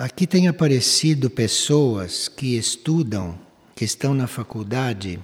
Aqui 0.00 0.26
tem 0.26 0.48
aparecido 0.48 1.28
pessoas 1.28 2.26
que 2.26 2.56
estudam, 2.56 3.38
que 3.76 3.84
estão 3.84 4.14
na 4.14 4.26
faculdade, 4.26 5.20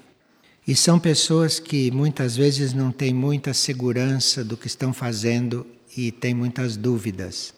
e 0.69 0.77
são 0.77 0.99
pessoas 0.99 1.59
que 1.59 1.91
muitas 1.91 2.37
vezes 2.37 2.75
não 2.75 2.93
têm 2.93 3.15
muita 3.15 3.55
segurança 3.55 4.45
do 4.45 4.55
que 4.55 4.67
estão 4.67 4.93
fazendo 4.93 5.67
e 5.97 6.13
têm 6.13 6.35
muitas 6.35 6.77
dúvidas. 6.77 7.55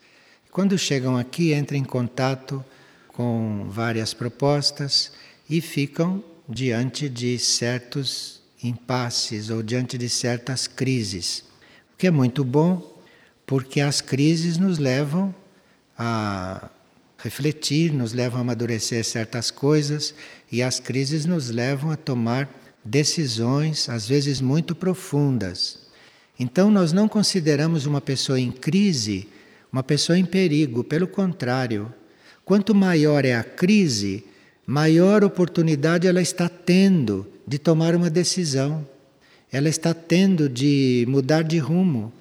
Quando 0.52 0.78
chegam 0.78 1.16
aqui, 1.16 1.52
entram 1.52 1.76
em 1.76 1.82
contato 1.82 2.64
com 3.08 3.66
várias 3.68 4.14
propostas 4.14 5.10
e 5.50 5.60
ficam 5.60 6.22
diante 6.48 7.08
de 7.08 7.36
certos 7.36 8.40
impasses 8.62 9.50
ou 9.50 9.60
diante 9.60 9.98
de 9.98 10.08
certas 10.08 10.68
crises. 10.68 11.42
O 11.92 11.96
que 11.98 12.06
é 12.06 12.12
muito 12.12 12.44
bom, 12.44 12.96
porque 13.44 13.80
as 13.80 14.00
crises 14.00 14.56
nos 14.56 14.78
levam 14.78 15.34
a 15.98 16.70
refletir, 17.18 17.92
nos 17.92 18.12
levam 18.12 18.38
a 18.38 18.40
amadurecer 18.40 19.04
certas 19.04 19.50
coisas 19.50 20.14
e 20.50 20.62
as 20.62 20.80
crises 20.80 21.26
nos 21.26 21.50
levam 21.50 21.90
a 21.90 21.96
tomar 21.96 22.48
decisões, 22.84 23.88
às 23.88 24.08
vezes 24.08 24.40
muito 24.40 24.74
profundas. 24.74 25.80
Então, 26.38 26.70
nós 26.70 26.92
não 26.92 27.08
consideramos 27.08 27.84
uma 27.84 28.00
pessoa 28.00 28.40
em 28.40 28.50
crise 28.50 29.28
uma 29.72 29.82
pessoa 29.82 30.18
em 30.18 30.24
perigo, 30.24 30.82
pelo 30.82 31.06
contrário, 31.06 31.92
quanto 32.44 32.74
maior 32.74 33.24
é 33.24 33.34
a 33.34 33.44
crise, 33.44 34.24
maior 34.66 35.22
oportunidade 35.22 36.06
ela 36.06 36.22
está 36.22 36.48
tendo 36.48 37.26
de 37.46 37.58
tomar 37.58 37.94
uma 37.94 38.08
decisão, 38.08 38.86
ela 39.52 39.68
está 39.68 39.92
tendo 39.92 40.48
de 40.48 41.04
mudar 41.08 41.42
de 41.42 41.58
rumo, 41.58 42.12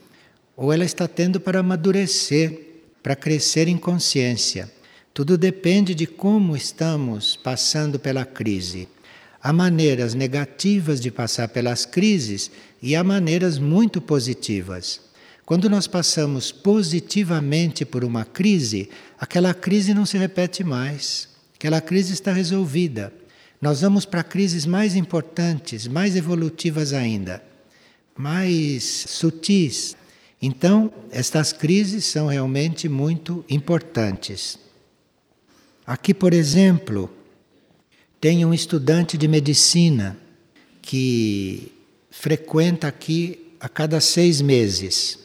ou 0.55 0.73
ela 0.73 0.83
está 0.83 1.07
tendo 1.07 1.39
para 1.39 1.59
amadurecer, 1.59 2.59
para 3.01 3.15
crescer 3.15 3.67
em 3.67 3.77
consciência. 3.77 4.69
Tudo 5.17 5.35
depende 5.35 5.95
de 5.95 6.05
como 6.05 6.55
estamos 6.55 7.35
passando 7.35 7.97
pela 7.97 8.23
crise. 8.23 8.87
Há 9.41 9.51
maneiras 9.51 10.13
negativas 10.13 11.01
de 11.01 11.09
passar 11.09 11.47
pelas 11.47 11.87
crises 11.87 12.51
e 12.83 12.95
há 12.95 13.03
maneiras 13.03 13.57
muito 13.57 13.99
positivas. 13.99 15.01
Quando 15.43 15.71
nós 15.71 15.87
passamos 15.87 16.51
positivamente 16.51 17.83
por 17.83 18.03
uma 18.03 18.25
crise, 18.25 18.91
aquela 19.19 19.55
crise 19.55 19.91
não 19.91 20.05
se 20.05 20.19
repete 20.19 20.63
mais. 20.63 21.29
Aquela 21.55 21.81
crise 21.81 22.13
está 22.13 22.31
resolvida. 22.31 23.11
Nós 23.59 23.81
vamos 23.81 24.05
para 24.05 24.21
crises 24.21 24.67
mais 24.67 24.95
importantes, 24.95 25.87
mais 25.87 26.15
evolutivas 26.15 26.93
ainda, 26.93 27.41
mais 28.15 28.83
sutis. 28.83 29.97
Então, 30.39 30.93
estas 31.09 31.51
crises 31.51 32.05
são 32.05 32.27
realmente 32.27 32.87
muito 32.87 33.43
importantes. 33.49 34.66
Aqui, 35.87 36.13
por 36.13 36.33
exemplo, 36.33 37.09
tem 38.19 38.45
um 38.45 38.53
estudante 38.53 39.17
de 39.17 39.25
medicina 39.25 40.17
que 40.81 41.71
frequenta 42.11 42.89
aqui 42.89 43.53
a 43.57 43.69
cada 43.69 44.01
seis 44.01 44.41
meses. 44.41 45.17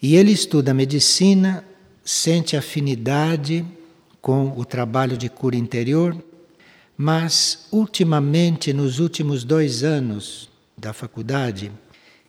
E 0.00 0.14
ele 0.14 0.30
estuda 0.30 0.72
medicina, 0.72 1.64
sente 2.04 2.56
afinidade 2.56 3.66
com 4.22 4.56
o 4.56 4.64
trabalho 4.64 5.16
de 5.16 5.28
cura 5.28 5.56
interior, 5.56 6.16
mas 6.96 7.66
ultimamente, 7.72 8.72
nos 8.72 9.00
últimos 9.00 9.42
dois 9.42 9.82
anos 9.82 10.48
da 10.78 10.92
faculdade, 10.92 11.72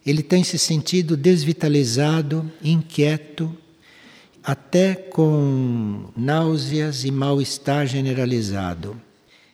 ele 0.04 0.24
tem 0.24 0.44
se 0.44 0.58
sentido 0.58 1.16
desvitalizado, 1.16 2.52
inquieto, 2.64 3.56
até 4.48 4.96
com 4.96 6.10
náuseas 6.16 7.04
e 7.04 7.12
mal-estar 7.12 7.86
generalizado. 7.86 8.96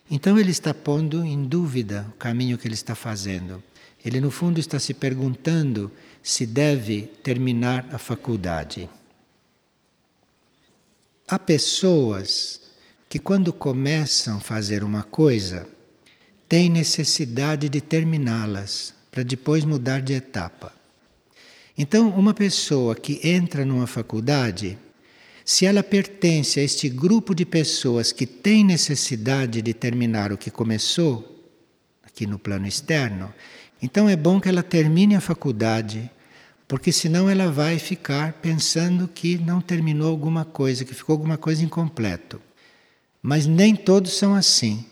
Então 0.07 0.37
ele 0.37 0.51
está 0.51 0.71
pondo 0.71 1.25
em 1.25 1.45
dúvida 1.45 2.05
o 2.09 2.17
caminho 2.17 2.59
que 2.59 2.67
ele 2.67 2.75
está 2.75 2.93
fazendo. 2.93 3.63
Ele, 4.05 4.21
no 4.21 4.29
fundo, 4.29 4.59
está 4.59 4.77
se 4.77 4.93
perguntando 4.93 5.91
se 6.21 6.45
deve 6.45 7.07
terminar 7.23 7.87
a 7.91 7.97
faculdade. 7.97 8.87
Há 11.27 11.39
pessoas 11.39 12.61
que, 13.09 13.17
quando 13.17 13.51
começam 13.51 14.37
a 14.37 14.41
fazer 14.41 14.83
uma 14.83 15.01
coisa, 15.01 15.67
têm 16.47 16.69
necessidade 16.69 17.67
de 17.67 17.81
terminá-las 17.81 18.93
para 19.09 19.23
depois 19.23 19.65
mudar 19.65 20.03
de 20.03 20.13
etapa. 20.13 20.82
Então, 21.77 22.09
uma 22.09 22.33
pessoa 22.33 22.95
que 22.95 23.19
entra 23.27 23.65
numa 23.65 23.87
faculdade, 23.87 24.77
se 25.43 25.65
ela 25.65 25.81
pertence 25.81 26.59
a 26.59 26.63
este 26.63 26.87
grupo 26.87 27.33
de 27.33 27.45
pessoas 27.45 28.11
que 28.11 28.27
tem 28.27 28.63
necessidade 28.63 29.61
de 29.61 29.73
terminar 29.73 30.31
o 30.31 30.37
que 30.37 30.51
começou, 30.51 31.29
aqui 32.03 32.27
no 32.27 32.37
plano 32.37 32.67
externo, 32.67 33.33
então 33.81 34.07
é 34.07 34.15
bom 34.15 34.39
que 34.39 34.47
ela 34.47 34.61
termine 34.61 35.15
a 35.15 35.19
faculdade, 35.19 36.09
porque 36.67 36.91
senão 36.91 37.27
ela 37.29 37.51
vai 37.51 37.79
ficar 37.79 38.33
pensando 38.33 39.07
que 39.07 39.37
não 39.39 39.59
terminou 39.59 40.09
alguma 40.09 40.45
coisa, 40.45 40.85
que 40.85 40.93
ficou 40.93 41.13
alguma 41.13 41.37
coisa 41.37 41.63
incompleto. 41.63 42.39
Mas 43.21 43.47
nem 43.47 43.75
todos 43.75 44.13
são 44.13 44.35
assim. 44.35 44.85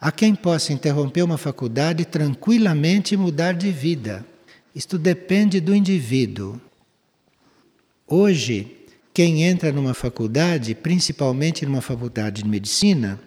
Há 0.00 0.10
quem 0.10 0.34
possa 0.34 0.72
interromper 0.72 1.22
uma 1.22 1.38
faculdade 1.38 2.04
tranquilamente 2.04 3.14
e 3.14 3.16
mudar 3.16 3.52
de 3.52 3.70
vida. 3.70 4.26
Isto 4.76 4.98
depende 4.98 5.58
do 5.58 5.74
indivíduo. 5.74 6.60
Hoje, 8.06 8.76
quem 9.14 9.42
entra 9.42 9.72
numa 9.72 9.94
faculdade, 9.94 10.74
principalmente 10.74 11.64
numa 11.64 11.80
faculdade 11.80 12.42
de 12.42 12.48
medicina, 12.50 13.18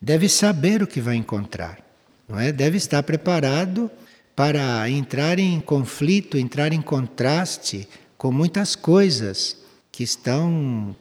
deve 0.00 0.30
saber 0.30 0.82
o 0.82 0.86
que 0.86 1.02
vai 1.02 1.16
encontrar, 1.16 1.78
não 2.26 2.40
é? 2.40 2.50
Deve 2.50 2.78
estar 2.78 3.02
preparado 3.02 3.90
para 4.34 4.88
entrar 4.88 5.38
em 5.38 5.60
conflito, 5.60 6.38
entrar 6.38 6.72
em 6.72 6.80
contraste 6.80 7.86
com 8.16 8.32
muitas 8.32 8.74
coisas 8.74 9.58
que 9.92 10.02
estão 10.04 10.96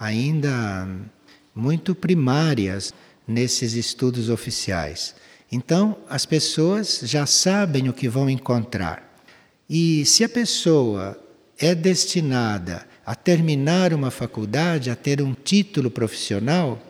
ainda 0.00 0.88
muito 1.54 1.94
primárias 1.94 2.94
nesses 3.28 3.74
estudos 3.74 4.30
oficiais. 4.30 5.14
Então, 5.52 5.98
as 6.08 6.24
pessoas 6.24 7.00
já 7.04 7.26
sabem 7.26 7.90
o 7.90 7.92
que 7.92 8.08
vão 8.08 8.30
encontrar. 8.30 9.13
E 9.68 10.04
se 10.04 10.24
a 10.24 10.28
pessoa 10.28 11.18
é 11.58 11.74
destinada 11.74 12.86
a 13.04 13.14
terminar 13.14 13.92
uma 13.92 14.10
faculdade, 14.10 14.90
a 14.90 14.96
ter 14.96 15.22
um 15.22 15.34
título 15.34 15.90
profissional, 15.90 16.82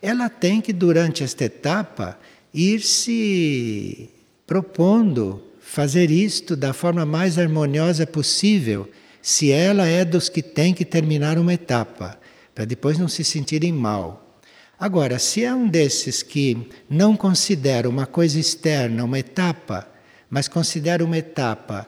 ela 0.00 0.28
tem 0.28 0.60
que, 0.60 0.72
durante 0.72 1.22
esta 1.22 1.44
etapa, 1.44 2.18
ir 2.52 2.80
se 2.80 4.10
propondo 4.46 5.42
fazer 5.60 6.10
isto 6.10 6.56
da 6.56 6.72
forma 6.72 7.06
mais 7.06 7.38
harmoniosa 7.38 8.06
possível, 8.06 8.88
se 9.22 9.52
ela 9.52 9.86
é 9.86 10.04
dos 10.04 10.28
que 10.28 10.42
tem 10.42 10.74
que 10.74 10.84
terminar 10.84 11.38
uma 11.38 11.54
etapa, 11.54 12.18
para 12.54 12.64
depois 12.64 12.98
não 12.98 13.06
se 13.06 13.22
sentirem 13.22 13.72
mal. 13.72 14.38
Agora, 14.78 15.18
se 15.18 15.44
é 15.44 15.54
um 15.54 15.68
desses 15.68 16.22
que 16.22 16.66
não 16.88 17.16
considera 17.16 17.88
uma 17.88 18.06
coisa 18.06 18.40
externa 18.40 19.04
uma 19.04 19.18
etapa, 19.18 19.86
mas 20.28 20.48
considera 20.48 21.04
uma 21.04 21.18
etapa 21.18 21.86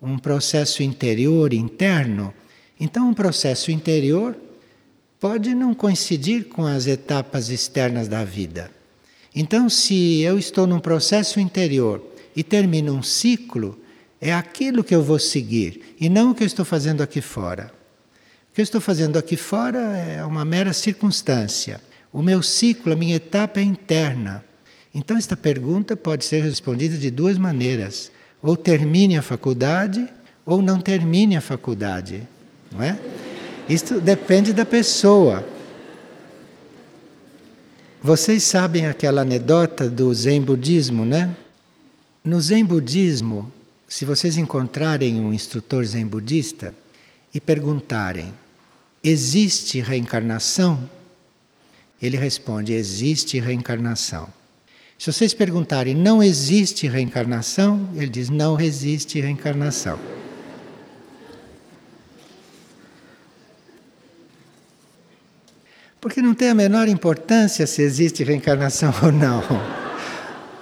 um 0.00 0.18
processo 0.18 0.82
interior, 0.82 1.52
interno, 1.52 2.32
então 2.78 3.08
um 3.08 3.14
processo 3.14 3.70
interior 3.70 4.36
pode 5.20 5.54
não 5.54 5.74
coincidir 5.74 6.44
com 6.44 6.64
as 6.64 6.86
etapas 6.86 7.48
externas 7.48 8.06
da 8.06 8.24
vida. 8.24 8.70
Então, 9.34 9.68
se 9.68 10.20
eu 10.20 10.38
estou 10.38 10.66
num 10.66 10.80
processo 10.80 11.40
interior 11.40 12.02
e 12.34 12.42
termino 12.42 12.94
um 12.94 13.02
ciclo, 13.02 13.78
é 14.20 14.32
aquilo 14.32 14.84
que 14.84 14.94
eu 14.94 15.02
vou 15.02 15.18
seguir 15.18 15.94
e 16.00 16.08
não 16.08 16.30
o 16.30 16.34
que 16.34 16.42
eu 16.42 16.46
estou 16.46 16.64
fazendo 16.64 17.02
aqui 17.02 17.20
fora. 17.20 17.72
O 18.50 18.54
que 18.54 18.60
eu 18.60 18.64
estou 18.64 18.80
fazendo 18.80 19.18
aqui 19.18 19.36
fora 19.36 19.78
é 19.96 20.24
uma 20.24 20.44
mera 20.44 20.72
circunstância. 20.72 21.80
O 22.12 22.22
meu 22.22 22.42
ciclo, 22.42 22.92
a 22.92 22.96
minha 22.96 23.16
etapa 23.16 23.60
é 23.60 23.62
interna. 23.62 24.44
Então, 24.94 25.16
esta 25.16 25.36
pergunta 25.36 25.96
pode 25.96 26.24
ser 26.24 26.42
respondida 26.42 26.96
de 26.96 27.10
duas 27.10 27.36
maneiras 27.36 28.10
ou 28.42 28.56
termine 28.56 29.16
a 29.16 29.22
faculdade 29.22 30.08
ou 30.44 30.62
não 30.62 30.80
termine 30.80 31.36
a 31.36 31.40
faculdade, 31.40 32.26
não 32.72 32.82
é? 32.82 32.98
Isto 33.68 34.00
depende 34.00 34.52
da 34.52 34.64
pessoa. 34.64 35.46
Vocês 38.02 38.44
sabem 38.44 38.86
aquela 38.86 39.22
anedota 39.22 39.90
do 39.90 40.12
Zen 40.14 40.40
budismo, 40.40 41.04
né? 41.04 41.36
No 42.24 42.40
Zen 42.40 42.64
budismo, 42.64 43.52
se 43.86 44.04
vocês 44.04 44.36
encontrarem 44.36 45.20
um 45.20 45.32
instrutor 45.32 45.84
Zen 45.84 46.06
budista 46.06 46.74
e 47.34 47.40
perguntarem: 47.40 48.32
existe 49.02 49.80
reencarnação? 49.80 50.88
Ele 52.00 52.16
responde: 52.16 52.72
existe 52.72 53.38
reencarnação. 53.40 54.28
Se 54.98 55.12
vocês 55.12 55.32
perguntarem, 55.32 55.94
não 55.94 56.20
existe 56.20 56.88
reencarnação? 56.88 57.88
Ele 57.94 58.08
diz, 58.08 58.28
não 58.28 58.60
existe 58.60 59.20
reencarnação. 59.20 59.96
Porque 66.00 66.20
não 66.20 66.34
tem 66.34 66.48
a 66.48 66.54
menor 66.54 66.88
importância 66.88 67.64
se 67.64 67.80
existe 67.80 68.24
reencarnação 68.24 68.92
ou 69.00 69.12
não. 69.12 69.42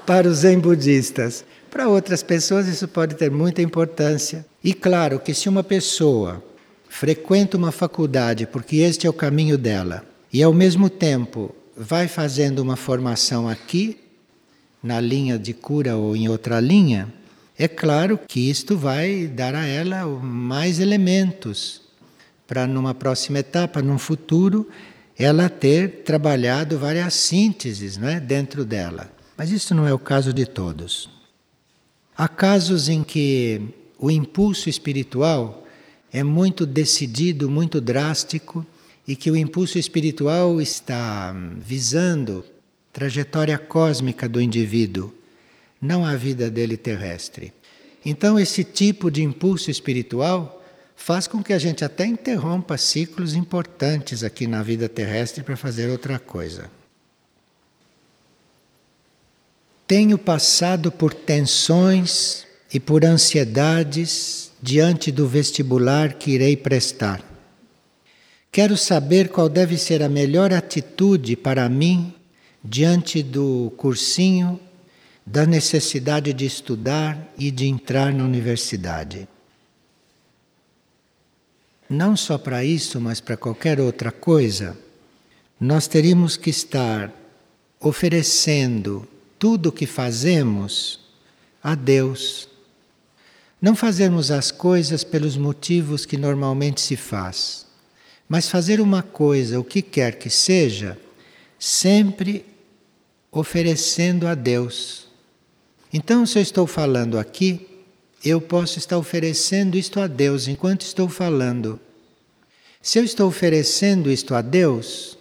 Para 0.04 0.28
os 0.28 0.38
zen 0.38 0.58
budistas. 0.58 1.42
Para 1.70 1.88
outras 1.88 2.22
pessoas 2.22 2.68
isso 2.68 2.86
pode 2.86 3.14
ter 3.14 3.30
muita 3.30 3.62
importância. 3.62 4.44
E 4.62 4.74
claro 4.74 5.18
que 5.18 5.32
se 5.32 5.48
uma 5.48 5.64
pessoa 5.64 6.44
frequenta 6.90 7.56
uma 7.56 7.72
faculdade 7.72 8.46
porque 8.46 8.76
este 8.76 9.06
é 9.06 9.10
o 9.10 9.14
caminho 9.14 9.56
dela 9.56 10.04
e 10.32 10.42
ao 10.42 10.52
mesmo 10.52 10.88
tempo 10.88 11.54
vai 11.76 12.06
fazendo 12.06 12.60
uma 12.60 12.76
formação 12.76 13.48
aqui 13.48 14.05
na 14.86 15.00
linha 15.00 15.36
de 15.36 15.52
cura 15.52 15.96
ou 15.96 16.14
em 16.16 16.28
outra 16.28 16.60
linha, 16.60 17.12
é 17.58 17.66
claro 17.66 18.18
que 18.28 18.48
isto 18.48 18.76
vai 18.76 19.26
dar 19.26 19.54
a 19.54 19.66
ela 19.66 20.06
mais 20.06 20.78
elementos 20.78 21.82
para 22.46 22.66
numa 22.66 22.94
próxima 22.94 23.40
etapa, 23.40 23.82
num 23.82 23.98
futuro, 23.98 24.68
ela 25.18 25.48
ter 25.48 26.04
trabalhado 26.04 26.78
várias 26.78 27.14
sínteses 27.14 27.96
não 27.96 28.08
é, 28.08 28.20
dentro 28.20 28.64
dela. 28.64 29.10
Mas 29.36 29.50
isso 29.50 29.74
não 29.74 29.88
é 29.88 29.92
o 29.92 29.98
caso 29.98 30.32
de 30.32 30.46
todos. 30.46 31.10
Há 32.16 32.28
casos 32.28 32.88
em 32.88 33.02
que 33.02 33.60
o 33.98 34.10
impulso 34.10 34.68
espiritual 34.68 35.66
é 36.12 36.22
muito 36.22 36.64
decidido, 36.64 37.50
muito 37.50 37.80
drástico, 37.80 38.64
e 39.08 39.16
que 39.16 39.30
o 39.30 39.36
impulso 39.36 39.78
espiritual 39.78 40.60
está 40.60 41.34
visando 41.58 42.44
trajetória 42.96 43.58
cósmica 43.58 44.26
do 44.26 44.40
indivíduo, 44.40 45.12
não 45.78 46.02
a 46.02 46.16
vida 46.16 46.50
dele 46.50 46.78
terrestre. 46.78 47.52
Então, 48.02 48.40
esse 48.40 48.64
tipo 48.64 49.10
de 49.10 49.22
impulso 49.22 49.70
espiritual 49.70 50.64
faz 50.96 51.26
com 51.26 51.42
que 51.42 51.52
a 51.52 51.58
gente 51.58 51.84
até 51.84 52.06
interrompa 52.06 52.78
ciclos 52.78 53.34
importantes 53.34 54.24
aqui 54.24 54.46
na 54.46 54.62
vida 54.62 54.88
terrestre 54.88 55.44
para 55.44 55.58
fazer 55.58 55.90
outra 55.90 56.18
coisa. 56.18 56.70
Tenho 59.86 60.16
passado 60.16 60.90
por 60.90 61.12
tensões 61.12 62.46
e 62.72 62.80
por 62.80 63.04
ansiedades 63.04 64.50
diante 64.62 65.12
do 65.12 65.28
vestibular 65.28 66.14
que 66.14 66.30
irei 66.30 66.56
prestar. 66.56 67.22
Quero 68.50 68.74
saber 68.74 69.28
qual 69.28 69.50
deve 69.50 69.76
ser 69.76 70.02
a 70.02 70.08
melhor 70.08 70.50
atitude 70.50 71.36
para 71.36 71.68
mim 71.68 72.15
diante 72.68 73.22
do 73.22 73.72
cursinho, 73.76 74.60
da 75.24 75.46
necessidade 75.46 76.32
de 76.32 76.44
estudar 76.44 77.32
e 77.38 77.50
de 77.50 77.66
entrar 77.66 78.12
na 78.12 78.24
universidade. 78.24 79.28
Não 81.88 82.16
só 82.16 82.36
para 82.36 82.64
isso, 82.64 83.00
mas 83.00 83.20
para 83.20 83.36
qualquer 83.36 83.80
outra 83.80 84.10
coisa, 84.10 84.76
nós 85.60 85.86
teríamos 85.86 86.36
que 86.36 86.50
estar 86.50 87.12
oferecendo 87.78 89.06
tudo 89.38 89.68
o 89.68 89.72
que 89.72 89.86
fazemos 89.86 91.00
a 91.62 91.76
Deus. 91.76 92.48
Não 93.62 93.76
fazermos 93.76 94.32
as 94.32 94.50
coisas 94.50 95.04
pelos 95.04 95.36
motivos 95.36 96.04
que 96.04 96.16
normalmente 96.16 96.80
se 96.80 96.96
faz, 96.96 97.64
mas 98.28 98.48
fazer 98.48 98.80
uma 98.80 99.02
coisa, 99.02 99.60
o 99.60 99.64
que 99.64 99.80
quer 99.80 100.18
que 100.18 100.28
seja, 100.28 100.98
sempre 101.58 102.44
oferecendo 103.30 104.26
a 104.26 104.34
Deus. 104.34 105.06
Então, 105.92 106.26
se 106.26 106.38
eu 106.38 106.42
estou 106.42 106.66
falando 106.66 107.18
aqui, 107.18 107.66
eu 108.24 108.40
posso 108.40 108.78
estar 108.78 108.98
oferecendo 108.98 109.76
isto 109.76 110.00
a 110.00 110.06
Deus 110.06 110.48
enquanto 110.48 110.82
estou 110.82 111.08
falando. 111.08 111.78
Se 112.82 112.98
eu 112.98 113.04
estou 113.04 113.28
oferecendo 113.28 114.10
isto 114.10 114.34
a 114.34 114.42
Deus, 114.42 115.16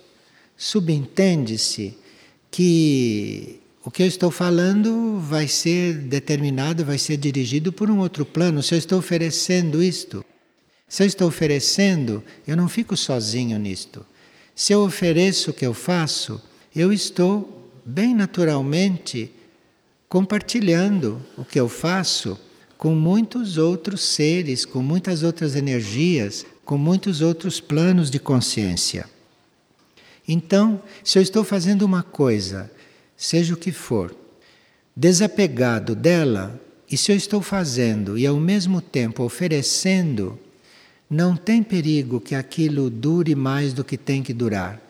subentende-se 0.58 1.98
que 2.50 3.60
o 3.84 3.92
que 3.92 4.02
eu 4.02 4.08
estou 4.08 4.32
falando 4.32 5.20
vai 5.20 5.48
ser 5.48 5.94
determinado, 5.96 6.84
vai 6.84 6.98
ser 6.98 7.18
dirigido 7.18 7.72
por 7.72 7.92
um 7.92 8.00
outro 8.00 8.26
plano. 8.26 8.64
Se 8.64 8.74
eu 8.74 8.80
estou 8.80 8.98
oferecendo 8.98 9.84
isto, 9.84 10.26
se 10.88 11.04
eu 11.04 11.08
estou 11.08 11.28
oferecendo, 11.28 12.24
eu 12.48 12.56
não 12.58 12.68
fico 12.68 12.98
sozinho 12.98 13.60
nisto. 13.60 14.06
Se 14.56 14.74
eu 14.74 14.82
ofereço 14.82 15.52
o 15.52 15.54
que 15.54 15.66
eu 15.66 15.74
faço, 15.74 16.42
eu 16.76 16.92
estou 16.92 17.55
bem 17.86 18.16
naturalmente 18.16 19.32
compartilhando 20.10 21.22
o 21.38 21.46
que 21.46 21.60
eu 21.60 21.70
faço 21.70 22.40
com 22.78 22.96
muitos 22.96 23.58
outros 23.58 24.02
seres, 24.02 24.66
com 24.66 24.82
muitas 24.82 25.24
outras 25.24 25.56
energias, 25.56 26.46
com 26.64 26.78
muitos 26.78 27.22
outros 27.22 27.60
planos 27.60 28.10
de 28.10 28.20
consciência. 28.20 29.08
Então, 30.28 30.82
se 31.04 31.20
eu 31.20 31.22
estou 31.22 31.44
fazendo 31.44 31.84
uma 31.84 32.02
coisa, 32.02 32.72
seja 33.16 33.54
o 33.54 33.58
que 33.58 33.72
for, 33.72 34.16
desapegado 34.96 35.96
dela, 35.96 36.60
e 36.90 36.98
se 36.98 37.12
eu 37.12 37.16
estou 37.16 37.42
fazendo 37.42 38.18
e 38.18 38.26
ao 38.26 38.38
mesmo 38.38 38.82
tempo 38.82 39.24
oferecendo, 39.24 40.40
não 41.10 41.36
tem 41.36 41.62
perigo 41.62 42.20
que 42.20 42.36
aquilo 42.36 42.90
dure 42.90 43.36
mais 43.36 43.74
do 43.74 43.84
que 43.84 43.98
tem 43.98 44.24
que 44.24 44.34
durar. 44.34 44.85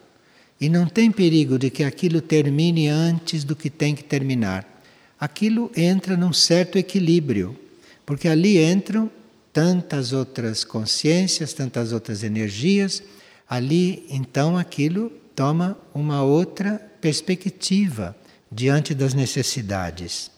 E 0.66 0.70
não 0.70 0.88
tem 0.88 1.12
perigo 1.12 1.60
de 1.60 1.70
que 1.70 1.84
aquilo 1.84 2.20
termine 2.20 2.88
antes 2.88 3.44
do 3.44 3.56
que 3.56 3.70
tem 3.70 3.94
que 3.94 4.04
terminar. 4.04 4.82
Aquilo 5.20 5.72
entra 5.78 6.18
num 6.18 6.34
certo 6.34 6.80
equilíbrio, 6.80 7.56
porque 8.04 8.28
ali 8.28 8.58
entram 8.58 9.08
tantas 9.54 10.12
outras 10.12 10.64
consciências, 10.64 11.54
tantas 11.54 11.92
outras 11.92 12.24
energias, 12.24 13.04
ali 13.48 14.08
então 14.10 14.58
aquilo 14.58 15.12
toma 15.36 15.78
uma 15.94 16.24
outra 16.24 16.82
perspectiva 17.00 18.16
diante 18.52 18.96
das 18.96 19.14
necessidades. 19.14 20.32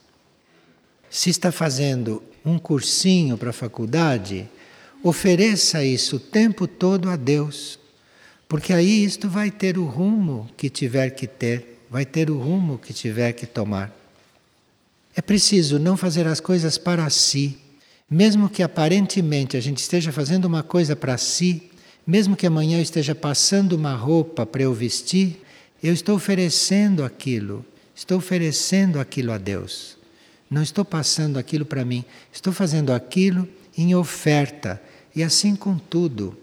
Se 1.10 1.30
está 1.30 1.54
fazendo 1.54 2.22
um 2.44 2.60
cursinho 2.60 3.38
para 3.38 3.52
a 3.52 3.54
faculdade, 3.54 4.46
ofereça 5.02 5.86
isso 5.86 6.18
o 6.18 6.20
tempo 6.20 6.68
todo 6.68 7.10
a 7.10 7.16
Deus. 7.16 7.80
Porque 8.48 8.72
aí 8.72 9.04
isto 9.04 9.30
vai 9.30 9.52
ter 9.52 9.78
o 9.78 9.86
rumo 9.86 10.50
que 10.56 10.70
tiver 10.70 11.10
que 11.12 11.28
ter, 11.28 11.84
vai 11.90 12.06
ter 12.06 12.30
o 12.30 12.38
rumo 12.38 12.78
que 12.78 12.94
tiver 12.94 13.34
que 13.34 13.46
tomar. 13.46 13.94
É 15.16 15.22
preciso 15.22 15.80
não 15.80 15.98
fazer 15.98 16.28
as 16.28 16.40
coisas 16.40 16.78
para 16.78 17.10
si, 17.10 17.58
mesmo 18.10 18.50
que 18.50 18.64
aparentemente 18.64 19.58
a 19.58 19.60
gente 19.60 19.80
esteja 19.80 20.12
fazendo 20.12 20.46
uma 20.46 20.64
coisa 20.64 20.96
para 20.96 21.18
si, 21.18 21.70
mesmo 22.06 22.38
que 22.38 22.48
amanhã 22.48 22.78
eu 22.78 22.82
esteja 22.82 23.14
passando 23.14 23.74
uma 23.74 23.94
roupa 23.94 24.46
para 24.46 24.64
eu 24.64 24.74
vestir, 24.74 25.42
eu 25.84 25.94
estou 25.94 26.16
oferecendo 26.16 27.04
aquilo, 27.04 27.66
estou 27.94 28.18
oferecendo 28.18 29.00
aquilo 29.00 29.34
a 29.34 29.38
Deus. 29.38 29.98
Não 30.50 30.62
estou 30.62 30.86
passando 30.86 31.38
aquilo 31.38 31.66
para 31.66 31.84
mim, 31.84 32.06
estou 32.32 32.54
fazendo 32.54 32.94
aquilo 32.94 33.48
em 33.78 33.94
oferta, 33.94 34.82
e 35.14 35.22
assim 35.22 35.56
com 35.56 35.78
tudo. 35.78 36.38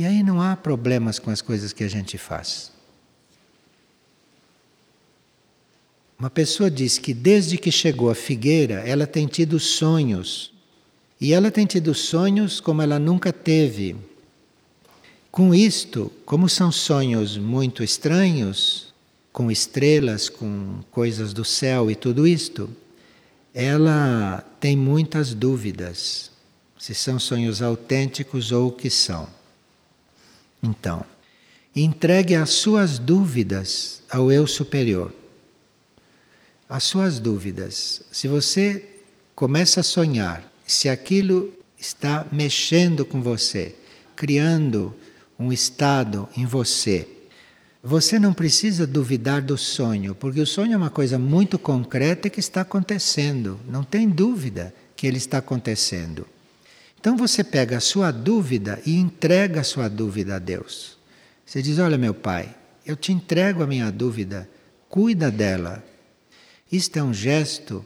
E 0.00 0.06
aí 0.06 0.22
não 0.22 0.40
há 0.40 0.56
problemas 0.56 1.18
com 1.18 1.30
as 1.30 1.42
coisas 1.42 1.74
que 1.74 1.84
a 1.84 1.88
gente 1.88 2.16
faz. 2.16 2.72
Uma 6.18 6.30
pessoa 6.30 6.70
diz 6.70 6.96
que 6.96 7.12
desde 7.12 7.58
que 7.58 7.70
chegou 7.70 8.08
à 8.08 8.14
figueira, 8.14 8.76
ela 8.76 9.06
tem 9.06 9.26
tido 9.26 9.60
sonhos. 9.60 10.54
E 11.20 11.34
ela 11.34 11.50
tem 11.50 11.66
tido 11.66 11.94
sonhos 11.94 12.60
como 12.60 12.80
ela 12.80 12.98
nunca 12.98 13.30
teve. 13.30 13.94
Com 15.30 15.54
isto, 15.54 16.10
como 16.24 16.48
são 16.48 16.72
sonhos 16.72 17.36
muito 17.36 17.84
estranhos, 17.84 18.94
com 19.30 19.50
estrelas, 19.50 20.30
com 20.30 20.80
coisas 20.90 21.34
do 21.34 21.44
céu 21.44 21.90
e 21.90 21.94
tudo 21.94 22.26
isto, 22.26 22.70
ela 23.52 24.42
tem 24.58 24.74
muitas 24.78 25.34
dúvidas 25.34 26.30
se 26.78 26.94
são 26.94 27.18
sonhos 27.18 27.60
autênticos 27.60 28.50
ou 28.50 28.68
o 28.68 28.72
que 28.72 28.88
são. 28.88 29.39
Então, 30.62 31.04
entregue 31.74 32.34
as 32.34 32.50
suas 32.50 32.98
dúvidas 32.98 34.02
ao 34.10 34.30
eu 34.30 34.46
superior. 34.46 35.12
As 36.68 36.84
suas 36.84 37.18
dúvidas. 37.18 38.02
Se 38.12 38.28
você 38.28 38.84
começa 39.34 39.80
a 39.80 39.84
sonhar, 39.84 40.44
se 40.66 40.88
aquilo 40.88 41.52
está 41.78 42.26
mexendo 42.30 43.04
com 43.04 43.22
você, 43.22 43.74
criando 44.14 44.94
um 45.38 45.52
estado 45.52 46.28
em 46.36 46.44
você, 46.44 47.08
você 47.82 48.18
não 48.18 48.34
precisa 48.34 48.86
duvidar 48.86 49.40
do 49.40 49.56
sonho, 49.56 50.14
porque 50.14 50.40
o 50.40 50.46
sonho 50.46 50.74
é 50.74 50.76
uma 50.76 50.90
coisa 50.90 51.18
muito 51.18 51.58
concreta 51.58 52.28
que 52.28 52.38
está 52.38 52.60
acontecendo. 52.60 53.58
Não 53.66 53.82
tem 53.82 54.08
dúvida 54.08 54.74
que 54.94 55.06
ele 55.06 55.16
está 55.16 55.38
acontecendo. 55.38 56.26
Então 57.00 57.16
você 57.16 57.42
pega 57.42 57.78
a 57.78 57.80
sua 57.80 58.10
dúvida 58.10 58.78
e 58.84 58.94
entrega 58.94 59.62
a 59.62 59.64
sua 59.64 59.88
dúvida 59.88 60.36
a 60.36 60.38
Deus. 60.38 60.98
Você 61.46 61.62
diz: 61.62 61.78
Olha, 61.78 61.96
meu 61.96 62.12
Pai, 62.12 62.54
eu 62.84 62.94
te 62.94 63.10
entrego 63.10 63.62
a 63.62 63.66
minha 63.66 63.90
dúvida, 63.90 64.46
cuida 64.86 65.30
dela. 65.30 65.82
Isto 66.70 66.98
é 66.98 67.02
um 67.02 67.14
gesto 67.14 67.84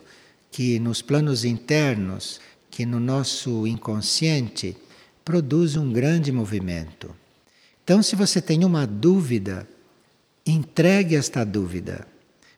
que 0.50 0.80
nos 0.80 1.00
planos 1.00 1.44
internos, 1.44 2.40
que 2.68 2.85
no 2.85 2.99
nosso 2.99 3.68
inconsciente, 3.68 4.76
produz 5.25 5.76
um 5.76 5.92
grande 5.92 6.33
movimento. 6.33 7.14
Então, 7.85 8.02
se 8.02 8.16
você 8.16 8.42
tem 8.42 8.64
uma 8.64 8.85
dúvida, 8.85 9.68
entregue 10.44 11.14
esta 11.14 11.44
dúvida. 11.44 12.04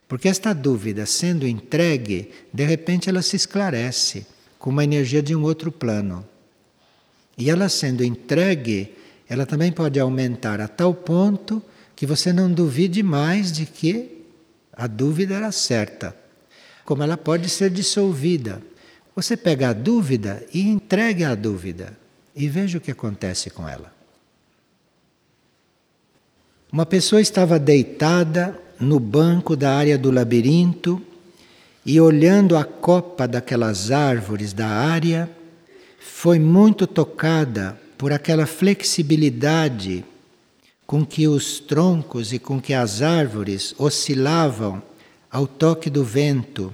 Porque 0.09 0.27
esta 0.27 0.55
dúvida, 0.55 1.05
sendo 1.05 1.47
entregue, 1.47 2.31
de 2.51 2.65
repente 2.65 3.11
ela 3.11 3.21
se 3.21 3.37
esclarece 3.37 4.27
com 4.59 4.71
uma 4.71 4.85
energia 4.85 5.23
de 5.23 5.37
um 5.37 5.43
outro 5.43 5.71
plano. 5.71 6.27
E 7.37 7.51
ela 7.51 7.69
sendo 7.69 8.03
entregue, 8.03 8.95
ela 9.29 9.45
também 9.45 9.71
pode 9.71 9.99
aumentar 10.01 10.61
a 10.61 10.69
tal 10.69 10.95
ponto 10.95 11.63
que 11.95 12.07
você 12.07 12.33
não 12.33 12.51
duvide 12.51 13.03
mais 13.03 13.53
de 13.53 13.67
que 13.67 14.25
a 14.73 14.87
dúvida 14.87 15.35
era 15.35 15.51
certa. 15.53 16.17
Como 16.85 17.03
ela 17.03 17.17
pode 17.17 17.49
ser 17.49 17.71
dissolvida. 17.71 18.63
Você 19.15 19.37
pega 19.37 19.71
a 19.71 19.73
dúvida 19.73 20.45
e 20.53 20.61
entregue 20.61 21.25
a 21.25 21.35
dúvida 21.35 21.99
e 22.35 22.49
veja 22.49 22.79
o 22.79 22.81
que 22.81 22.91
acontece 22.91 23.49
com 23.49 23.67
ela. 23.67 23.93
Uma 26.71 26.85
pessoa 26.85 27.21
estava 27.21 27.59
deitada 27.59 28.61
no 28.79 29.01
banco 29.01 29.57
da 29.57 29.75
área 29.75 29.97
do 29.97 30.11
labirinto 30.11 31.03
e 31.85 32.01
olhando 32.01 32.57
a 32.57 32.65
copa 32.65 33.27
daquelas 33.27 33.91
árvores 33.91 34.53
da 34.53 34.67
área, 34.67 35.31
foi 36.13 36.39
muito 36.39 36.87
tocada 36.87 37.79
por 37.99 38.13
aquela 38.13 38.47
flexibilidade 38.47 40.05
com 40.87 41.05
que 41.05 41.27
os 41.27 41.59
troncos 41.59 42.33
e 42.33 42.39
com 42.39 42.61
que 42.61 42.73
as 42.73 43.03
árvores 43.03 43.75
oscilavam 43.77 44.83
ao 45.31 45.47
toque 45.47 45.91
do 45.91 46.05
vento, 46.05 46.73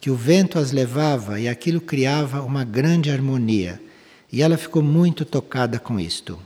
que 0.00 0.10
o 0.10 0.16
vento 0.16 0.58
as 0.58 0.72
levava 0.72 1.38
e 1.38 1.46
aquilo 1.46 1.80
criava 1.80 2.42
uma 2.42 2.64
grande 2.64 3.10
harmonia. 3.10 3.80
E 4.32 4.42
ela 4.42 4.56
ficou 4.56 4.82
muito 4.82 5.24
tocada 5.24 5.78
com 5.78 6.00
isto. 6.00 6.38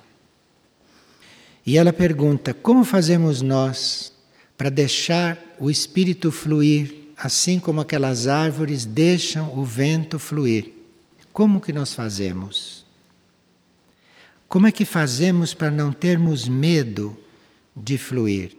E 1.65 1.79
ela 1.79 1.93
pergunta: 1.93 2.53
como 2.53 2.85
fazemos 2.85 3.41
nós 3.41 4.13
para 4.59 4.69
deixar 4.69 5.39
o 5.59 5.71
espírito 5.71 6.31
fluir, 6.31 6.95
assim 7.17 7.59
como 7.59 7.81
aquelas 7.81 8.27
árvores 8.27 8.85
deixam 8.85 9.57
o 9.57 9.65
vento 9.65 10.19
fluir? 10.19 10.74
Como 11.35 11.61
que 11.61 11.73
nós 11.73 11.93
fazemos? 11.93 12.87
Como 14.47 14.69
é 14.69 14.73
que 14.73 14.85
fazemos 14.85 15.53
para 15.53 15.69
não 15.69 15.93
termos 15.93 16.47
medo 16.47 17.19
de 17.75 17.99
fluir? 17.99 18.57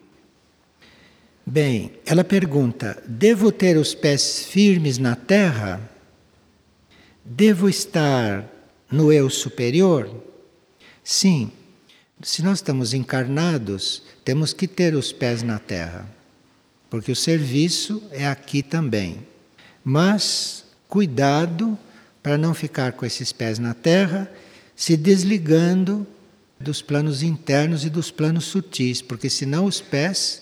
Bem, 1.45 1.93
ela 2.05 2.21
pergunta: 2.21 3.01
devo 3.07 3.49
ter 3.49 3.77
os 3.77 3.95
pés 3.95 4.43
firmes 4.43 4.97
na 4.97 5.15
terra? 5.15 5.89
Devo 7.23 7.69
estar 7.69 8.45
no 8.91 9.09
eu 9.09 9.29
superior? 9.29 10.13
Sim, 11.01 11.53
se 12.21 12.43
nós 12.43 12.57
estamos 12.57 12.93
encarnados, 12.93 14.03
temos 14.25 14.51
que 14.51 14.67
ter 14.67 14.95
os 14.95 15.13
pés 15.13 15.41
na 15.43 15.59
terra, 15.59 16.13
porque 16.89 17.09
o 17.09 17.15
serviço 17.15 18.03
é 18.11 18.27
aqui 18.27 18.61
também. 18.61 19.25
Mas 19.81 20.65
cuidado 20.89 21.79
para 22.25 22.39
não 22.39 22.55
ficar 22.55 22.93
com 22.93 23.05
esses 23.05 23.31
pés 23.31 23.59
na 23.59 23.75
terra, 23.75 24.27
se 24.75 24.97
desligando 24.97 26.07
dos 26.59 26.81
planos 26.81 27.21
internos 27.21 27.85
e 27.85 27.89
dos 27.89 28.09
planos 28.09 28.45
sutis, 28.45 28.99
porque 28.99 29.29
senão 29.29 29.65
os 29.65 29.79
pés 29.79 30.41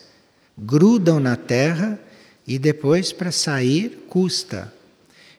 grudam 0.57 1.19
na 1.19 1.35
terra 1.35 1.99
e 2.47 2.57
depois 2.57 3.11
para 3.11 3.33
sair 3.33 4.05
custa. 4.07 4.73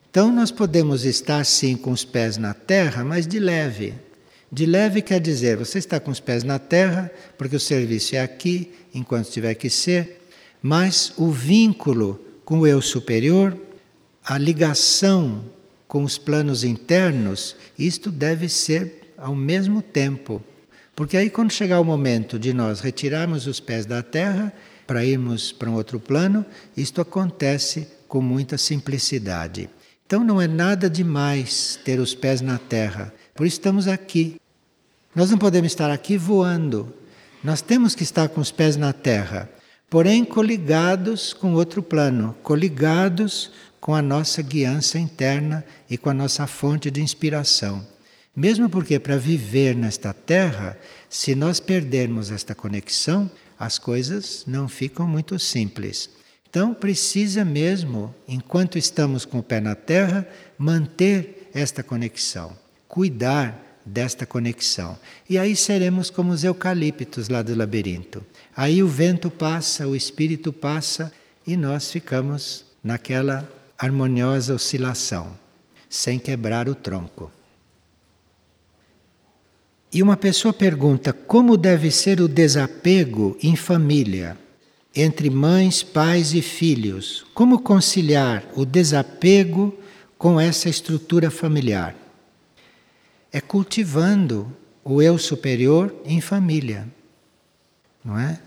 Então 0.07 0.31
nós 0.31 0.51
podemos 0.51 1.03
estar 1.03 1.43
sim 1.47 1.75
com 1.75 1.89
os 1.89 2.05
pés 2.05 2.37
na 2.37 2.53
terra, 2.53 3.03
mas 3.03 3.25
de 3.25 3.39
leve. 3.39 3.95
De 4.51 4.67
leve 4.67 5.01
quer 5.01 5.19
dizer, 5.19 5.57
você 5.57 5.79
está 5.79 5.99
com 5.99 6.11
os 6.11 6.19
pés 6.19 6.43
na 6.43 6.59
terra, 6.59 7.09
porque 7.39 7.55
o 7.55 7.59
serviço 7.59 8.15
é 8.15 8.19
aqui, 8.19 8.71
enquanto 8.93 9.31
tiver 9.31 9.55
que 9.55 9.67
ser, 9.67 10.21
mas 10.61 11.11
o 11.17 11.31
vínculo 11.31 12.23
com 12.45 12.59
o 12.59 12.67
eu 12.67 12.83
superior, 12.83 13.57
a 14.23 14.37
ligação 14.37 15.54
com 15.87 16.03
os 16.03 16.17
planos 16.17 16.63
internos, 16.63 17.55
isto 17.77 18.11
deve 18.11 18.49
ser 18.49 19.13
ao 19.17 19.35
mesmo 19.35 19.81
tempo. 19.81 20.41
Porque 20.95 21.17
aí, 21.17 21.29
quando 21.29 21.51
chegar 21.51 21.79
o 21.79 21.85
momento 21.85 22.39
de 22.39 22.53
nós 22.53 22.79
retirarmos 22.79 23.47
os 23.47 23.59
pés 23.59 23.85
da 23.85 24.01
terra 24.01 24.53
para 24.87 25.03
irmos 25.03 25.51
para 25.51 25.69
um 25.69 25.73
outro 25.73 25.99
plano, 25.99 26.45
isto 26.75 27.01
acontece 27.01 27.87
com 28.07 28.21
muita 28.21 28.57
simplicidade. 28.57 29.69
Então 30.05 30.23
não 30.23 30.39
é 30.39 30.47
nada 30.47 30.89
demais 30.89 31.79
ter 31.83 31.99
os 31.99 32.13
pés 32.13 32.39
na 32.39 32.57
terra. 32.57 33.13
Por 33.33 33.45
isso 33.45 33.55
estamos 33.55 33.87
aqui. 33.87 34.39
Nós 35.15 35.31
não 35.31 35.37
podemos 35.37 35.71
estar 35.71 35.91
aqui 35.91 36.17
voando. 36.17 36.93
Nós 37.43 37.61
temos 37.61 37.95
que 37.95 38.03
estar 38.03 38.29
com 38.29 38.39
os 38.39 38.51
pés 38.51 38.77
na 38.77 38.93
terra, 38.93 39.49
porém 39.89 40.23
coligados 40.23 41.33
com 41.33 41.53
outro 41.53 41.81
plano, 41.81 42.35
coligados 42.41 43.51
com 43.85 43.93
a 43.93 44.01
nossa 44.01 44.41
guiança 44.41 44.97
interna 44.97 45.63
e 45.87 45.95
com 45.95 46.09
a 46.09 46.13
nossa 46.13 46.47
fonte 46.47 46.89
de 46.89 47.03
inspiração. 47.03 47.85
Mesmo 48.35 48.67
porque 48.67 48.97
para 48.97 49.15
viver 49.15 49.75
nesta 49.75 50.11
terra, 50.11 50.75
se 51.07 51.35
nós 51.35 51.59
perdermos 51.59 52.31
esta 52.31 52.55
conexão, 52.55 53.29
as 53.59 53.77
coisas 53.77 54.43
não 54.47 54.67
ficam 54.67 55.07
muito 55.07 55.37
simples. 55.37 56.09
Então 56.49 56.73
precisa 56.73 57.45
mesmo, 57.45 58.11
enquanto 58.27 58.79
estamos 58.79 59.23
com 59.23 59.37
o 59.37 59.43
pé 59.43 59.59
na 59.59 59.75
terra, 59.75 60.27
manter 60.57 61.51
esta 61.53 61.83
conexão, 61.83 62.57
cuidar 62.87 63.83
desta 63.85 64.25
conexão. 64.25 64.97
E 65.29 65.37
aí 65.37 65.55
seremos 65.55 66.09
como 66.09 66.31
os 66.31 66.43
eucaliptos 66.43 67.29
lá 67.29 67.43
do 67.43 67.53
labirinto. 67.53 68.25
Aí 68.57 68.81
o 68.81 68.87
vento 68.87 69.29
passa, 69.29 69.87
o 69.87 69.95
espírito 69.95 70.51
passa 70.51 71.13
e 71.45 71.55
nós 71.55 71.91
ficamos 71.91 72.65
naquela 72.83 73.47
harmoniosa 73.77 74.55
oscilação, 74.55 75.37
sem 75.89 76.17
quebrar 76.19 76.67
o 76.69 76.75
tronco. 76.75 77.31
E 79.91 80.03
uma 80.03 80.17
pessoa 80.17 80.53
pergunta 80.53 81.13
como 81.13 81.55
deve 81.55 81.89
ser 81.89 82.19
o 82.19 82.27
desapego 82.27 83.37
em 83.41 83.55
família 83.55 84.37
entre 84.95 85.29
mães, 85.29 85.83
pais 85.83 86.33
e 86.33 86.41
filhos. 86.41 87.25
Como 87.33 87.59
conciliar 87.59 88.45
o 88.55 88.65
desapego 88.65 89.77
com 90.17 90.39
essa 90.39 90.69
estrutura 90.69 91.29
familiar? 91.29 91.95
É 93.31 93.41
cultivando 93.41 94.49
o 94.83 95.01
eu 95.01 95.17
superior 95.17 95.93
em 96.05 96.21
família. 96.21 96.87
Não 98.03 98.17
é? 98.17 98.39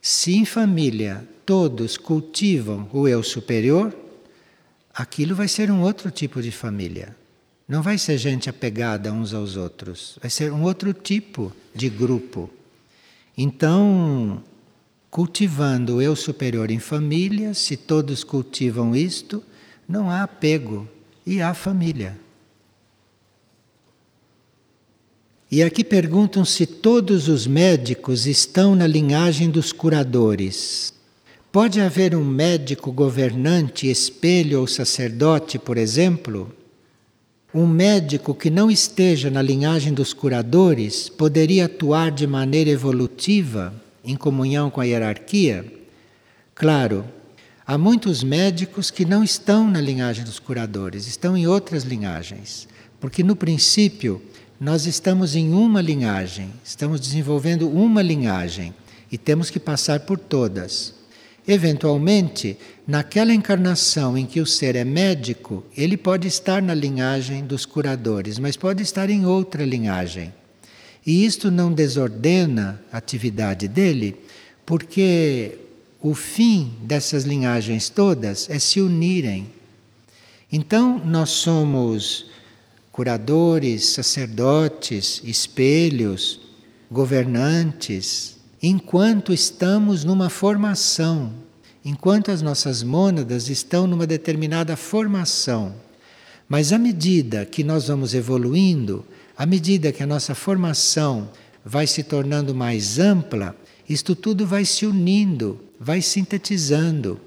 Se 0.00 0.34
em 0.34 0.46
família 0.46 1.26
todos 1.44 1.98
cultivam 1.98 2.88
o 2.92 3.06
eu 3.06 3.22
superior, 3.22 3.94
aquilo 4.94 5.34
vai 5.34 5.48
ser 5.48 5.70
um 5.70 5.82
outro 5.82 6.10
tipo 6.10 6.42
de 6.42 6.50
família. 6.50 7.16
Não 7.68 7.82
vai 7.82 7.98
ser 7.98 8.18
gente 8.18 8.50
apegada 8.50 9.12
uns 9.12 9.32
aos 9.32 9.56
outros, 9.56 10.18
vai 10.20 10.28
ser 10.28 10.52
um 10.52 10.62
outro 10.62 10.92
tipo 10.92 11.52
de 11.74 11.88
grupo. 11.88 12.50
Então, 13.38 14.42
cultivando 15.10 15.96
o 15.96 16.02
eu 16.02 16.16
superior 16.16 16.70
em 16.70 16.78
família, 16.78 17.54
se 17.54 17.76
todos 17.76 18.24
cultivam 18.24 18.94
isto, 18.94 19.42
não 19.88 20.10
há 20.10 20.24
apego 20.24 20.88
e 21.24 21.40
há 21.40 21.54
família. 21.54 22.18
E 25.50 25.64
aqui 25.64 25.82
perguntam 25.82 26.44
se 26.44 26.64
todos 26.64 27.28
os 27.28 27.44
médicos 27.44 28.26
estão 28.26 28.76
na 28.76 28.86
linhagem 28.86 29.50
dos 29.50 29.72
curadores. 29.72 30.94
Pode 31.52 31.80
haver 31.80 32.14
um 32.14 32.24
médico 32.24 32.92
governante, 32.92 33.90
espelho 33.90 34.60
ou 34.60 34.66
sacerdote, 34.66 35.58
por 35.58 35.76
exemplo? 35.76 36.54
Um 37.52 37.66
médico 37.66 38.34
que 38.34 38.50
não 38.50 38.70
esteja 38.70 39.30
na 39.30 39.42
linhagem 39.42 39.92
dos 39.92 40.12
curadores 40.12 41.08
poderia 41.08 41.64
atuar 41.66 42.10
de 42.10 42.26
maneira 42.26 42.70
evolutiva? 42.70 43.74
em 44.04 44.16
comunhão 44.16 44.70
com 44.70 44.80
a 44.80 44.84
hierarquia? 44.84 45.64
Claro, 46.54 47.04
há 47.66 47.78
muitos 47.78 48.22
médicos 48.22 48.90
que 48.90 49.04
não 49.04 49.22
estão 49.22 49.68
na 49.70 49.80
linhagem 49.80 50.24
dos 50.24 50.38
curadores, 50.38 51.06
estão 51.06 51.36
em 51.36 51.46
outras 51.46 51.84
linhagens. 51.84 52.68
Porque 52.98 53.22
no 53.22 53.36
princípio 53.36 54.20
nós 54.58 54.86
estamos 54.86 55.34
em 55.34 55.52
uma 55.54 55.80
linhagem, 55.80 56.52
estamos 56.62 57.00
desenvolvendo 57.00 57.68
uma 57.68 58.02
linhagem 58.02 58.74
e 59.10 59.16
temos 59.16 59.48
que 59.48 59.58
passar 59.58 60.00
por 60.00 60.18
todas. 60.18 60.99
Eventualmente, 61.52 62.56
naquela 62.86 63.34
encarnação 63.34 64.16
em 64.16 64.24
que 64.24 64.40
o 64.40 64.46
ser 64.46 64.76
é 64.76 64.84
médico, 64.84 65.64
ele 65.76 65.96
pode 65.96 66.28
estar 66.28 66.62
na 66.62 66.72
linhagem 66.72 67.44
dos 67.44 67.66
curadores, 67.66 68.38
mas 68.38 68.56
pode 68.56 68.84
estar 68.84 69.10
em 69.10 69.26
outra 69.26 69.64
linhagem. 69.64 70.32
E 71.04 71.24
isto 71.24 71.50
não 71.50 71.72
desordena 71.72 72.80
a 72.92 72.98
atividade 72.98 73.66
dele, 73.66 74.14
porque 74.64 75.58
o 76.00 76.14
fim 76.14 76.72
dessas 76.84 77.24
linhagens 77.24 77.88
todas 77.88 78.48
é 78.48 78.60
se 78.60 78.80
unirem. 78.80 79.48
Então, 80.52 81.02
nós 81.04 81.30
somos 81.30 82.26
curadores, 82.92 83.86
sacerdotes, 83.86 85.20
espelhos, 85.24 86.38
governantes, 86.88 88.36
enquanto 88.62 89.32
estamos 89.32 90.04
numa 90.04 90.28
formação, 90.28 91.32
enquanto 91.84 92.30
as 92.30 92.42
nossas 92.42 92.82
mônadas 92.82 93.48
estão 93.48 93.86
numa 93.86 94.06
determinada 94.06 94.76
formação. 94.76 95.74
Mas 96.48 96.72
à 96.72 96.78
medida 96.78 97.46
que 97.46 97.64
nós 97.64 97.88
vamos 97.88 98.12
evoluindo, 98.12 99.04
à 99.36 99.46
medida 99.46 99.92
que 99.92 100.02
a 100.02 100.06
nossa 100.06 100.34
formação 100.34 101.30
vai 101.64 101.86
se 101.86 102.02
tornando 102.02 102.54
mais 102.54 102.98
ampla, 102.98 103.56
isto 103.88 104.14
tudo 104.14 104.46
vai 104.46 104.64
se 104.64 104.84
unindo, 104.84 105.60
vai 105.78 106.02
sintetizando. 106.02 107.20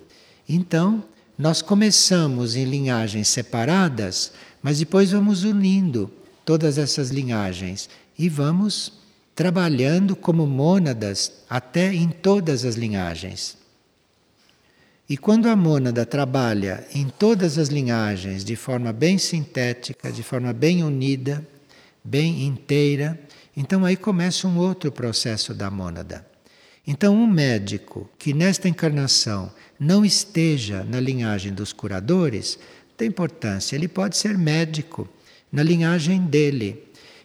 Então, 0.47 1.03
nós 1.37 1.61
começamos 1.61 2.55
em 2.55 2.65
linhagens 2.65 3.27
separadas, 3.27 4.33
mas 4.61 4.79
depois 4.79 5.11
vamos 5.11 5.43
unindo 5.43 6.11
todas 6.45 6.77
essas 6.77 7.09
linhagens 7.09 7.89
e 8.17 8.29
vamos 8.29 9.02
trabalhando 9.35 10.15
como 10.15 10.45
mônadas 10.45 11.31
até 11.49 11.93
em 11.93 12.09
todas 12.09 12.65
as 12.65 12.75
linhagens. 12.75 13.57
E 15.09 15.17
quando 15.17 15.47
a 15.47 15.55
mônada 15.55 16.05
trabalha 16.05 16.85
em 16.93 17.07
todas 17.09 17.57
as 17.57 17.67
linhagens 17.67 18.43
de 18.43 18.55
forma 18.55 18.93
bem 18.93 19.17
sintética, 19.17 20.11
de 20.11 20.23
forma 20.23 20.53
bem 20.53 20.83
unida, 20.83 21.45
bem 22.03 22.45
inteira, 22.45 23.19
então 23.55 23.85
aí 23.85 23.95
começa 23.95 24.47
um 24.47 24.57
outro 24.57 24.91
processo 24.91 25.53
da 25.53 25.69
mônada. 25.69 26.25
Então, 26.85 27.15
um 27.15 27.27
médico 27.27 28.09
que 28.19 28.33
nesta 28.33 28.67
encarnação 28.67 29.51
não 29.79 30.03
esteja 30.03 30.83
na 30.83 30.99
linhagem 30.99 31.53
dos 31.53 31.71
curadores, 31.71 32.59
tem 32.97 33.07
importância, 33.07 33.75
ele 33.75 33.87
pode 33.87 34.17
ser 34.17 34.37
médico 34.37 35.07
na 35.51 35.63
linhagem 35.63 36.21
dele. 36.21 36.83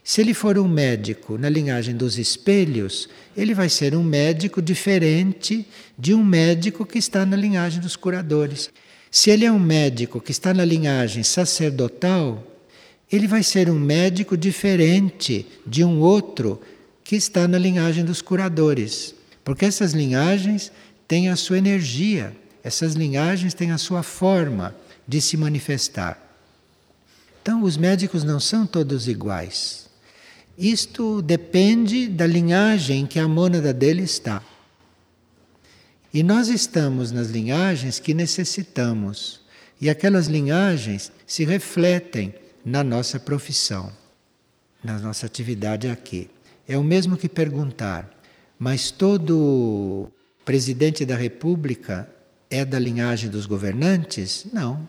Se 0.08 0.22
ele 0.22 0.32
for 0.32 0.58
um 0.58 0.66
médico 0.66 1.36
na 1.36 1.50
linhagem 1.50 1.94
dos 1.94 2.16
espelhos, 2.16 3.10
ele 3.36 3.52
vai 3.52 3.68
ser 3.68 3.94
um 3.94 4.02
médico 4.02 4.62
diferente 4.62 5.68
de 5.98 6.14
um 6.14 6.24
médico 6.24 6.86
que 6.86 6.96
está 6.96 7.26
na 7.26 7.36
linhagem 7.36 7.78
dos 7.78 7.94
curadores. 7.94 8.70
Se 9.10 9.28
ele 9.28 9.44
é 9.44 9.52
um 9.52 9.58
médico 9.58 10.18
que 10.18 10.30
está 10.30 10.54
na 10.54 10.64
linhagem 10.64 11.22
sacerdotal, 11.22 12.42
ele 13.12 13.26
vai 13.26 13.42
ser 13.42 13.68
um 13.68 13.78
médico 13.78 14.34
diferente 14.34 15.44
de 15.66 15.84
um 15.84 16.00
outro 16.00 16.58
que 17.04 17.14
está 17.14 17.46
na 17.46 17.58
linhagem 17.58 18.02
dos 18.02 18.22
curadores. 18.22 19.14
Porque 19.44 19.66
essas 19.66 19.92
linhagens 19.92 20.72
têm 21.06 21.28
a 21.28 21.36
sua 21.36 21.58
energia, 21.58 22.34
essas 22.64 22.94
linhagens 22.94 23.52
têm 23.52 23.72
a 23.72 23.78
sua 23.78 24.02
forma 24.02 24.74
de 25.06 25.20
se 25.20 25.36
manifestar. 25.36 26.18
Então, 27.42 27.62
os 27.62 27.76
médicos 27.76 28.24
não 28.24 28.40
são 28.40 28.66
todos 28.66 29.06
iguais. 29.06 29.88
Isto 30.58 31.22
depende 31.22 32.08
da 32.08 32.26
linhagem 32.26 33.06
que 33.06 33.20
a 33.20 33.28
mônada 33.28 33.72
dele 33.72 34.02
está. 34.02 34.42
E 36.12 36.20
nós 36.24 36.48
estamos 36.48 37.12
nas 37.12 37.28
linhagens 37.28 38.00
que 38.00 38.12
necessitamos. 38.12 39.40
E 39.80 39.88
aquelas 39.88 40.26
linhagens 40.26 41.12
se 41.24 41.44
refletem 41.44 42.34
na 42.64 42.82
nossa 42.82 43.20
profissão, 43.20 43.92
na 44.82 44.98
nossa 44.98 45.26
atividade 45.26 45.86
aqui. 45.86 46.28
É 46.66 46.76
o 46.76 46.82
mesmo 46.82 47.16
que 47.16 47.28
perguntar: 47.28 48.10
mas 48.58 48.90
todo 48.90 50.10
presidente 50.44 51.04
da 51.04 51.14
República 51.14 52.10
é 52.50 52.64
da 52.64 52.80
linhagem 52.80 53.30
dos 53.30 53.46
governantes? 53.46 54.44
Não. 54.52 54.88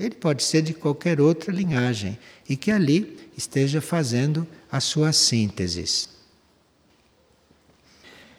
Ele 0.00 0.14
pode 0.14 0.42
ser 0.42 0.62
de 0.62 0.72
qualquer 0.72 1.20
outra 1.20 1.52
linhagem 1.52 2.18
e 2.48 2.56
que 2.56 2.70
ali 2.70 3.18
esteja 3.36 3.80
fazendo 3.80 4.46
as 4.72 4.84
suas 4.84 5.16
sínteses. 5.16 6.08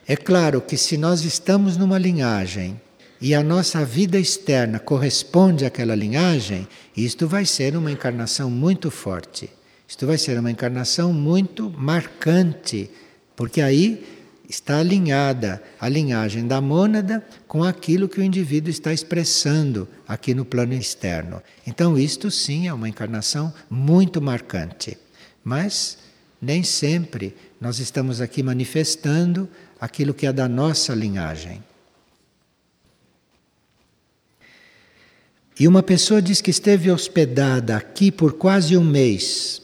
É 0.07 0.15
claro 0.15 0.59
que 0.59 0.75
se 0.75 0.97
nós 0.97 1.23
estamos 1.23 1.77
numa 1.77 1.97
linhagem 1.97 2.81
e 3.21 3.35
a 3.35 3.43
nossa 3.43 3.85
vida 3.85 4.17
externa 4.17 4.79
corresponde 4.79 5.63
àquela 5.63 5.93
linhagem, 5.93 6.67
isto 6.97 7.27
vai 7.27 7.45
ser 7.45 7.77
uma 7.77 7.91
encarnação 7.91 8.49
muito 8.49 8.89
forte. 8.89 9.47
Isto 9.87 10.07
vai 10.07 10.17
ser 10.17 10.39
uma 10.39 10.49
encarnação 10.49 11.13
muito 11.13 11.69
marcante, 11.69 12.89
porque 13.35 13.61
aí 13.61 14.20
está 14.51 14.79
alinhada 14.79 15.63
a 15.79 15.87
linhagem 15.87 16.45
da 16.45 16.59
mônada 16.59 17.25
com 17.47 17.63
aquilo 17.63 18.09
que 18.09 18.19
o 18.19 18.23
indivíduo 18.23 18.69
está 18.69 18.91
expressando 18.91 19.87
aqui 20.05 20.33
no 20.33 20.43
plano 20.43 20.73
externo. 20.73 21.41
Então, 21.65 21.97
isto 21.97 22.29
sim 22.29 22.67
é 22.67 22.73
uma 22.73 22.89
encarnação 22.89 23.53
muito 23.69 24.21
marcante. 24.21 24.97
Mas 25.41 25.97
nem 26.41 26.63
sempre 26.63 27.33
nós 27.61 27.79
estamos 27.79 28.19
aqui 28.19 28.43
manifestando 28.43 29.49
aquilo 29.79 30.13
que 30.13 30.27
é 30.27 30.33
da 30.33 30.49
nossa 30.49 30.93
linhagem. 30.93 31.63
E 35.57 35.65
uma 35.67 35.81
pessoa 35.81 36.21
diz 36.21 36.41
que 36.41 36.51
esteve 36.51 36.91
hospedada 36.91 37.77
aqui 37.77 38.11
por 38.11 38.33
quase 38.33 38.75
um 38.75 38.83
mês 38.83 39.61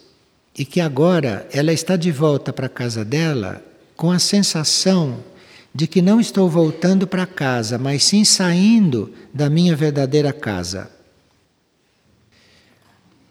e 0.58 0.64
que 0.64 0.80
agora 0.80 1.46
ela 1.52 1.74
está 1.74 1.98
de 1.98 2.12
volta 2.12 2.54
para 2.54 2.68
a 2.68 2.70
casa 2.70 3.04
dela 3.04 3.62
com 3.98 4.12
a 4.12 4.20
sensação 4.20 5.18
de 5.74 5.88
que 5.88 6.02
não 6.02 6.22
estou 6.22 6.50
voltando 6.50 7.06
para 7.06 7.26
casa, 7.26 7.78
mas 7.78 8.04
sim 8.04 8.24
saindo 8.24 9.14
da 9.34 9.50
minha 9.50 9.76
verdadeira 9.76 10.32
casa. 10.32 10.90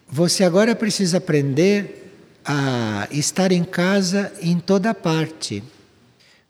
Você 0.09 0.43
agora 0.43 0.75
precisa 0.75 1.17
aprender 1.17 2.13
a 2.45 3.07
estar 3.11 3.51
em 3.51 3.63
casa 3.63 4.31
em 4.41 4.59
toda 4.59 4.93
parte. 4.93 5.63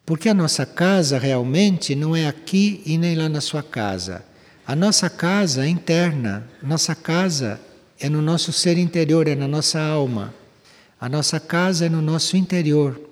Porque 0.05 0.29
a 0.29 0.33
nossa 0.33 0.65
casa 0.65 1.17
realmente 1.17 1.95
não 1.95 2.15
é 2.15 2.27
aqui 2.27 2.81
e 2.85 2.97
nem 2.97 3.15
lá 3.15 3.27
na 3.27 3.41
sua 3.41 3.63
casa. 3.63 4.23
A 4.65 4.75
nossa 4.75 5.09
casa 5.09 5.65
é 5.65 5.67
interna, 5.67 6.47
nossa 6.61 6.93
casa 6.93 7.59
é 7.99 8.07
no 8.07 8.21
nosso 8.21 8.53
ser 8.53 8.77
interior, 8.77 9.27
é 9.27 9.35
na 9.35 9.47
nossa 9.47 9.81
alma. 9.81 10.33
A 10.99 11.09
nossa 11.09 11.39
casa 11.39 11.87
é 11.87 11.89
no 11.89 12.01
nosso 12.01 12.37
interior. 12.37 13.06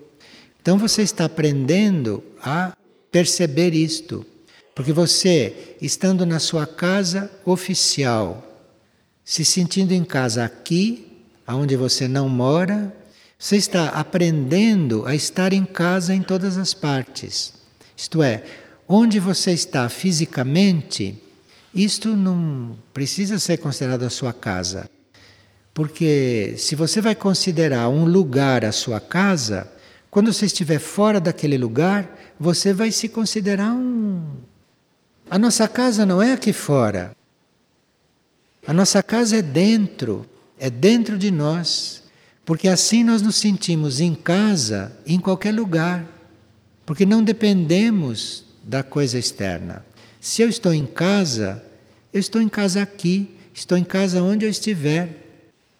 Então 0.65 0.79
você 0.79 1.03
está 1.03 1.25
aprendendo 1.25 2.23
a 2.41 2.75
perceber 3.11 3.75
isto, 3.75 4.25
porque 4.73 4.91
você, 4.91 5.75
estando 5.79 6.25
na 6.25 6.39
sua 6.39 6.65
casa 6.65 7.29
oficial, 7.45 8.43
se 9.23 9.45
sentindo 9.45 9.91
em 9.91 10.03
casa 10.03 10.43
aqui, 10.43 11.21
aonde 11.45 11.75
você 11.75 12.07
não 12.07 12.27
mora, 12.27 12.91
você 13.37 13.57
está 13.57 13.89
aprendendo 13.89 15.05
a 15.05 15.13
estar 15.13 15.53
em 15.53 15.63
casa 15.63 16.15
em 16.15 16.23
todas 16.23 16.57
as 16.57 16.73
partes. 16.73 17.53
Isto 17.95 18.23
é, 18.23 18.43
onde 18.87 19.19
você 19.19 19.51
está 19.51 19.87
fisicamente, 19.87 21.21
isto 21.75 22.15
não 22.15 22.75
precisa 22.91 23.37
ser 23.37 23.57
considerado 23.57 24.01
a 24.01 24.09
sua 24.09 24.33
casa. 24.33 24.89
Porque 25.75 26.55
se 26.57 26.73
você 26.73 27.01
vai 27.01 27.13
considerar 27.13 27.87
um 27.87 28.05
lugar 28.05 28.65
a 28.65 28.71
sua 28.71 28.99
casa, 28.99 29.74
quando 30.15 30.31
você 30.31 30.45
estiver 30.45 30.79
fora 30.79 31.19
daquele 31.19 31.57
lugar, 31.57 32.17
você 32.39 32.71
vai 32.71 32.89
se 32.89 33.09
considerar 33.09 33.73
um. 33.73 34.23
A 35.29 35.37
nossa 35.37 35.67
casa 35.67 36.05
não 36.05 36.21
é 36.21 36.31
aqui 36.31 36.53
fora. 36.53 37.13
A 38.65 38.71
nossa 38.71 39.03
casa 39.03 39.35
é 39.35 39.41
dentro, 39.41 40.25
é 40.57 40.69
dentro 40.69 41.17
de 41.17 41.29
nós. 41.29 42.01
Porque 42.45 42.69
assim 42.69 43.03
nós 43.03 43.21
nos 43.21 43.35
sentimos 43.35 43.99
em 43.99 44.15
casa, 44.15 44.97
em 45.05 45.19
qualquer 45.19 45.53
lugar. 45.53 46.07
Porque 46.85 47.05
não 47.05 47.21
dependemos 47.21 48.45
da 48.63 48.83
coisa 48.83 49.19
externa. 49.19 49.85
Se 50.21 50.41
eu 50.41 50.47
estou 50.47 50.73
em 50.73 50.85
casa, 50.85 51.61
eu 52.13 52.21
estou 52.21 52.41
em 52.41 52.47
casa 52.47 52.81
aqui, 52.81 53.35
estou 53.53 53.77
em 53.77 53.83
casa 53.83 54.23
onde 54.23 54.45
eu 54.45 54.49
estiver. 54.49 55.09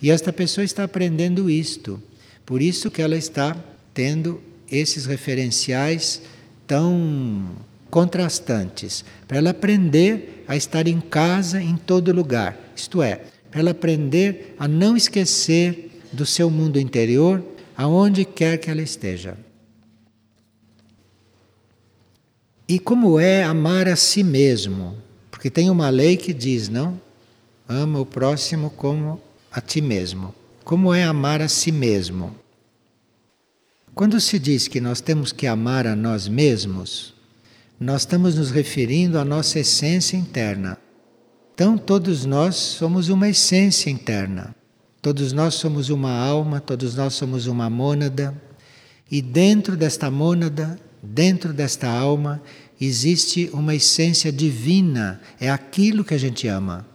E 0.02 0.12
esta 0.12 0.34
pessoa 0.34 0.66
está 0.66 0.84
aprendendo 0.84 1.50
isto. 1.50 2.04
Por 2.46 2.62
isso 2.62 2.92
que 2.92 3.02
ela 3.02 3.16
está 3.16 3.56
tendo 3.96 4.42
esses 4.70 5.06
referenciais 5.06 6.22
tão 6.68 7.56
contrastantes, 7.90 9.06
para 9.26 9.38
ela 9.38 9.52
aprender 9.52 10.44
a 10.48 10.56
estar 10.56 10.86
em 10.86 11.00
casa 11.00 11.62
em 11.62 11.78
todo 11.78 12.12
lugar, 12.12 12.60
isto 12.76 13.02
é, 13.02 13.22
para 13.50 13.62
ela 13.62 13.72
aprender 13.72 14.54
a 14.60 14.68
não 14.68 14.98
esquecer 14.98 15.90
do 16.12 16.26
seu 16.26 16.50
mundo 16.50 16.78
interior 16.78 17.42
aonde 17.78 18.26
quer 18.26 18.58
que 18.58 18.70
ela 18.70 18.82
esteja. 18.82 19.38
E 22.68 22.80
como 22.80 23.18
é 23.18 23.44
amar 23.44 23.88
a 23.88 23.96
si 23.96 24.24
mesmo? 24.24 24.98
Porque 25.32 25.50
tem 25.50 25.70
uma 25.70 25.90
lei 25.90 26.18
que 26.18 26.34
diz, 26.34 26.68
não? 26.68 27.00
Ama 27.68 28.00
o 28.00 28.06
próximo 28.06 28.72
como 28.72 29.22
a 29.52 29.62
ti 29.62 29.80
mesmo. 29.80 30.34
Como 30.64 30.94
é 30.94 31.04
amar 31.04 31.42
a 31.42 31.48
si 31.48 31.72
mesmo? 31.72 32.36
Quando 33.96 34.20
se 34.20 34.38
diz 34.38 34.68
que 34.68 34.82
nós 34.82 35.00
temos 35.00 35.32
que 35.32 35.48
amar 35.48 35.88
a 35.88 35.96
nós 35.96 36.28
mesmos, 36.28 37.14
nós 37.80 38.02
estamos 38.02 38.36
nos 38.36 38.52
referindo 38.52 39.18
à 39.18 39.24
nossa 39.24 39.58
essência 39.58 40.18
interna. 40.18 40.78
Então, 41.54 41.78
todos 41.78 42.26
nós 42.26 42.58
somos 42.58 43.08
uma 43.08 43.30
essência 43.30 43.90
interna. 43.90 44.54
Todos 45.02 45.32
nós 45.32 45.54
somos 45.54 45.90
uma 45.90 46.12
alma, 46.12 46.60
todos 46.60 46.94
nós 46.94 47.14
somos 47.14 47.48
uma 47.48 47.70
mônada. 47.70 48.36
E 49.10 49.22
dentro 49.22 49.78
desta 49.78 50.12
mônada, 50.12 50.78
dentro 51.02 51.54
desta 51.54 51.88
alma 51.88 52.44
existe 52.82 53.50
uma 53.54 53.76
essência 53.76 54.30
divina, 54.30 55.22
é 55.40 55.50
aquilo 55.50 56.04
que 56.04 56.14
a 56.14 56.18
gente 56.18 56.50
ama. 56.50 56.86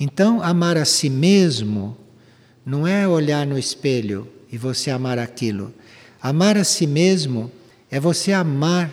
Então, 0.00 0.42
amar 0.42 0.78
a 0.78 0.86
si 0.86 1.10
mesmo 1.10 1.98
não 2.64 2.86
é 2.86 3.06
olhar 3.06 3.46
no 3.46 3.58
espelho 3.58 4.37
e 4.50 4.58
você 4.58 4.90
amar 4.90 5.18
aquilo. 5.18 5.72
Amar 6.20 6.56
a 6.56 6.64
si 6.64 6.86
mesmo 6.86 7.50
é 7.90 8.00
você 8.00 8.32
amar 8.32 8.90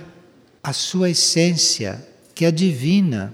a 0.64 0.74
sua 0.74 1.10
essência, 1.10 2.06
que 2.34 2.46
é 2.46 2.52
divina. 2.52 3.34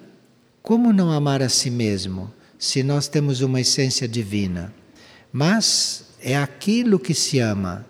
Como 0.62 0.94
não 0.94 1.12
amar 1.12 1.42
a 1.42 1.50
si 1.50 1.70
mesmo 1.70 2.32
se 2.58 2.84
nós 2.84 3.08
temos 3.08 3.42
uma 3.42 3.62
essência 3.62 4.08
divina? 4.08 4.74
Mas 5.32 6.06
é 6.22 6.38
aquilo 6.38 7.00
que 7.00 7.14
se 7.14 7.40
ama. 7.40 7.86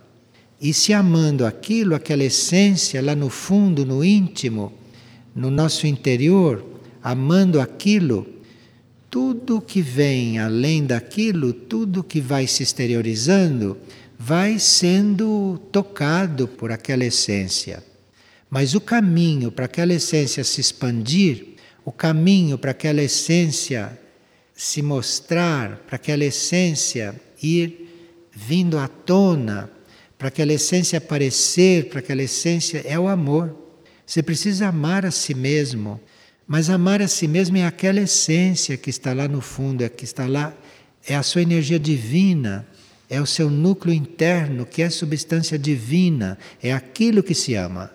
E 0.59 0.73
se 0.73 0.93
amando 0.93 1.45
aquilo, 1.45 1.95
aquela 1.95 2.23
essência 2.23 3.01
lá 3.01 3.15
no 3.15 3.29
fundo, 3.29 3.85
no 3.85 4.03
íntimo, 4.03 4.71
no 5.35 5.49
nosso 5.49 5.87
interior, 5.87 6.63
amando 7.01 7.59
aquilo, 7.59 8.27
tudo 9.09 9.59
que 9.59 9.81
vem 9.81 10.39
além 10.39 10.85
daquilo, 10.85 11.51
tudo 11.51 12.03
que 12.03 12.21
vai 12.21 12.47
se 12.47 12.63
exteriorizando, 12.63 13.75
vai 14.23 14.59
sendo 14.59 15.57
tocado 15.71 16.47
por 16.47 16.71
aquela 16.71 17.03
essência. 17.03 17.83
Mas 18.51 18.75
o 18.75 18.79
caminho 18.79 19.51
para 19.51 19.65
aquela 19.65 19.93
essência 19.93 20.43
se 20.43 20.61
expandir, 20.61 21.55
o 21.83 21.91
caminho 21.91 22.55
para 22.55 22.69
aquela 22.69 23.01
essência 23.01 23.99
se 24.53 24.83
mostrar, 24.83 25.77
para 25.87 25.95
aquela 25.95 26.23
essência 26.23 27.19
ir 27.41 27.89
vindo 28.31 28.77
à 28.77 28.87
tona, 28.87 29.71
para 30.19 30.27
aquela 30.27 30.53
essência 30.53 30.99
aparecer, 30.99 31.89
para 31.89 31.97
aquela 31.97 32.21
essência 32.21 32.83
é 32.85 32.99
o 32.99 33.07
amor. 33.07 33.57
Você 34.05 34.21
precisa 34.21 34.67
amar 34.67 35.03
a 35.03 35.09
si 35.09 35.33
mesmo, 35.33 35.99
mas 36.45 36.69
amar 36.69 37.01
a 37.01 37.07
si 37.07 37.27
mesmo 37.27 37.57
é 37.57 37.65
aquela 37.65 38.01
essência 38.01 38.77
que 38.77 38.91
está 38.91 39.13
lá 39.13 39.27
no 39.27 39.41
fundo, 39.41 39.83
é 39.83 39.89
que 39.89 40.03
está 40.03 40.27
lá, 40.27 40.55
é 41.07 41.15
a 41.15 41.23
sua 41.23 41.41
energia 41.41 41.79
divina, 41.79 42.67
é 43.11 43.19
o 43.19 43.25
seu 43.25 43.49
núcleo 43.49 43.93
interno, 43.93 44.65
que 44.65 44.81
é 44.81 44.89
substância 44.89 45.59
divina, 45.59 46.37
é 46.63 46.71
aquilo 46.71 47.21
que 47.21 47.35
se 47.35 47.55
ama. 47.55 47.91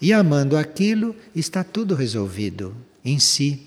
E 0.00 0.12
amando 0.12 0.56
aquilo, 0.56 1.14
está 1.36 1.62
tudo 1.62 1.94
resolvido 1.94 2.76
em 3.04 3.20
si. 3.20 3.62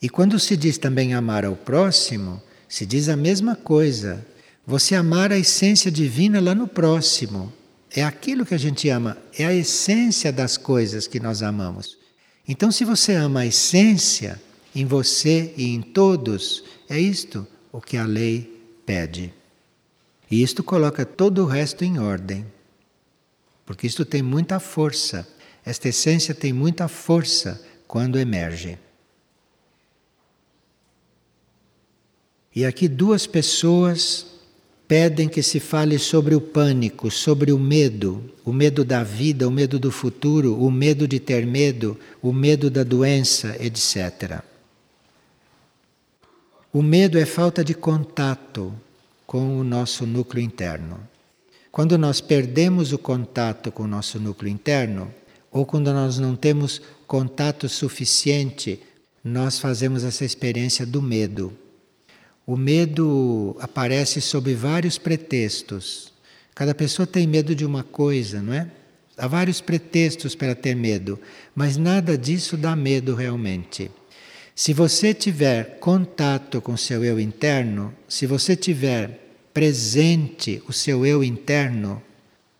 E 0.00 0.08
quando 0.08 0.38
se 0.38 0.56
diz 0.56 0.78
também 0.78 1.14
amar 1.14 1.44
ao 1.44 1.56
próximo, 1.56 2.40
se 2.68 2.86
diz 2.86 3.08
a 3.08 3.16
mesma 3.16 3.56
coisa. 3.56 4.24
Você 4.64 4.94
amar 4.94 5.32
a 5.32 5.38
essência 5.38 5.90
divina 5.90 6.40
lá 6.40 6.54
no 6.54 6.68
próximo. 6.68 7.52
É 7.90 8.04
aquilo 8.04 8.46
que 8.46 8.54
a 8.54 8.58
gente 8.58 8.88
ama, 8.88 9.18
é 9.36 9.44
a 9.44 9.52
essência 9.52 10.32
das 10.32 10.56
coisas 10.56 11.08
que 11.08 11.18
nós 11.18 11.42
amamos. 11.42 11.98
Então, 12.46 12.70
se 12.70 12.84
você 12.84 13.14
ama 13.14 13.40
a 13.40 13.46
essência 13.46 14.40
em 14.72 14.86
você 14.86 15.52
e 15.56 15.74
em 15.74 15.82
todos, 15.82 16.62
é 16.88 17.00
isto 17.00 17.44
o 17.72 17.80
que 17.80 17.96
a 17.96 18.06
lei 18.06 18.48
pede. 18.86 19.39
E 20.30 20.42
isto 20.42 20.62
coloca 20.62 21.04
todo 21.04 21.42
o 21.42 21.46
resto 21.46 21.84
em 21.84 21.98
ordem. 21.98 22.46
Porque 23.66 23.86
isto 23.86 24.04
tem 24.04 24.22
muita 24.22 24.60
força. 24.60 25.26
Esta 25.64 25.88
essência 25.88 26.34
tem 26.34 26.52
muita 26.52 26.86
força 26.86 27.60
quando 27.86 28.18
emerge. 28.18 28.78
E 32.54 32.64
aqui 32.64 32.88
duas 32.88 33.26
pessoas 33.26 34.26
pedem 34.86 35.28
que 35.28 35.42
se 35.42 35.60
fale 35.60 35.98
sobre 35.98 36.34
o 36.34 36.40
pânico, 36.40 37.10
sobre 37.10 37.52
o 37.52 37.58
medo, 37.58 38.28
o 38.44 38.52
medo 38.52 38.84
da 38.84 39.04
vida, 39.04 39.46
o 39.46 39.50
medo 39.50 39.78
do 39.78 39.90
futuro, 39.90 40.60
o 40.60 40.68
medo 40.68 41.06
de 41.06 41.20
ter 41.20 41.46
medo, 41.46 41.96
o 42.20 42.32
medo 42.32 42.68
da 42.68 42.82
doença, 42.82 43.56
etc. 43.60 44.42
O 46.72 46.82
medo 46.82 47.18
é 47.18 47.24
falta 47.24 47.64
de 47.64 47.72
contato 47.72 48.74
com 49.30 49.60
o 49.60 49.62
nosso 49.62 50.04
núcleo 50.04 50.42
interno. 50.42 50.98
Quando 51.70 51.96
nós 51.96 52.20
perdemos 52.20 52.92
o 52.92 52.98
contato 52.98 53.70
com 53.70 53.84
o 53.84 53.86
nosso 53.86 54.18
núcleo 54.18 54.50
interno, 54.50 55.08
ou 55.52 55.64
quando 55.64 55.92
nós 55.92 56.18
não 56.18 56.34
temos 56.34 56.82
contato 57.06 57.68
suficiente, 57.68 58.80
nós 59.22 59.60
fazemos 59.60 60.02
essa 60.02 60.24
experiência 60.24 60.84
do 60.84 61.00
medo. 61.00 61.56
O 62.44 62.56
medo 62.56 63.56
aparece 63.60 64.20
sob 64.20 64.52
vários 64.52 64.98
pretextos. 64.98 66.12
Cada 66.52 66.74
pessoa 66.74 67.06
tem 67.06 67.24
medo 67.24 67.54
de 67.54 67.64
uma 67.64 67.84
coisa, 67.84 68.42
não 68.42 68.52
é? 68.52 68.68
Há 69.16 69.28
vários 69.28 69.60
pretextos 69.60 70.34
para 70.34 70.56
ter 70.56 70.74
medo, 70.74 71.20
mas 71.54 71.76
nada 71.76 72.18
disso 72.18 72.56
dá 72.56 72.74
medo 72.74 73.14
realmente. 73.14 73.92
Se 74.62 74.74
você 74.74 75.14
tiver 75.14 75.78
contato 75.78 76.60
com 76.60 76.76
seu 76.76 77.02
eu 77.02 77.18
interno, 77.18 77.94
se 78.06 78.26
você 78.26 78.54
tiver 78.54 79.38
presente 79.54 80.62
o 80.68 80.72
seu 80.74 81.06
eu 81.06 81.24
interno, 81.24 82.02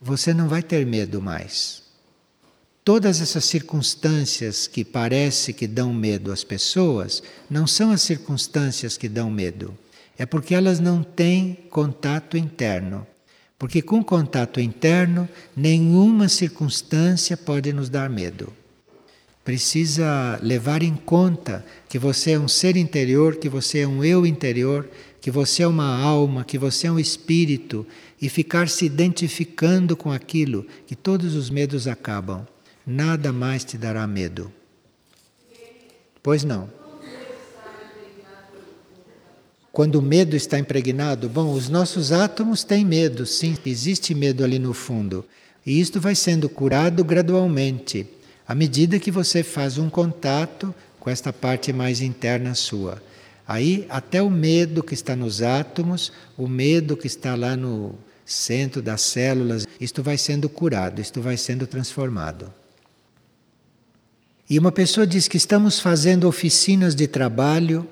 você 0.01 0.33
não 0.33 0.49
vai 0.49 0.63
ter 0.63 0.87
medo 0.87 1.21
mais. 1.21 1.83
Todas 2.83 3.21
essas 3.21 3.45
circunstâncias 3.45 4.67
que 4.67 4.83
parece 4.83 5.53
que 5.53 5.67
dão 5.67 5.93
medo 5.93 6.33
às 6.33 6.43
pessoas 6.43 7.23
não 7.51 7.67
são 7.67 7.91
as 7.91 8.01
circunstâncias 8.01 8.97
que 8.97 9.07
dão 9.07 9.31
medo. 9.31 9.77
É 10.17 10.25
porque 10.25 10.55
elas 10.55 10.81
não 10.81 11.03
têm 11.03 11.53
contato 11.69 12.35
interno. 12.35 13.07
Porque 13.59 13.83
com 13.83 14.03
contato 14.03 14.59
interno, 14.59 15.29
nenhuma 15.55 16.31
circunstância 16.31 17.37
pode 17.37 17.75
nos 17.75 17.91
dar 17.91 18.09
medo. 18.09 18.51
Precisa 19.45 20.39
levar 20.43 20.83
em 20.83 20.95
conta 20.95 21.65
que 21.89 21.99
você 21.99 22.33
é 22.33 22.39
um 22.39 22.49
ser 22.49 22.77
interior, 22.77 23.37
que 23.37 23.49
você 23.49 23.81
é 23.81 23.89
um 23.89 24.05
eu 24.05 24.27
interior, 24.27 24.89
que 25.21 25.31
você 25.31 25.63
é 25.63 25.67
uma 25.67 25.99
alma, 25.99 26.45
que 26.45 26.59
você 26.59 26.87
é 26.87 26.93
um 26.93 26.99
espírito 26.99 27.87
e 28.21 28.29
ficar 28.29 28.69
se 28.69 28.85
identificando 28.85 29.97
com 29.97 30.13
aquilo, 30.13 30.67
que 30.87 30.95
todos 30.95 31.35
os 31.35 31.51
medos 31.51 31.87
acabam 31.87 32.47
nada 32.87 33.33
mais 33.33 33.65
te 33.65 33.79
dará 33.79 34.07
medo. 34.07 34.53
Pois 36.23 36.45
não. 36.45 36.69
Quando 39.73 39.97
o 39.97 40.03
medo 40.03 40.35
está 40.35 40.59
impregnado, 40.59 41.29
bom, 41.29 41.53
os 41.53 41.69
nossos 41.69 42.11
átomos 42.11 42.65
têm 42.65 42.85
medo, 42.85 43.25
sim, 43.25 43.57
existe 43.65 44.15
medo 44.15 44.43
ali 44.43 44.59
no 44.59 44.75
fundo. 44.75 45.25
E 45.65 45.81
isto 45.81 46.01
vai 46.01 46.15
sendo 46.15 46.49
curado 46.49 47.05
gradualmente, 47.05 48.07
à 48.51 48.55
medida 48.57 48.99
que 48.99 49.13
você 49.13 49.45
faz 49.45 49.79
um 49.79 49.89
contato 49.89 50.75
com 50.99 51.09
esta 51.09 51.33
parte 51.33 51.73
mais 51.73 52.01
interna 52.01 52.53
sua. 52.57 53.01
Aí, 53.47 53.87
até 53.89 54.21
o 54.21 54.29
medo 54.29 54.83
que 54.83 54.93
está 54.93 55.15
nos 55.15 55.41
átomos, 55.41 56.13
o 56.37 56.49
medo 56.49 56.97
que 56.97 57.07
está 57.07 57.37
lá 57.37 57.55
no 57.57 57.95
centro 58.27 58.83
das 58.83 59.03
células, 59.03 59.69
isto 59.81 60.03
vai 60.03 60.19
sendo 60.19 60.49
curado, 60.49 61.01
isto 61.01 61.23
vai 61.23 61.37
sendo 61.37 61.65
transformado. 61.65 62.53
E 64.49 64.59
uma 64.59 64.73
pessoa 64.73 65.07
diz 65.07 65.29
que 65.29 65.37
estamos 65.37 65.79
fazendo 65.79 66.27
oficinas 66.27 66.97
de 66.97 67.07
trabalho, 67.07 67.87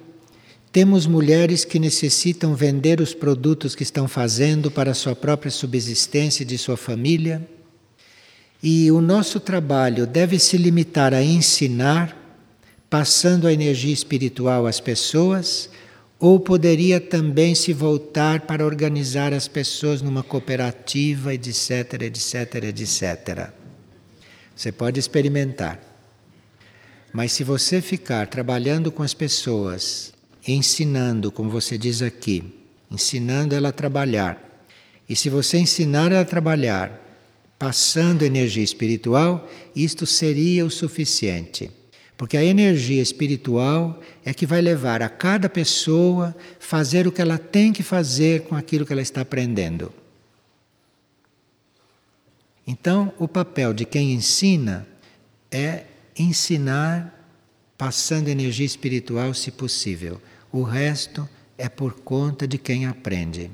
temos 0.72 1.06
mulheres 1.06 1.64
que 1.64 1.78
necessitam 1.78 2.56
vender 2.56 3.00
os 3.00 3.14
produtos 3.14 3.76
que 3.76 3.84
estão 3.84 4.08
fazendo 4.08 4.72
para 4.72 4.90
a 4.90 4.94
sua 4.94 5.14
própria 5.14 5.52
subsistência 5.52 6.42
e 6.42 6.46
de 6.46 6.58
sua 6.58 6.76
família. 6.76 7.48
E 8.62 8.90
o 8.90 9.00
nosso 9.00 9.38
trabalho 9.38 10.06
deve 10.06 10.38
se 10.38 10.56
limitar 10.56 11.14
a 11.14 11.22
ensinar, 11.22 12.16
passando 12.90 13.46
a 13.46 13.52
energia 13.52 13.92
espiritual 13.92 14.66
às 14.66 14.80
pessoas, 14.80 15.70
ou 16.18 16.40
poderia 16.40 17.00
também 17.00 17.54
se 17.54 17.72
voltar 17.72 18.40
para 18.40 18.66
organizar 18.66 19.32
as 19.32 19.46
pessoas 19.46 20.02
numa 20.02 20.24
cooperativa, 20.24 21.32
etc, 21.32 22.02
etc, 22.02 22.54
etc. 22.64 23.50
Você 24.56 24.72
pode 24.72 24.98
experimentar. 24.98 25.80
Mas 27.12 27.30
se 27.30 27.44
você 27.44 27.80
ficar 27.80 28.26
trabalhando 28.26 28.90
com 28.90 29.04
as 29.04 29.14
pessoas, 29.14 30.12
ensinando, 30.46 31.30
como 31.30 31.48
você 31.48 31.78
diz 31.78 32.02
aqui, 32.02 32.52
ensinando 32.90 33.54
ela 33.54 33.68
a 33.68 33.72
trabalhar, 33.72 34.66
e 35.08 35.14
se 35.14 35.30
você 35.30 35.58
ensinar 35.58 36.10
ela 36.10 36.22
a 36.22 36.24
trabalhar, 36.24 37.07
passando 37.58 38.22
energia 38.22 38.62
espiritual, 38.62 39.48
isto 39.74 40.06
seria 40.06 40.64
o 40.64 40.70
suficiente. 40.70 41.70
Porque 42.16 42.36
a 42.36 42.44
energia 42.44 43.02
espiritual 43.02 44.00
é 44.24 44.32
que 44.34 44.46
vai 44.46 44.60
levar 44.60 45.02
a 45.02 45.08
cada 45.08 45.48
pessoa 45.48 46.36
fazer 46.58 47.06
o 47.06 47.12
que 47.12 47.22
ela 47.22 47.38
tem 47.38 47.72
que 47.72 47.82
fazer 47.82 48.42
com 48.42 48.54
aquilo 48.54 48.84
que 48.84 48.92
ela 48.92 49.02
está 49.02 49.20
aprendendo. 49.20 49.92
Então, 52.66 53.12
o 53.18 53.26
papel 53.26 53.72
de 53.72 53.84
quem 53.84 54.12
ensina 54.12 54.86
é 55.50 55.84
ensinar 56.18 57.14
passando 57.78 58.28
energia 58.28 58.66
espiritual, 58.66 59.32
se 59.32 59.52
possível. 59.52 60.20
O 60.52 60.62
resto 60.62 61.28
é 61.56 61.68
por 61.68 62.00
conta 62.00 62.46
de 62.46 62.58
quem 62.58 62.86
aprende. 62.86 63.50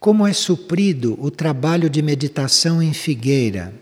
Como 0.00 0.24
é 0.26 0.32
suprido 0.32 1.18
o 1.20 1.30
trabalho 1.30 1.90
de 1.90 2.00
meditação 2.00 2.80
em 2.80 2.92
figueira, 2.92 3.74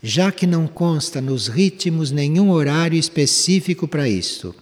já 0.00 0.30
que 0.30 0.46
não 0.46 0.68
consta 0.68 1.20
nos 1.20 1.48
ritmos 1.48 2.12
nenhum 2.12 2.50
horário 2.50 2.96
específico 2.96 3.88
para 3.88 4.08
isso? 4.08 4.54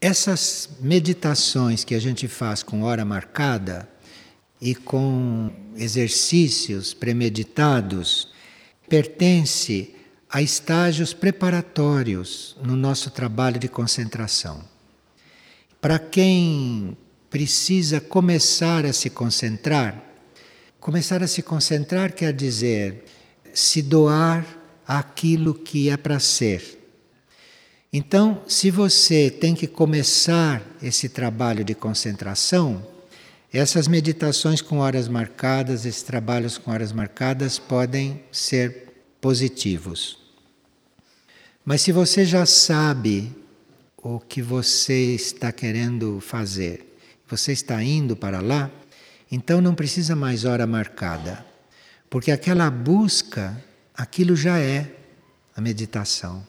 Essas 0.00 0.70
meditações 0.80 1.84
que 1.84 1.94
a 1.94 1.98
gente 1.98 2.26
faz 2.28 2.62
com 2.62 2.82
hora 2.82 3.04
marcada 3.04 3.86
e 4.60 4.74
com 4.74 5.50
exercícios 5.76 6.94
premeditados 6.94 8.28
pertence 8.88 9.94
a 10.30 10.40
estágios 10.40 11.12
preparatórios 11.12 12.56
no 12.62 12.74
nosso 12.74 13.10
trabalho 13.10 13.58
de 13.58 13.68
concentração. 13.68 14.64
Para 15.80 15.98
quem 15.98 16.96
precisa 17.30 18.00
começar 18.00 18.86
a 18.86 18.92
se 18.92 19.10
concentrar, 19.10 20.02
começar 20.80 21.22
a 21.22 21.28
se 21.28 21.42
concentrar 21.42 22.12
quer 22.12 22.32
dizer 22.32 23.04
se 23.52 23.82
doar 23.82 24.46
aquilo 24.86 25.52
que 25.52 25.90
é 25.90 25.96
para 25.96 26.18
ser. 26.20 26.78
Então, 27.92 28.42
se 28.46 28.70
você 28.70 29.30
tem 29.30 29.54
que 29.54 29.66
começar 29.66 30.62
esse 30.82 31.08
trabalho 31.08 31.64
de 31.64 31.74
concentração, 31.74 32.86
essas 33.52 33.88
meditações 33.88 34.60
com 34.60 34.78
horas 34.78 35.08
marcadas, 35.08 35.86
esses 35.86 36.02
trabalhos 36.02 36.58
com 36.58 36.70
horas 36.70 36.92
marcadas 36.92 37.58
podem 37.58 38.22
ser 38.30 38.92
positivos. 39.20 40.18
Mas 41.64 41.80
se 41.80 41.90
você 41.92 42.24
já 42.24 42.46
sabe 42.46 43.34
o 43.96 44.20
que 44.20 44.40
você 44.40 45.14
está 45.14 45.50
querendo 45.50 46.20
fazer, 46.20 46.87
você 47.28 47.52
está 47.52 47.82
indo 47.82 48.16
para 48.16 48.40
lá, 48.40 48.70
então 49.30 49.60
não 49.60 49.74
precisa 49.74 50.16
mais 50.16 50.44
hora 50.44 50.66
marcada, 50.66 51.44
porque 52.08 52.30
aquela 52.30 52.70
busca, 52.70 53.62
aquilo 53.94 54.34
já 54.34 54.58
é 54.58 54.90
a 55.54 55.60
meditação. 55.60 56.46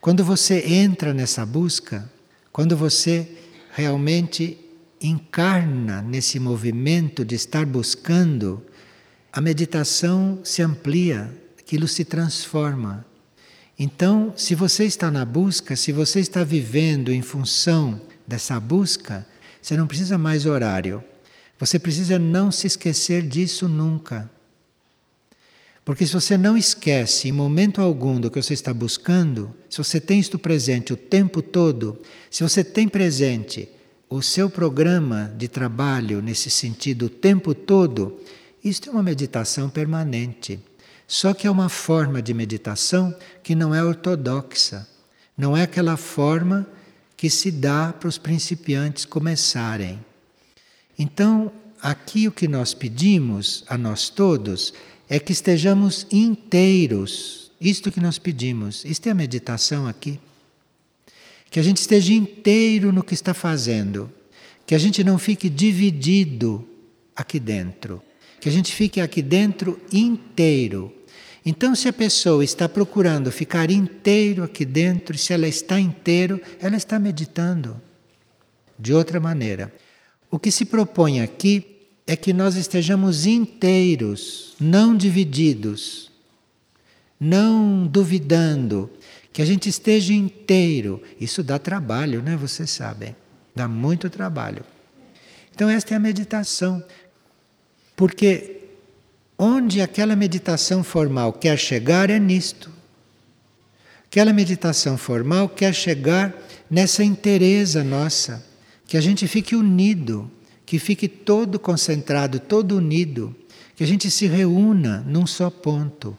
Quando 0.00 0.24
você 0.24 0.66
entra 0.66 1.12
nessa 1.12 1.44
busca, 1.44 2.10
quando 2.52 2.76
você 2.76 3.28
realmente 3.72 4.58
encarna 5.00 6.02
nesse 6.02 6.38
movimento 6.38 7.24
de 7.24 7.34
estar 7.34 7.66
buscando, 7.66 8.62
a 9.32 9.40
meditação 9.40 10.40
se 10.44 10.62
amplia, 10.62 11.32
aquilo 11.58 11.88
se 11.88 12.04
transforma. 12.04 13.04
Então, 13.78 14.32
se 14.36 14.54
você 14.54 14.84
está 14.84 15.10
na 15.10 15.24
busca, 15.24 15.74
se 15.74 15.90
você 15.90 16.20
está 16.20 16.44
vivendo 16.44 17.10
em 17.10 17.22
função 17.22 18.00
dessa 18.26 18.60
busca, 18.60 19.26
você 19.62 19.76
não 19.76 19.86
precisa 19.86 20.18
mais 20.18 20.44
horário. 20.44 21.02
Você 21.58 21.78
precisa 21.78 22.18
não 22.18 22.50
se 22.50 22.66
esquecer 22.66 23.22
disso 23.22 23.68
nunca. 23.68 24.28
Porque 25.84 26.04
se 26.04 26.12
você 26.12 26.36
não 26.36 26.56
esquece 26.56 27.28
em 27.28 27.32
momento 27.32 27.80
algum 27.80 28.20
do 28.20 28.30
que 28.30 28.42
você 28.42 28.54
está 28.54 28.74
buscando, 28.74 29.54
se 29.70 29.78
você 29.78 30.00
tem 30.00 30.18
isto 30.18 30.38
presente 30.38 30.92
o 30.92 30.96
tempo 30.96 31.40
todo, 31.40 32.00
se 32.30 32.42
você 32.42 32.62
tem 32.64 32.88
presente 32.88 33.68
o 34.10 34.20
seu 34.20 34.50
programa 34.50 35.32
de 35.38 35.48
trabalho 35.48 36.20
nesse 36.20 36.50
sentido 36.50 37.06
o 37.06 37.10
tempo 37.10 37.54
todo, 37.54 38.20
isto 38.62 38.88
é 38.88 38.92
uma 38.92 39.02
meditação 39.02 39.70
permanente. 39.70 40.60
Só 41.06 41.32
que 41.34 41.46
é 41.46 41.50
uma 41.50 41.68
forma 41.68 42.20
de 42.20 42.34
meditação 42.34 43.14
que 43.42 43.54
não 43.54 43.74
é 43.74 43.82
ortodoxa. 43.82 44.86
Não 45.36 45.56
é 45.56 45.62
aquela 45.62 45.96
forma 45.96 46.66
que 47.22 47.30
se 47.30 47.52
dá 47.52 47.92
para 47.92 48.08
os 48.08 48.18
principiantes 48.18 49.04
começarem. 49.04 50.04
Então, 50.98 51.52
aqui 51.80 52.26
o 52.26 52.32
que 52.32 52.48
nós 52.48 52.74
pedimos 52.74 53.62
a 53.68 53.78
nós 53.78 54.08
todos 54.08 54.74
é 55.08 55.20
que 55.20 55.30
estejamos 55.30 56.04
inteiros. 56.10 57.52
Isto 57.60 57.92
que 57.92 58.00
nós 58.00 58.18
pedimos. 58.18 58.84
Isto 58.84 59.06
é 59.06 59.12
a 59.12 59.14
meditação 59.14 59.86
aqui. 59.86 60.18
Que 61.48 61.60
a 61.60 61.62
gente 61.62 61.76
esteja 61.76 62.12
inteiro 62.12 62.90
no 62.90 63.04
que 63.04 63.14
está 63.14 63.32
fazendo. 63.32 64.10
Que 64.66 64.74
a 64.74 64.78
gente 64.78 65.04
não 65.04 65.16
fique 65.16 65.48
dividido 65.48 66.68
aqui 67.14 67.38
dentro. 67.38 68.02
Que 68.40 68.48
a 68.48 68.52
gente 68.52 68.74
fique 68.74 69.00
aqui 69.00 69.22
dentro 69.22 69.80
inteiro. 69.92 70.92
Então, 71.44 71.74
se 71.74 71.88
a 71.88 71.92
pessoa 71.92 72.44
está 72.44 72.68
procurando 72.68 73.32
ficar 73.32 73.70
inteiro 73.70 74.44
aqui 74.44 74.64
dentro, 74.64 75.18
se 75.18 75.32
ela 75.32 75.48
está 75.48 75.78
inteiro, 75.78 76.40
ela 76.60 76.76
está 76.76 76.98
meditando. 76.98 77.80
De 78.78 78.94
outra 78.94 79.18
maneira, 79.18 79.72
o 80.30 80.38
que 80.38 80.50
se 80.50 80.64
propõe 80.64 81.20
aqui 81.20 81.72
é 82.06 82.14
que 82.14 82.32
nós 82.32 82.54
estejamos 82.54 83.26
inteiros, 83.26 84.54
não 84.60 84.96
divididos, 84.96 86.10
não 87.18 87.86
duvidando, 87.86 88.90
que 89.32 89.42
a 89.42 89.44
gente 89.44 89.68
esteja 89.68 90.12
inteiro. 90.12 91.02
Isso 91.20 91.42
dá 91.42 91.58
trabalho, 91.58 92.22
né? 92.22 92.36
Vocês 92.36 92.70
sabem, 92.70 93.16
dá 93.54 93.66
muito 93.66 94.08
trabalho. 94.10 94.64
Então, 95.54 95.68
esta 95.68 95.94
é 95.94 95.96
a 95.96 96.00
meditação, 96.00 96.82
porque 97.96 98.61
onde 99.42 99.80
aquela 99.80 100.14
meditação 100.14 100.84
formal 100.84 101.32
quer 101.32 101.58
chegar 101.58 102.10
é 102.10 102.18
nisto. 102.18 102.70
Aquela 104.04 104.32
meditação 104.32 104.96
formal 104.96 105.48
quer 105.48 105.74
chegar 105.74 106.34
nessa 106.70 107.02
inteireza 107.02 107.82
nossa, 107.82 108.44
que 108.86 108.96
a 108.96 109.00
gente 109.00 109.26
fique 109.26 109.56
unido 109.56 110.30
que 110.72 110.78
fique 110.78 111.06
todo 111.06 111.58
concentrado, 111.58 112.40
todo 112.40 112.78
unido, 112.78 113.36
que 113.76 113.84
a 113.84 113.86
gente 113.86 114.10
se 114.10 114.26
reúna 114.26 115.04
num 115.06 115.26
só 115.26 115.50
ponto. 115.50 116.16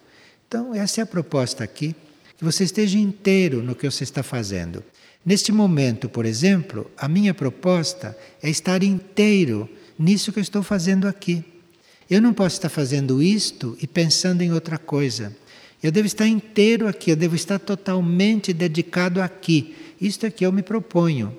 Então, 0.48 0.76
essa 0.76 1.02
é 1.02 1.04
a 1.04 1.08
proposta 1.08 1.64
aqui, 1.64 1.96
que 2.38 2.44
você 2.44 2.64
esteja 2.64 3.00
inteiro 3.00 3.64
no 3.64 3.74
que 3.74 3.90
você 3.90 4.04
está 4.04 4.22
fazendo. 4.22 4.84
Neste 5.26 5.52
momento, 5.52 6.08
por 6.08 6.24
exemplo, 6.24 6.92
a 6.96 7.08
minha 7.08 7.34
proposta 7.34 8.16
é 8.44 8.48
estar 8.48 8.84
inteiro 8.84 9.68
nisso 9.98 10.32
que 10.32 10.38
eu 10.38 10.44
estou 10.44 10.62
fazendo 10.62 11.08
aqui. 11.08 11.44
Eu 12.14 12.22
não 12.22 12.32
posso 12.32 12.58
estar 12.58 12.70
fazendo 12.70 13.24
isto 13.24 13.76
e 13.82 13.88
pensando 13.88 14.44
em 14.44 14.54
outra 14.54 14.78
coisa. 14.78 15.36
Eu 15.82 15.92
devo 15.92 16.06
estar 16.06 16.28
inteiro 16.28 16.88
aqui, 16.88 17.10
eu 17.10 17.16
devo 17.16 17.36
estar 17.36 17.58
totalmente 17.58 18.54
dedicado 18.54 19.20
aqui. 19.20 19.76
Isto 20.00 20.28
é 20.28 20.30
que 20.30 20.46
eu 20.46 20.52
me 20.52 20.62
proponho. 20.62 21.36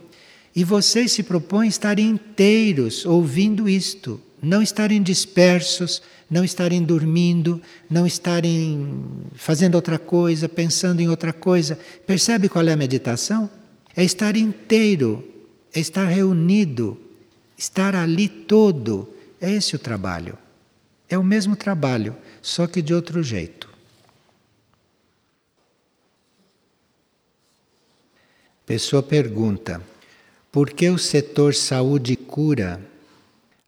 E 0.52 0.64
vocês 0.64 1.12
se 1.12 1.22
propõem 1.22 1.68
estar 1.68 2.00
inteiros 2.00 3.06
ouvindo 3.06 3.68
isto, 3.68 4.20
não 4.42 4.60
estarem 4.60 5.00
dispersos, 5.00 6.02
não 6.28 6.42
estarem 6.42 6.82
dormindo, 6.82 7.62
não 7.88 8.04
estarem 8.04 9.00
fazendo 9.34 9.76
outra 9.76 9.96
coisa, 9.96 10.48
pensando 10.48 10.98
em 10.98 11.08
outra 11.08 11.32
coisa. 11.32 11.78
Percebe 12.04 12.48
qual 12.48 12.66
é 12.66 12.72
a 12.72 12.76
meditação? 12.76 13.48
É 13.94 14.02
estar 14.02 14.36
inteiro, 14.36 15.24
é 15.72 15.78
estar 15.78 16.06
reunido, 16.06 16.98
estar 17.56 17.94
ali 17.94 18.26
todo. 18.28 19.08
É 19.40 19.52
esse 19.52 19.76
o 19.76 19.78
trabalho. 19.78 20.36
É 21.14 21.18
o 21.18 21.22
mesmo 21.22 21.54
trabalho, 21.54 22.16
só 22.42 22.66
que 22.66 22.82
de 22.82 22.92
outro 22.92 23.22
jeito. 23.22 23.68
Pessoa 28.66 29.00
pergunta: 29.00 29.80
por 30.50 30.70
que 30.70 30.90
o 30.90 30.98
setor 30.98 31.54
saúde 31.54 32.14
e 32.14 32.16
cura 32.16 32.84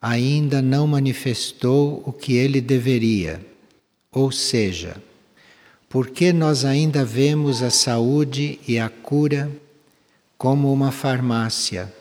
ainda 0.03 0.61
não 0.61 0.89
manifestou 0.89 2.03
o 2.05 2.13
que 2.13 2.35
ele 2.35 2.61
deveria? 2.61 3.41
Ou 4.11 4.33
seja, 4.33 5.01
por 5.89 6.11
que 6.11 6.33
nós 6.33 6.65
ainda 6.65 7.05
vemos 7.05 7.63
a 7.63 7.71
saúde 7.71 8.59
e 8.67 8.77
a 8.77 8.89
cura 8.89 9.49
como 10.37 10.73
uma 10.73 10.91
farmácia, 10.91 11.95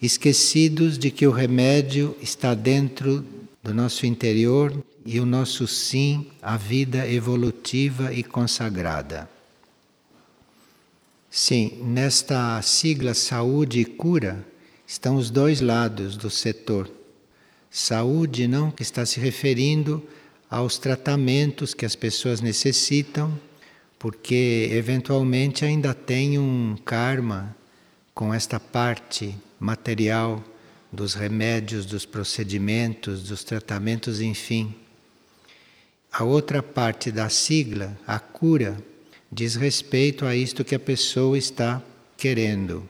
esquecidos 0.00 0.96
de 0.96 1.10
que 1.10 1.26
o 1.26 1.32
remédio 1.32 2.16
está 2.22 2.54
dentro 2.54 3.39
do 3.62 3.74
nosso 3.74 4.06
interior 4.06 4.82
e 5.04 5.20
o 5.20 5.26
nosso 5.26 5.66
sim 5.66 6.30
à 6.40 6.56
vida 6.56 7.06
evolutiva 7.06 8.12
e 8.12 8.22
consagrada? 8.22 9.28
Sim, 11.30 11.82
nesta 11.84 12.60
sigla 12.62 13.14
saúde 13.14 13.80
e 13.80 13.84
cura 13.84 14.44
estão 14.86 15.14
os 15.16 15.30
dois 15.30 15.60
lados 15.60 16.16
do 16.16 16.28
setor. 16.28 16.90
Saúde, 17.70 18.48
não, 18.48 18.70
que 18.70 18.82
está 18.82 19.06
se 19.06 19.20
referindo 19.20 20.02
aos 20.50 20.76
tratamentos 20.76 21.72
que 21.72 21.86
as 21.86 21.94
pessoas 21.94 22.40
necessitam, 22.40 23.38
porque 23.96 24.68
eventualmente 24.72 25.64
ainda 25.64 25.94
tem 25.94 26.36
um 26.36 26.76
karma 26.84 27.54
com 28.12 28.34
esta 28.34 28.58
parte 28.58 29.36
material 29.60 30.42
dos 30.92 31.14
remédios, 31.14 31.86
dos 31.86 32.04
procedimentos, 32.04 33.22
dos 33.22 33.44
tratamentos, 33.44 34.20
enfim. 34.20 34.74
A 36.12 36.24
outra 36.24 36.62
parte 36.62 37.12
da 37.12 37.28
sigla, 37.28 37.96
a 38.06 38.18
cura, 38.18 38.76
diz 39.30 39.54
respeito 39.54 40.26
a 40.26 40.34
isto 40.34 40.64
que 40.64 40.74
a 40.74 40.80
pessoa 40.80 41.38
está 41.38 41.80
querendo. 42.16 42.88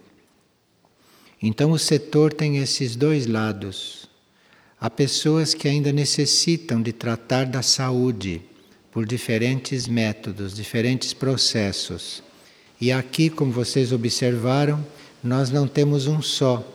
Então 1.42 1.72
o 1.72 1.78
setor 1.78 2.32
tem 2.32 2.58
esses 2.58 2.96
dois 2.96 3.26
lados. 3.26 4.08
há 4.80 4.88
pessoas 4.88 5.52
que 5.52 5.68
ainda 5.68 5.92
necessitam 5.92 6.80
de 6.80 6.90
tratar 6.90 7.44
da 7.44 7.60
saúde 7.60 8.40
por 8.90 9.04
diferentes 9.04 9.86
métodos, 9.86 10.54
diferentes 10.54 11.12
processos. 11.12 12.22
E 12.80 12.90
aqui, 12.90 13.28
como 13.28 13.52
vocês 13.52 13.92
observaram, 13.92 14.84
nós 15.22 15.50
não 15.50 15.68
temos 15.68 16.06
um 16.06 16.22
só. 16.22 16.66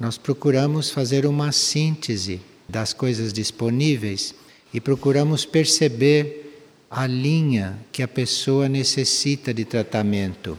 Nós 0.00 0.16
procuramos 0.16 0.88
fazer 0.88 1.26
uma 1.26 1.52
síntese 1.52 2.40
das 2.66 2.94
coisas 2.94 3.34
disponíveis 3.34 4.34
e 4.72 4.80
procuramos 4.80 5.44
perceber 5.44 6.64
a 6.90 7.06
linha 7.06 7.78
que 7.92 8.02
a 8.02 8.08
pessoa 8.08 8.66
necessita 8.66 9.52
de 9.52 9.66
tratamento. 9.66 10.56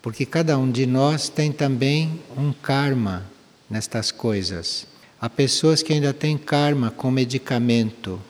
Porque 0.00 0.24
cada 0.24 0.56
um 0.56 0.70
de 0.70 0.86
nós 0.86 1.28
tem 1.28 1.50
também 1.50 2.20
um 2.36 2.52
karma 2.52 3.26
nestas 3.68 4.12
coisas. 4.12 4.86
Há 5.20 5.28
pessoas 5.28 5.82
que 5.82 5.92
ainda 5.92 6.14
têm 6.14 6.38
karma 6.38 6.92
com 6.92 7.10
medicamento, 7.10 8.22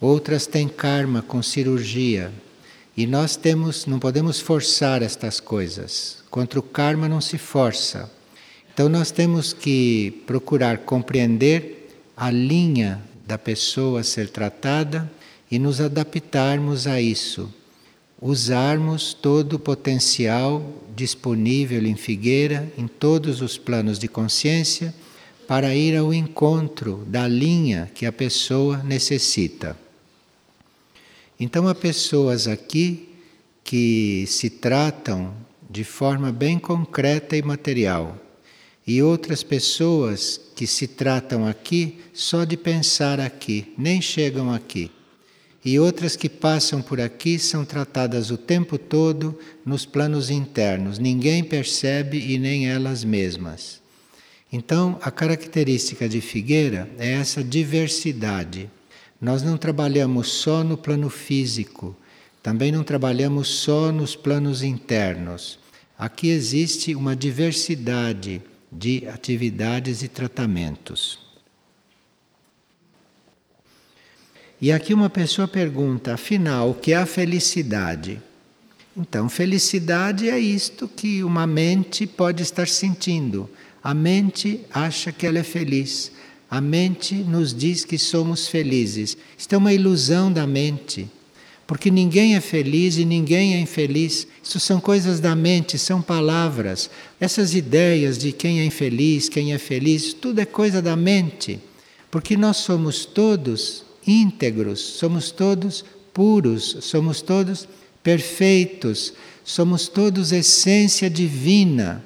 outras 0.00 0.48
têm 0.48 0.66
karma 0.66 1.22
com 1.22 1.40
cirurgia. 1.40 2.32
E 2.96 3.06
nós 3.06 3.36
temos, 3.36 3.86
não 3.86 4.00
podemos 4.00 4.40
forçar 4.40 5.00
estas 5.00 5.38
coisas. 5.38 6.24
Contra 6.28 6.58
o 6.58 6.62
karma 6.62 7.08
não 7.08 7.20
se 7.20 7.38
força. 7.38 8.15
Então 8.76 8.90
nós 8.90 9.10
temos 9.10 9.54
que 9.54 10.22
procurar 10.26 10.76
compreender 10.76 11.96
a 12.14 12.30
linha 12.30 13.02
da 13.26 13.38
pessoa 13.38 14.00
a 14.00 14.04
ser 14.04 14.28
tratada 14.28 15.10
e 15.50 15.58
nos 15.58 15.80
adaptarmos 15.80 16.86
a 16.86 17.00
isso. 17.00 17.50
Usarmos 18.20 19.14
todo 19.14 19.54
o 19.54 19.58
potencial 19.58 20.62
disponível 20.94 21.86
em 21.86 21.96
Figueira, 21.96 22.70
em 22.76 22.86
todos 22.86 23.40
os 23.40 23.56
planos 23.56 23.98
de 23.98 24.08
consciência, 24.08 24.94
para 25.48 25.74
ir 25.74 25.96
ao 25.96 26.12
encontro 26.12 27.02
da 27.06 27.26
linha 27.26 27.90
que 27.94 28.04
a 28.04 28.12
pessoa 28.12 28.82
necessita. 28.82 29.74
Então 31.40 31.66
há 31.66 31.74
pessoas 31.74 32.46
aqui 32.46 33.08
que 33.64 34.26
se 34.26 34.50
tratam 34.50 35.32
de 35.70 35.82
forma 35.82 36.30
bem 36.30 36.58
concreta 36.58 37.38
e 37.38 37.42
material, 37.42 38.18
e 38.86 39.02
outras 39.02 39.42
pessoas 39.42 40.40
que 40.54 40.66
se 40.66 40.86
tratam 40.86 41.46
aqui 41.46 41.98
só 42.14 42.44
de 42.44 42.56
pensar 42.56 43.18
aqui, 43.18 43.72
nem 43.76 44.00
chegam 44.00 44.52
aqui. 44.52 44.90
E 45.64 45.80
outras 45.80 46.14
que 46.14 46.28
passam 46.28 46.80
por 46.80 47.00
aqui 47.00 47.40
são 47.40 47.64
tratadas 47.64 48.30
o 48.30 48.36
tempo 48.36 48.78
todo 48.78 49.36
nos 49.64 49.84
planos 49.84 50.30
internos, 50.30 51.00
ninguém 51.00 51.42
percebe 51.42 52.18
e 52.32 52.38
nem 52.38 52.68
elas 52.70 53.02
mesmas. 53.02 53.82
Então, 54.52 54.96
a 55.02 55.10
característica 55.10 56.08
de 56.08 56.20
Figueira 56.20 56.88
é 56.96 57.14
essa 57.14 57.42
diversidade. 57.42 58.70
Nós 59.20 59.42
não 59.42 59.56
trabalhamos 59.56 60.28
só 60.28 60.62
no 60.62 60.76
plano 60.76 61.10
físico, 61.10 61.96
também 62.40 62.70
não 62.70 62.84
trabalhamos 62.84 63.48
só 63.48 63.90
nos 63.90 64.14
planos 64.14 64.62
internos. 64.62 65.58
Aqui 65.98 66.28
existe 66.28 66.94
uma 66.94 67.16
diversidade 67.16 68.40
de 68.78 69.08
atividades 69.08 70.02
e 70.02 70.08
tratamentos. 70.08 71.18
E 74.60 74.72
aqui 74.72 74.92
uma 74.92 75.10
pessoa 75.10 75.46
pergunta, 75.46 76.14
afinal, 76.14 76.70
o 76.70 76.74
que 76.74 76.92
é 76.92 76.96
a 76.96 77.06
felicidade? 77.06 78.20
Então, 78.96 79.28
felicidade 79.28 80.28
é 80.30 80.38
isto 80.38 80.88
que 80.88 81.22
uma 81.22 81.46
mente 81.46 82.06
pode 82.06 82.42
estar 82.42 82.66
sentindo. 82.66 83.48
A 83.82 83.92
mente 83.92 84.62
acha 84.70 85.12
que 85.12 85.26
ela 85.26 85.38
é 85.38 85.42
feliz. 85.42 86.10
A 86.50 86.60
mente 86.60 87.14
nos 87.14 87.52
diz 87.52 87.84
que 87.84 87.98
somos 87.98 88.48
felizes. 88.48 89.16
Isto 89.36 89.54
é 89.54 89.58
uma 89.58 89.72
ilusão 89.72 90.32
da 90.32 90.46
mente. 90.46 91.10
Porque 91.66 91.90
ninguém 91.90 92.36
é 92.36 92.40
feliz 92.40 92.96
e 92.96 93.04
ninguém 93.04 93.54
é 93.54 93.60
infeliz. 93.60 94.26
Isso 94.42 94.60
são 94.60 94.80
coisas 94.80 95.18
da 95.18 95.34
mente, 95.34 95.76
são 95.78 96.00
palavras. 96.00 96.88
Essas 97.18 97.54
ideias 97.54 98.16
de 98.16 98.30
quem 98.30 98.60
é 98.60 98.64
infeliz, 98.64 99.28
quem 99.28 99.52
é 99.52 99.58
feliz, 99.58 100.12
tudo 100.12 100.40
é 100.40 100.44
coisa 100.44 100.80
da 100.80 100.94
mente. 100.94 101.58
Porque 102.10 102.36
nós 102.36 102.58
somos 102.58 103.04
todos 103.04 103.84
íntegros, 104.06 104.80
somos 104.80 105.32
todos 105.32 105.84
puros, 106.14 106.78
somos 106.82 107.20
todos 107.20 107.68
perfeitos, 108.02 109.12
somos 109.44 109.88
todos 109.88 110.30
essência 110.30 111.10
divina, 111.10 112.04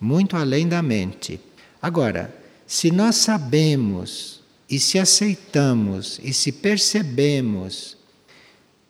muito 0.00 0.36
além 0.36 0.68
da 0.68 0.80
mente. 0.80 1.40
Agora, 1.82 2.32
se 2.66 2.90
nós 2.90 3.16
sabemos 3.16 4.40
e 4.70 4.78
se 4.78 4.98
aceitamos 4.98 6.20
e 6.22 6.32
se 6.32 6.52
percebemos, 6.52 7.93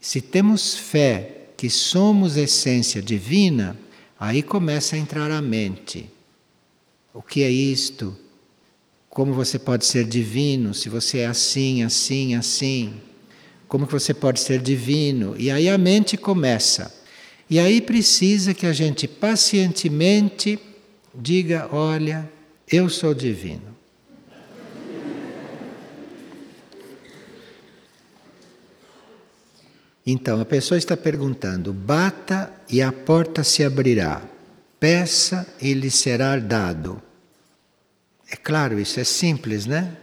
se 0.05 0.21
temos 0.21 0.75
fé 0.75 1.47
que 1.57 1.71
somos 1.71 2.37
essência 2.37 3.01
divina, 3.01 3.75
aí 4.21 4.43
começa 4.43 4.97
a 4.97 4.99
entrar 4.99 5.31
a 5.31 5.41
mente. 5.41 6.11
O 7.15 7.23
que 7.23 7.43
é 7.43 7.49
isto? 7.49 8.15
Como 9.09 9.33
você 9.33 9.59
pode 9.59 9.87
ser 9.87 10.05
divino 10.05 10.75
se 10.75 10.91
você 10.91 11.21
é 11.21 11.27
assim, 11.27 11.83
assim, 11.83 12.35
assim? 12.35 13.01
Como 13.67 13.87
que 13.87 13.95
você 13.95 14.13
pode 14.13 14.41
ser 14.41 14.61
divino? 14.61 15.35
E 15.39 15.51
aí 15.51 15.71
a 15.71 15.79
mente 15.79 16.19
começa. 16.19 16.95
E 17.49 17.59
aí 17.59 17.81
precisa 17.81 18.53
que 18.53 18.67
a 18.67 18.75
gente 18.75 19.09
pacientemente 19.09 20.59
diga: 21.15 21.67
olha, 21.73 22.31
eu 22.71 22.91
sou 22.91 23.15
divino. 23.15 23.74
Então 30.07 30.41
a 30.41 30.45
pessoa 30.45 30.79
está 30.79 30.97
perguntando: 30.97 31.73
bata 31.73 32.53
e 32.69 32.83
a 32.83 32.93
porta 32.93 33.43
se 33.43 33.65
abrirá, 33.65 34.23
peça 34.79 35.47
e 35.61 35.73
lhe 35.73 35.91
será 35.91 36.39
dado. 36.39 37.01
É 38.31 38.37
claro, 38.37 38.79
isso 38.79 39.01
é 39.01 39.05
simples, 39.05 39.67
né? 39.67 39.97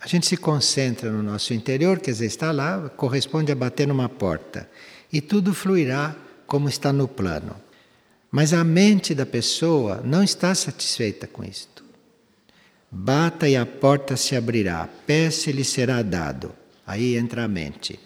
A 0.00 0.06
gente 0.06 0.26
se 0.26 0.36
concentra 0.36 1.10
no 1.10 1.22
nosso 1.22 1.52
interior, 1.52 1.98
quer 1.98 2.12
dizer, 2.12 2.26
está 2.26 2.52
lá, 2.52 2.88
corresponde 2.90 3.50
a 3.50 3.56
bater 3.56 3.88
numa 3.88 4.08
porta. 4.08 4.68
E 5.12 5.20
tudo 5.20 5.52
fluirá 5.52 6.14
como 6.46 6.68
está 6.68 6.92
no 6.92 7.08
plano. 7.08 7.56
Mas 8.30 8.52
a 8.52 8.62
mente 8.62 9.14
da 9.14 9.26
pessoa 9.26 10.00
não 10.04 10.22
está 10.22 10.54
satisfeita 10.54 11.26
com 11.26 11.42
isto. 11.42 11.82
Bata 12.90 13.48
e 13.48 13.56
a 13.56 13.66
porta 13.66 14.16
se 14.16 14.36
abrirá, 14.36 14.88
peça 15.06 15.50
e 15.50 15.52
lhe 15.52 15.64
será 15.64 16.02
dado. 16.02 16.54
Aí 16.86 17.16
entra 17.16 17.44
a 17.44 17.48
mente. 17.48 17.98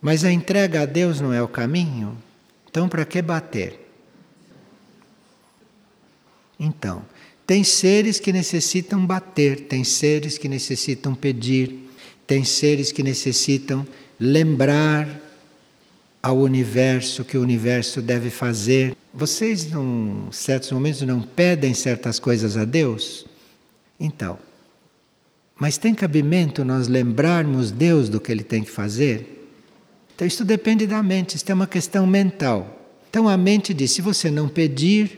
Mas 0.00 0.24
a 0.24 0.30
entrega 0.30 0.82
a 0.82 0.86
Deus 0.86 1.20
não 1.20 1.32
é 1.32 1.42
o 1.42 1.48
caminho? 1.48 2.16
Então, 2.70 2.88
para 2.88 3.04
que 3.04 3.20
bater? 3.20 3.88
Então, 6.58 7.04
tem 7.46 7.64
seres 7.64 8.20
que 8.20 8.32
necessitam 8.32 9.04
bater, 9.04 9.60
tem 9.60 9.82
seres 9.82 10.36
que 10.36 10.48
necessitam 10.48 11.14
pedir, 11.14 11.88
tem 12.26 12.44
seres 12.44 12.92
que 12.92 13.02
necessitam 13.02 13.86
lembrar 14.20 15.08
ao 16.22 16.36
universo 16.38 17.24
que 17.24 17.38
o 17.38 17.42
universo 17.42 18.02
deve 18.02 18.28
fazer. 18.28 18.96
Vocês, 19.14 19.64
em 19.72 20.28
certos 20.30 20.70
momentos, 20.72 21.02
não 21.02 21.22
pedem 21.22 21.72
certas 21.74 22.18
coisas 22.18 22.56
a 22.56 22.64
Deus? 22.64 23.24
Então, 23.98 24.38
mas 25.58 25.78
tem 25.78 25.94
cabimento 25.94 26.64
nós 26.64 26.86
lembrarmos 26.86 27.70
Deus 27.70 28.08
do 28.08 28.20
que 28.20 28.30
ele 28.30 28.44
tem 28.44 28.62
que 28.62 28.70
fazer? 28.70 29.37
Então 30.18 30.26
isso 30.26 30.44
depende 30.44 30.84
da 30.84 31.00
mente, 31.00 31.36
isso 31.36 31.44
é 31.48 31.54
uma 31.54 31.68
questão 31.68 32.04
mental. 32.04 32.90
Então 33.08 33.28
a 33.28 33.36
mente 33.36 33.72
diz: 33.72 33.92
se 33.92 34.02
você 34.02 34.32
não 34.32 34.48
pedir, 34.48 35.16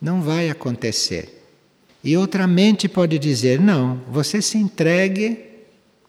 não 0.00 0.22
vai 0.22 0.48
acontecer. 0.48 1.44
E 2.02 2.16
outra 2.16 2.46
mente 2.46 2.88
pode 2.88 3.18
dizer: 3.18 3.60
não, 3.60 4.00
você 4.10 4.40
se 4.40 4.56
entregue 4.56 5.44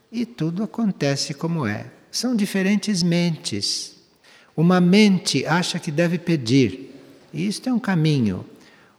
e 0.10 0.26
tudo 0.26 0.64
acontece 0.64 1.34
como 1.34 1.68
é. 1.68 1.88
São 2.10 2.34
diferentes 2.34 3.04
mentes. 3.04 3.98
Uma 4.56 4.80
mente 4.80 5.46
acha 5.46 5.78
que 5.78 5.92
deve 5.92 6.18
pedir, 6.18 6.96
e 7.34 7.46
isto 7.46 7.68
é 7.68 7.74
um 7.74 7.80
caminho. 7.80 8.46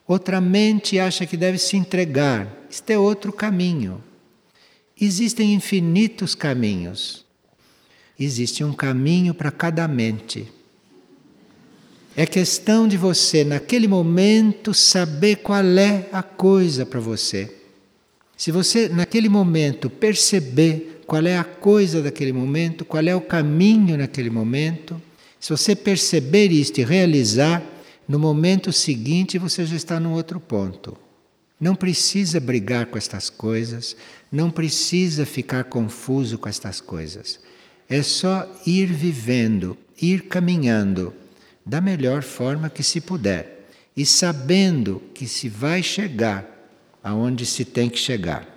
Outra 0.07 0.43
mente 0.43 0.99
acha 0.99 1.25
que 1.25 1.39
deve 1.39 1.57
se 1.57 1.75
entregar, 1.75 2.55
isto 2.69 2.91
é 2.91 2.99
outro 2.99 3.33
caminho. 3.33 4.05
Existem 5.01 5.55
infinitos 5.55 6.35
caminhos 6.35 7.22
existe 8.19 8.63
um 8.63 8.73
caminho 8.73 9.35
para 9.35 9.51
cada 9.51 9.87
mente. 9.89 10.49
É 12.15 12.27
questão 12.27 12.87
de 12.87 12.97
você, 12.97 13.43
naquele 13.43 13.89
momento, 13.89 14.75
saber 14.75 15.37
qual 15.37 15.65
é 15.65 16.09
a 16.13 16.23
coisa 16.23 16.85
para 16.85 17.01
você. 17.01 17.51
Se 18.37 18.51
você, 18.51 18.89
naquele 18.89 19.29
momento, 19.29 19.89
perceber 19.89 21.03
qual 21.07 21.25
é 21.27 21.39
a 21.39 21.45
coisa 21.45 22.03
daquele 22.03 22.33
momento, 22.33 22.85
qual 22.85 23.03
é 23.03 23.15
o 23.15 23.21
caminho 23.21 23.97
naquele 23.97 24.31
momento, 24.31 25.01
se 25.41 25.51
você 25.51 25.75
perceber 25.75 26.53
isto 26.53 26.79
e 26.79 26.85
realizar, 26.85 27.63
no 28.07 28.19
momento 28.19 28.73
seguinte 28.73 29.39
você 29.39 29.65
já 29.65 29.77
está 29.77 29.99
num 29.99 30.13
outro 30.13 30.39
ponto. 30.39 30.97
Não 31.59 31.75
precisa 31.75 32.41
brigar 32.41 32.87
com 32.87 32.99
estas 32.99 33.31
coisas, 33.31 33.97
não 34.31 34.51
precisa 34.51 35.25
ficar 35.25 35.65
confuso 35.65 36.37
com 36.37 36.49
estas 36.49 36.81
coisas. 36.81 37.41
É 37.93 38.03
só 38.03 38.51
ir 38.65 38.87
vivendo, 38.87 39.77
ir 40.01 40.23
caminhando 40.23 41.13
da 41.63 41.79
melhor 41.79 42.23
forma 42.23 42.71
que 42.71 42.83
se 42.83 43.03
puder 43.03 43.69
e 43.95 44.07
sabendo 44.07 44.99
que 45.13 45.29
se 45.29 45.47
vai 45.47 45.83
chegar 45.83 46.49
aonde 47.05 47.45
se 47.45 47.67
tem 47.67 47.91
que 47.91 47.99
chegar. 47.99 48.49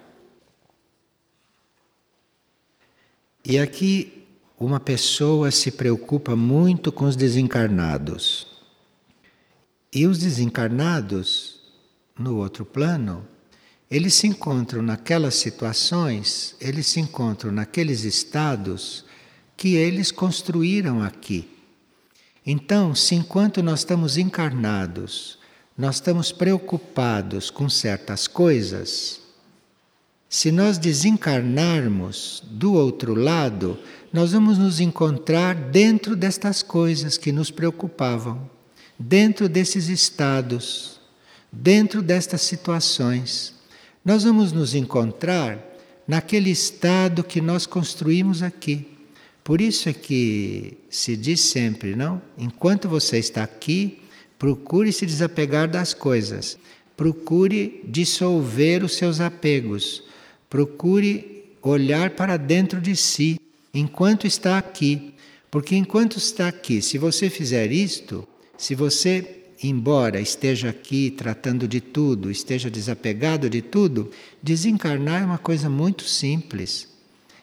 E 3.44 3.60
aqui 3.60 4.26
uma 4.58 4.80
pessoa 4.80 5.52
se 5.52 5.70
preocupa 5.70 6.34
muito 6.34 6.90
com 6.90 7.04
os 7.04 7.18
desencarnados. 7.18 8.48
E 9.92 10.08
os 10.08 10.18
desencarnados, 10.18 11.60
no 12.18 12.38
outro 12.38 12.64
plano, 12.64 13.28
eles 13.92 14.14
se 14.14 14.28
encontram 14.28 14.82
naquelas 14.82 15.36
situações, 15.36 16.56
eles 16.62 16.88
se 16.88 17.02
encontram 17.02 17.52
naqueles 17.52 18.06
estados 18.06 19.04
que 19.58 19.76
eles 19.76 20.12
construíram 20.12 21.02
aqui. 21.02 21.48
Então, 22.46 22.94
se 22.94 23.16
enquanto 23.16 23.64
nós 23.64 23.80
estamos 23.80 24.18
encarnados, 24.18 25.40
nós 25.78 25.96
estamos 25.96 26.32
preocupados 26.32 27.50
com 27.50 27.68
certas 27.68 28.28
coisas, 28.28 29.22
se 30.30 30.52
nós 30.52 30.78
desencarnarmos 30.78 32.44
do 32.46 32.74
outro 32.74 33.14
lado, 33.16 33.78
nós 34.12 34.32
vamos 34.32 34.58
nos 34.58 34.80
encontrar 34.80 35.56
dentro 35.56 36.16
destas 36.16 36.62
coisas 36.62 37.18
que 37.18 37.32
nos 37.32 37.52
preocupavam, 37.52 38.50
dentro 38.98 39.50
desses 39.50 39.88
estados, 39.90 41.00
dentro 41.52 42.02
destas 42.02 42.42
situações. 42.42 43.54
Nós 44.04 44.24
vamos 44.24 44.52
nos 44.52 44.76
encontrar 44.76 45.60
naquele 46.08 46.52
estado 46.52 47.24
que 47.24 47.42
nós 47.42 47.66
construímos 47.66 48.44
aqui. 48.44 48.95
Por 49.46 49.62
isso 49.62 49.88
é 49.88 49.94
que 49.94 50.76
se 50.90 51.16
diz 51.16 51.40
sempre, 51.40 51.96
não? 51.96 52.20
Enquanto 52.36 52.90
você 52.90 53.20
está 53.20 53.44
aqui, 53.44 54.00
procure 54.40 54.92
se 54.92 55.06
desapegar 55.06 55.70
das 55.70 55.94
coisas. 55.94 56.58
Procure 56.98 57.80
dissolver 57.84 58.84
os 58.84 58.96
seus 58.96 59.20
apegos. 59.20 60.04
Procure 60.50 61.44
olhar 61.62 62.10
para 62.16 62.38
dentro 62.38 62.82
de 62.82 62.96
si 62.96 63.40
enquanto 63.72 64.26
está 64.26 64.58
aqui. 64.58 65.14
Porque 65.52 65.76
enquanto 65.76 66.18
está 66.18 66.48
aqui, 66.48 66.82
se 66.82 66.98
você 66.98 67.30
fizer 67.30 67.72
isto, 67.72 68.28
se 68.58 68.74
você, 68.74 69.44
embora 69.62 70.20
esteja 70.20 70.70
aqui 70.70 71.12
tratando 71.12 71.68
de 71.68 71.80
tudo, 71.80 72.32
esteja 72.32 72.68
desapegado 72.68 73.48
de 73.48 73.62
tudo, 73.62 74.10
desencarnar 74.42 75.22
é 75.22 75.26
uma 75.26 75.38
coisa 75.38 75.70
muito 75.70 76.04
simples. 76.04 76.95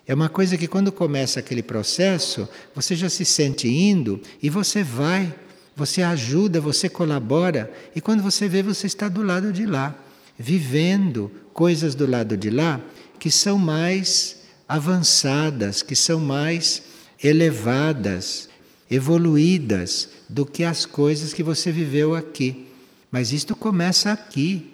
É 0.07 0.14
uma 0.14 0.28
coisa 0.28 0.59
que 0.59 0.66
quando 0.66 0.90
começa 0.90 1.40
aquele 1.40 1.62
processo, 1.62 2.48
você 2.74 2.96
já 2.96 3.09
se 3.09 3.24
sente 3.24 3.68
indo 3.68 4.20
e 4.42 4.50
você 4.50 4.82
vai, 4.82 5.32
você 5.76 6.03
ajuda, 6.03 6.61
você 6.61 6.88
colabora, 6.88 7.72
e 7.94 8.00
quando 8.00 8.22
você 8.22 8.48
vê, 8.48 8.62
você 8.62 8.86
está 8.86 9.09
do 9.09 9.22
lado 9.22 9.53
de 9.53 9.64
lá, 9.64 9.94
vivendo 10.38 11.30
coisas 11.53 11.94
do 11.94 12.07
lado 12.07 12.36
de 12.36 12.50
lá 12.50 12.80
que 13.18 13.30
são 13.30 13.57
mais 13.59 14.38
avançadas, 14.68 15.82
que 15.82 15.94
são 15.94 16.18
mais 16.18 16.82
elevadas, 17.22 18.48
evoluídas 18.90 20.09
do 20.28 20.44
que 20.44 20.64
as 20.64 20.84
coisas 20.84 21.32
que 21.32 21.42
você 21.42 21.70
viveu 21.70 22.14
aqui. 22.14 22.66
Mas 23.11 23.32
isto 23.32 23.55
começa 23.55 24.11
aqui, 24.11 24.72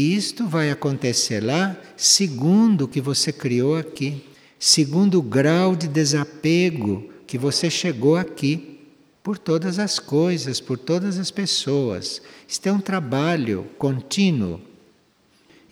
isto 0.00 0.46
vai 0.46 0.70
acontecer 0.70 1.42
lá 1.42 1.76
segundo 1.96 2.82
o 2.82 2.88
que 2.88 3.00
você 3.00 3.32
criou 3.32 3.76
aqui, 3.76 4.24
segundo 4.58 5.18
o 5.18 5.22
grau 5.22 5.76
de 5.76 5.88
desapego 5.88 7.10
que 7.26 7.38
você 7.38 7.68
chegou 7.68 8.16
aqui, 8.16 8.76
por 9.22 9.38
todas 9.38 9.80
as 9.80 9.98
coisas, 9.98 10.60
por 10.60 10.78
todas 10.78 11.18
as 11.18 11.32
pessoas. 11.32 12.22
Isto 12.46 12.68
é 12.68 12.72
um 12.72 12.80
trabalho 12.80 13.66
contínuo 13.76 14.60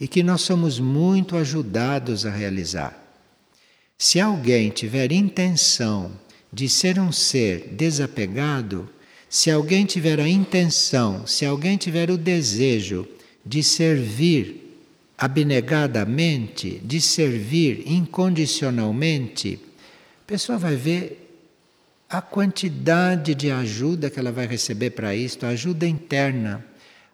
e 0.00 0.08
que 0.08 0.24
nós 0.24 0.40
somos 0.40 0.80
muito 0.80 1.36
ajudados 1.36 2.26
a 2.26 2.30
realizar. 2.30 3.00
Se 3.96 4.20
alguém 4.20 4.70
tiver 4.70 5.12
intenção 5.12 6.10
de 6.52 6.68
ser 6.68 6.98
um 6.98 7.12
ser 7.12 7.68
desapegado, 7.68 8.88
se 9.28 9.52
alguém 9.52 9.84
tiver 9.86 10.18
a 10.18 10.28
intenção, 10.28 11.24
se 11.24 11.46
alguém 11.46 11.76
tiver 11.76 12.10
o 12.10 12.18
desejo 12.18 13.06
de 13.44 13.62
servir 13.62 14.64
abnegadamente, 15.16 16.80
de 16.82 17.00
servir 17.00 17.84
incondicionalmente, 17.86 19.60
a 20.22 20.26
pessoa 20.26 20.58
vai 20.58 20.76
ver 20.76 21.20
a 22.08 22.20
quantidade 22.20 23.34
de 23.34 23.50
ajuda 23.50 24.10
que 24.10 24.18
ela 24.18 24.32
vai 24.32 24.46
receber 24.46 24.90
para 24.90 25.14
isto, 25.14 25.44
a 25.44 25.50
ajuda 25.50 25.86
interna, 25.86 26.64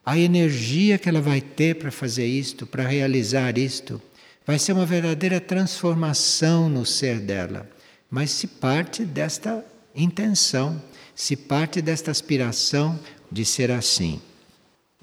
a 0.04 0.18
energia 0.18 0.98
que 0.98 1.08
ela 1.08 1.20
vai 1.20 1.40
ter 1.40 1.76
para 1.76 1.90
fazer 1.90 2.26
isto, 2.26 2.66
para 2.66 2.86
realizar 2.86 3.56
isto. 3.58 4.00
Vai 4.46 4.58
ser 4.58 4.72
uma 4.72 4.86
verdadeira 4.86 5.40
transformação 5.40 6.68
no 6.68 6.84
ser 6.84 7.20
dela. 7.20 7.68
Mas 8.10 8.30
se 8.30 8.46
parte 8.46 9.04
desta 9.04 9.64
intenção, 9.94 10.82
se 11.14 11.36
parte 11.36 11.80
desta 11.80 12.10
aspiração 12.10 12.98
de 13.30 13.44
ser 13.44 13.70
assim. 13.70 14.20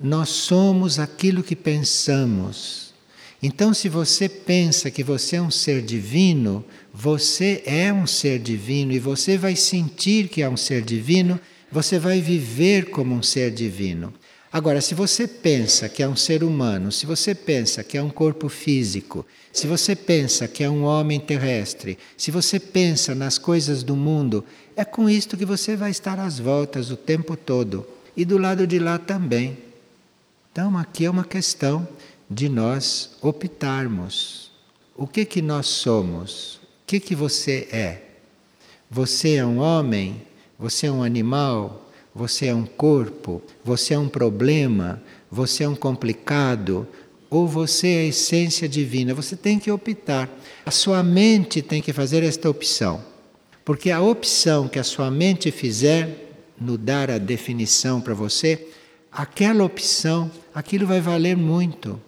Nós 0.02 0.30
somos 0.30 1.00
aquilo 1.00 1.42
que 1.42 1.56
pensamos. 1.56 2.94
Então, 3.42 3.74
se 3.74 3.90
você 3.90 4.30
pensa 4.30 4.92
que 4.92 5.04
você 5.04 5.38
é 5.38 5.42
um 5.42 5.50
ser 5.50 5.82
divino, 5.82 6.64
você 6.94 7.64
é 7.66 7.92
um 7.92 8.06
ser 8.06 8.38
divino 8.40 8.92
e 8.92 9.00
você 9.00 9.38
vai 9.38 9.56
sentir 9.56 10.28
que 10.28 10.42
é 10.44 10.50
um 10.50 10.58
ser 10.58 10.84
divino, 10.84 11.40
você 11.72 11.98
vai 11.98 12.22
viver 12.22 12.92
como 12.92 13.16
um 13.16 13.24
ser 13.24 13.52
divino. 13.52 14.14
Agora, 14.52 14.82
se 14.82 14.96
você 14.96 15.28
pensa 15.28 15.90
que 15.90 16.02
é 16.02 16.08
um 16.08 16.16
ser 16.16 16.44
humano, 16.44 16.92
se 16.92 17.06
você 17.06 17.36
pensa 17.36 17.84
que 17.84 17.98
é 17.98 18.02
um 18.02 18.10
corpo 18.10 18.48
físico, 18.50 19.26
se 19.52 19.68
você 19.68 19.96
pensa 19.96 20.48
que 20.48 20.64
é 20.64 20.70
um 20.70 20.84
homem 20.84 21.20
terrestre, 21.20 21.98
se 22.16 22.32
você 22.32 22.60
pensa 22.60 23.14
nas 23.14 23.38
coisas 23.38 23.84
do 23.84 23.96
mundo, 23.96 24.46
é 24.76 24.86
com 24.86 25.10
isto 25.10 25.36
que 25.36 25.46
você 25.46 25.76
vai 25.76 25.92
estar 25.92 26.20
às 26.20 26.40
voltas 26.40 26.92
o 26.92 26.96
tempo 26.96 27.36
todo. 27.36 27.86
E 28.16 28.24
do 28.24 28.38
lado 28.38 28.66
de 28.66 28.80
lá 28.80 28.98
também. 28.98 29.67
Então, 30.58 30.76
aqui 30.76 31.06
é 31.06 31.10
uma 31.12 31.24
questão 31.24 31.88
de 32.28 32.50
nós 32.50 33.12
optarmos. 33.22 34.50
O 34.96 35.06
que 35.06 35.24
que 35.24 35.40
nós 35.40 35.68
somos? 35.68 36.56
O 36.56 36.88
que 36.88 37.00
que 37.00 37.14
você 37.14 37.68
é? 37.72 38.02
Você 38.90 39.36
é 39.36 39.46
um 39.46 39.60
homem? 39.60 40.20
Você 40.58 40.88
é 40.88 40.92
um 40.92 41.04
animal? 41.04 41.88
Você 42.16 42.48
é 42.48 42.56
um 42.56 42.66
corpo? 42.66 43.40
Você 43.64 43.94
é 43.94 44.00
um 44.00 44.10
problema? 44.10 45.00
Você 45.30 45.64
é 45.64 45.70
um 45.70 45.76
complicado? 45.76 46.88
Ou 47.30 47.48
você 47.48 47.90
é 47.90 48.00
a 48.00 48.06
essência 48.06 48.68
divina? 48.68 49.14
Você 49.14 49.36
tem 49.36 49.60
que 49.60 49.70
optar. 49.70 50.28
A 50.66 50.72
sua 50.72 51.04
mente 51.04 51.62
tem 51.62 51.84
que 51.84 51.94
fazer 51.94 52.24
esta 52.24 52.50
opção. 52.50 53.06
Porque 53.64 53.92
a 53.92 54.02
opção 54.02 54.68
que 54.68 54.80
a 54.80 54.84
sua 54.84 55.12
mente 55.12 55.52
fizer 55.52 56.34
no 56.60 56.80
dar 56.80 57.12
a 57.12 57.20
definição 57.20 58.02
para 58.02 58.16
você, 58.16 58.68
aquela 59.12 59.64
opção, 59.64 60.32
aquilo 60.54 60.88
vai 60.88 61.02
valer 61.02 61.36
muito. 61.36 62.02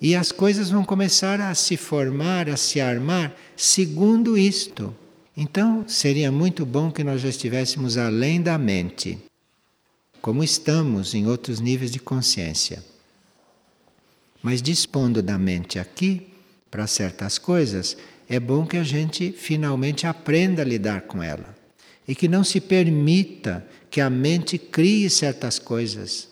E 0.00 0.14
as 0.14 0.30
coisas 0.30 0.70
vão 0.70 0.84
começar 0.84 1.40
a 1.40 1.54
se 1.54 1.76
formar, 1.76 2.48
a 2.48 2.56
se 2.56 2.80
armar 2.80 3.34
segundo 3.56 4.38
isto. 4.38 4.94
Então, 5.36 5.84
seria 5.88 6.30
muito 6.30 6.64
bom 6.64 6.90
que 6.90 7.04
nós 7.04 7.20
já 7.20 7.28
estivéssemos 7.28 7.96
além 7.96 8.40
da 8.40 8.56
mente, 8.56 9.18
como 10.20 10.42
estamos 10.42 11.14
em 11.14 11.26
outros 11.26 11.60
níveis 11.60 11.90
de 11.90 11.98
consciência. 11.98 12.84
Mas 14.42 14.62
dispondo 14.62 15.22
da 15.22 15.36
mente 15.36 15.78
aqui, 15.78 16.28
para 16.70 16.86
certas 16.86 17.38
coisas, 17.38 17.96
é 18.28 18.38
bom 18.38 18.66
que 18.66 18.76
a 18.76 18.84
gente 18.84 19.32
finalmente 19.32 20.06
aprenda 20.06 20.62
a 20.62 20.64
lidar 20.64 21.02
com 21.02 21.22
ela. 21.22 21.56
E 22.06 22.14
que 22.14 22.28
não 22.28 22.42
se 22.44 22.60
permita 22.60 23.66
que 23.90 24.00
a 24.00 24.08
mente 24.08 24.58
crie 24.58 25.10
certas 25.10 25.58
coisas 25.58 26.28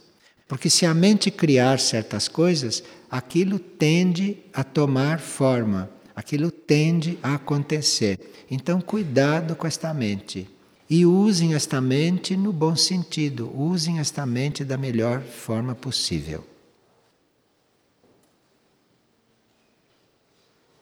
porque 0.49 0.71
se 0.71 0.87
a 0.87 0.95
mente 0.95 1.31
criar 1.31 1.81
certas 1.81 2.29
coisas, 2.29 2.83
aquilo 3.11 3.59
tende 3.59 4.39
a 4.53 4.63
tomar 4.63 5.19
forma, 5.19 5.91
aquilo 6.15 6.51
tende 6.51 7.19
a 7.23 7.35
acontecer. 7.35 8.19
Então, 8.51 8.81
cuidado 8.81 9.57
com 9.57 9.67
esta 9.67 9.93
mente. 9.93 10.49
E 10.89 11.05
usem 11.05 11.55
esta 11.55 11.81
mente 11.81 12.37
no 12.37 12.53
bom 12.53 12.77
sentido, 12.77 13.51
usem 13.53 13.99
esta 13.99 14.25
mente 14.25 14.65
da 14.65 14.77
melhor 14.77 15.21
forma 15.21 15.75
possível. 15.75 16.45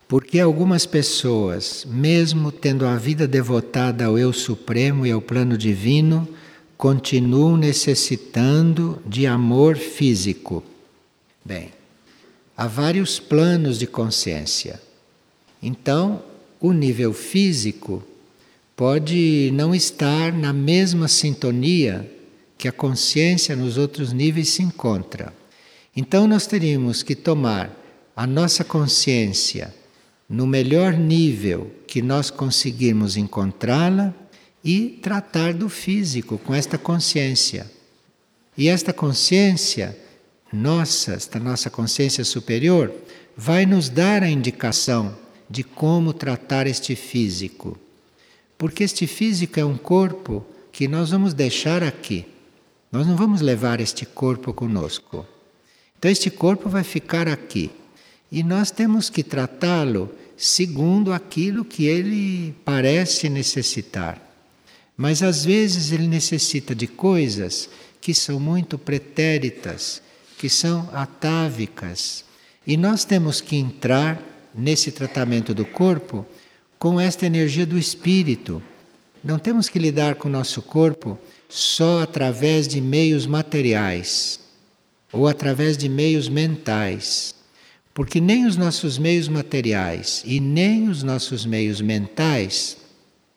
Porque 0.06 0.38
algumas 0.38 0.84
pessoas, 0.84 1.86
mesmo 1.88 2.52
tendo 2.52 2.86
a 2.86 2.96
vida 2.96 3.26
devotada 3.26 4.04
ao 4.04 4.18
Eu 4.18 4.32
Supremo 4.34 5.06
e 5.06 5.10
ao 5.10 5.22
plano 5.22 5.56
divino, 5.56 6.28
continuam 6.84 7.56
necessitando 7.56 9.00
de 9.06 9.26
amor 9.26 9.74
físico. 9.74 10.62
Bem, 11.42 11.70
há 12.54 12.66
vários 12.66 13.18
planos 13.18 13.78
de 13.78 13.86
consciência. 13.86 14.78
Então, 15.62 16.22
o 16.60 16.72
nível 16.72 17.14
físico 17.14 18.04
pode 18.76 19.50
não 19.54 19.74
estar 19.74 20.30
na 20.30 20.52
mesma 20.52 21.08
sintonia 21.08 22.06
que 22.58 22.68
a 22.68 22.72
consciência 22.72 23.56
nos 23.56 23.78
outros 23.78 24.12
níveis 24.12 24.50
se 24.50 24.62
encontra. 24.62 25.32
Então, 25.96 26.28
nós 26.28 26.46
teríamos 26.46 27.02
que 27.02 27.14
tomar 27.14 27.74
a 28.14 28.26
nossa 28.26 28.62
consciência 28.62 29.74
no 30.28 30.46
melhor 30.46 30.92
nível 30.92 31.70
que 31.86 32.02
nós 32.02 32.30
conseguirmos 32.30 33.16
encontrá-la 33.16 34.14
e 34.64 34.98
tratar 35.02 35.52
do 35.52 35.68
físico 35.68 36.38
com 36.38 36.54
esta 36.54 36.78
consciência. 36.78 37.70
E 38.56 38.68
esta 38.68 38.92
consciência 38.92 39.96
nossa, 40.54 41.14
esta 41.14 41.40
nossa 41.40 41.68
consciência 41.68 42.24
superior, 42.24 42.92
vai 43.36 43.66
nos 43.66 43.88
dar 43.88 44.22
a 44.22 44.28
indicação 44.28 45.16
de 45.50 45.64
como 45.64 46.12
tratar 46.12 46.66
este 46.66 46.94
físico. 46.94 47.76
Porque 48.56 48.84
este 48.84 49.06
físico 49.06 49.58
é 49.58 49.64
um 49.64 49.76
corpo 49.76 50.46
que 50.70 50.86
nós 50.86 51.10
vamos 51.10 51.34
deixar 51.34 51.82
aqui. 51.82 52.24
Nós 52.90 53.06
não 53.06 53.16
vamos 53.16 53.40
levar 53.40 53.80
este 53.80 54.06
corpo 54.06 54.52
conosco. 54.52 55.26
Então, 55.98 56.10
este 56.10 56.30
corpo 56.30 56.68
vai 56.68 56.84
ficar 56.84 57.26
aqui. 57.26 57.70
E 58.30 58.42
nós 58.42 58.70
temos 58.70 59.10
que 59.10 59.22
tratá-lo 59.22 60.10
segundo 60.36 61.12
aquilo 61.12 61.64
que 61.64 61.86
ele 61.86 62.54
parece 62.64 63.28
necessitar. 63.28 64.20
Mas 64.96 65.22
às 65.22 65.44
vezes 65.44 65.90
ele 65.90 66.06
necessita 66.06 66.74
de 66.74 66.86
coisas 66.86 67.68
que 68.00 68.14
são 68.14 68.38
muito 68.38 68.78
pretéritas, 68.78 70.00
que 70.38 70.48
são 70.48 70.88
atávicas. 70.92 72.24
E 72.66 72.76
nós 72.76 73.04
temos 73.04 73.40
que 73.40 73.56
entrar 73.56 74.22
nesse 74.54 74.92
tratamento 74.92 75.52
do 75.52 75.64
corpo 75.64 76.24
com 76.78 77.00
esta 77.00 77.26
energia 77.26 77.66
do 77.66 77.78
espírito. 77.78 78.62
Não 79.22 79.38
temos 79.38 79.68
que 79.68 79.78
lidar 79.78 80.14
com 80.16 80.28
o 80.28 80.30
nosso 80.30 80.62
corpo 80.62 81.18
só 81.48 82.02
através 82.02 82.68
de 82.68 82.80
meios 82.80 83.26
materiais 83.26 84.38
ou 85.12 85.26
através 85.26 85.76
de 85.76 85.88
meios 85.88 86.28
mentais. 86.28 87.34
Porque 87.94 88.20
nem 88.20 88.44
os 88.46 88.56
nossos 88.56 88.98
meios 88.98 89.28
materiais 89.28 90.22
e 90.26 90.40
nem 90.40 90.88
os 90.88 91.02
nossos 91.02 91.46
meios 91.46 91.80
mentais 91.80 92.76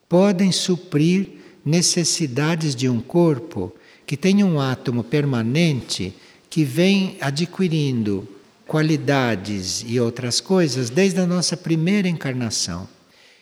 podem 0.08 0.52
suprir 0.52 1.37
necessidades 1.64 2.74
de 2.74 2.88
um 2.88 3.00
corpo 3.00 3.72
que 4.06 4.16
tem 4.16 4.42
um 4.42 4.60
átomo 4.60 5.04
permanente 5.04 6.14
que 6.48 6.64
vem 6.64 7.16
adquirindo 7.20 8.26
qualidades 8.66 9.84
e 9.86 9.98
outras 9.98 10.40
coisas 10.40 10.90
desde 10.90 11.20
a 11.20 11.26
nossa 11.26 11.56
primeira 11.56 12.08
encarnação. 12.08 12.88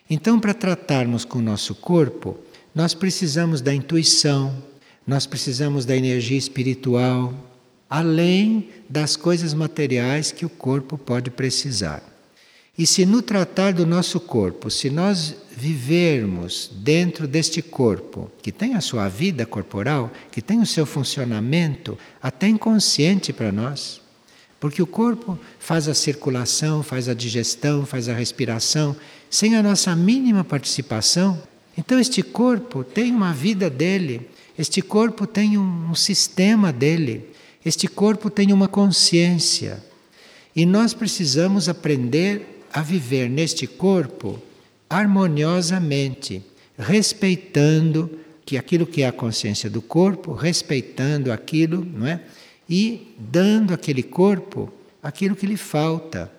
Então, 0.08 0.38
para 0.38 0.54
tratarmos 0.54 1.24
com 1.24 1.38
o 1.38 1.42
nosso 1.42 1.74
corpo, 1.74 2.38
nós 2.74 2.94
precisamos 2.94 3.60
da 3.60 3.74
intuição, 3.74 4.62
nós 5.06 5.26
precisamos 5.26 5.84
da 5.84 5.96
energia 5.96 6.38
espiritual, 6.38 7.34
além 7.88 8.68
das 8.88 9.16
coisas 9.16 9.54
materiais 9.54 10.30
que 10.30 10.44
o 10.46 10.50
corpo 10.50 10.96
pode 10.98 11.30
precisar. 11.30 12.15
E 12.78 12.86
se 12.86 13.06
no 13.06 13.22
tratar 13.22 13.72
do 13.72 13.86
nosso 13.86 14.20
corpo, 14.20 14.70
se 14.70 14.90
nós 14.90 15.34
vivermos 15.56 16.70
dentro 16.74 17.26
deste 17.26 17.62
corpo, 17.62 18.30
que 18.42 18.52
tem 18.52 18.74
a 18.74 18.82
sua 18.82 19.08
vida 19.08 19.46
corporal, 19.46 20.12
que 20.30 20.42
tem 20.42 20.60
o 20.60 20.66
seu 20.66 20.84
funcionamento, 20.84 21.98
até 22.22 22.46
inconsciente 22.46 23.32
para 23.32 23.50
nós, 23.50 24.02
porque 24.60 24.82
o 24.82 24.86
corpo 24.86 25.38
faz 25.58 25.88
a 25.88 25.94
circulação, 25.94 26.82
faz 26.82 27.08
a 27.08 27.14
digestão, 27.14 27.86
faz 27.86 28.08
a 28.08 28.14
respiração, 28.14 28.94
sem 29.30 29.56
a 29.56 29.62
nossa 29.62 29.96
mínima 29.96 30.44
participação. 30.44 31.40
Então, 31.78 31.98
este 31.98 32.22
corpo 32.22 32.84
tem 32.84 33.10
uma 33.10 33.32
vida 33.32 33.70
dele, 33.70 34.28
este 34.58 34.82
corpo 34.82 35.26
tem 35.26 35.56
um, 35.56 35.90
um 35.90 35.94
sistema 35.94 36.72
dele, 36.72 37.30
este 37.64 37.88
corpo 37.88 38.28
tem 38.28 38.52
uma 38.52 38.68
consciência. 38.68 39.82
E 40.54 40.66
nós 40.66 40.92
precisamos 40.94 41.68
aprender 41.68 42.55
a 42.76 42.82
viver 42.82 43.30
neste 43.30 43.66
corpo 43.66 44.38
harmoniosamente, 44.90 46.42
respeitando 46.78 48.18
que 48.44 48.58
aquilo 48.58 48.86
que 48.86 49.00
é 49.00 49.06
a 49.06 49.12
consciência 49.12 49.70
do 49.70 49.80
corpo, 49.80 50.34
respeitando 50.34 51.32
aquilo, 51.32 51.82
não 51.82 52.06
é? 52.06 52.20
E 52.68 53.14
dando 53.18 53.72
àquele 53.72 54.02
corpo 54.02 54.70
aquilo 55.02 55.34
que 55.34 55.46
lhe 55.46 55.56
falta, 55.56 56.30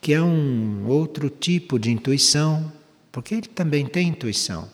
que 0.00 0.12
é 0.12 0.22
um 0.22 0.86
outro 0.86 1.28
tipo 1.28 1.76
de 1.76 1.90
intuição, 1.90 2.72
porque 3.10 3.34
ele 3.34 3.48
também 3.48 3.84
tem 3.84 4.10
intuição. 4.10 4.70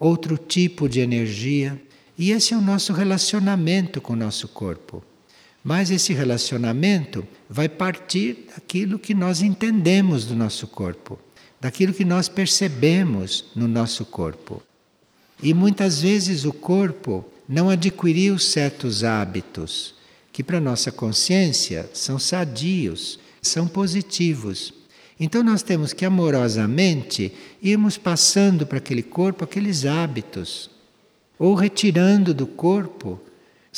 Outro 0.00 0.36
tipo 0.36 0.88
de 0.88 0.98
energia, 0.98 1.80
e 2.18 2.32
esse 2.32 2.52
é 2.52 2.56
o 2.56 2.60
nosso 2.60 2.92
relacionamento 2.92 4.00
com 4.00 4.14
o 4.14 4.16
nosso 4.16 4.48
corpo. 4.48 5.04
Mas 5.68 5.90
esse 5.90 6.12
relacionamento 6.12 7.26
vai 7.50 7.68
partir 7.68 8.46
daquilo 8.54 9.00
que 9.00 9.12
nós 9.12 9.42
entendemos 9.42 10.24
do 10.24 10.36
nosso 10.36 10.68
corpo, 10.68 11.18
daquilo 11.60 11.92
que 11.92 12.04
nós 12.04 12.28
percebemos 12.28 13.46
no 13.52 13.66
nosso 13.66 14.04
corpo. 14.04 14.62
E 15.42 15.52
muitas 15.52 16.00
vezes 16.00 16.44
o 16.44 16.52
corpo 16.52 17.24
não 17.48 17.68
adquiriu 17.68 18.38
certos 18.38 19.02
hábitos 19.02 19.96
que, 20.32 20.44
para 20.44 20.60
nossa 20.60 20.92
consciência, 20.92 21.90
são 21.92 22.16
sadios, 22.16 23.18
são 23.42 23.66
positivos. 23.66 24.72
Então 25.18 25.42
nós 25.42 25.64
temos 25.64 25.92
que 25.92 26.04
amorosamente 26.04 27.32
irmos 27.60 27.98
passando 27.98 28.64
para 28.68 28.78
aquele 28.78 29.02
corpo 29.02 29.42
aqueles 29.42 29.84
hábitos, 29.84 30.70
ou 31.36 31.56
retirando 31.56 32.32
do 32.32 32.46
corpo 32.46 33.20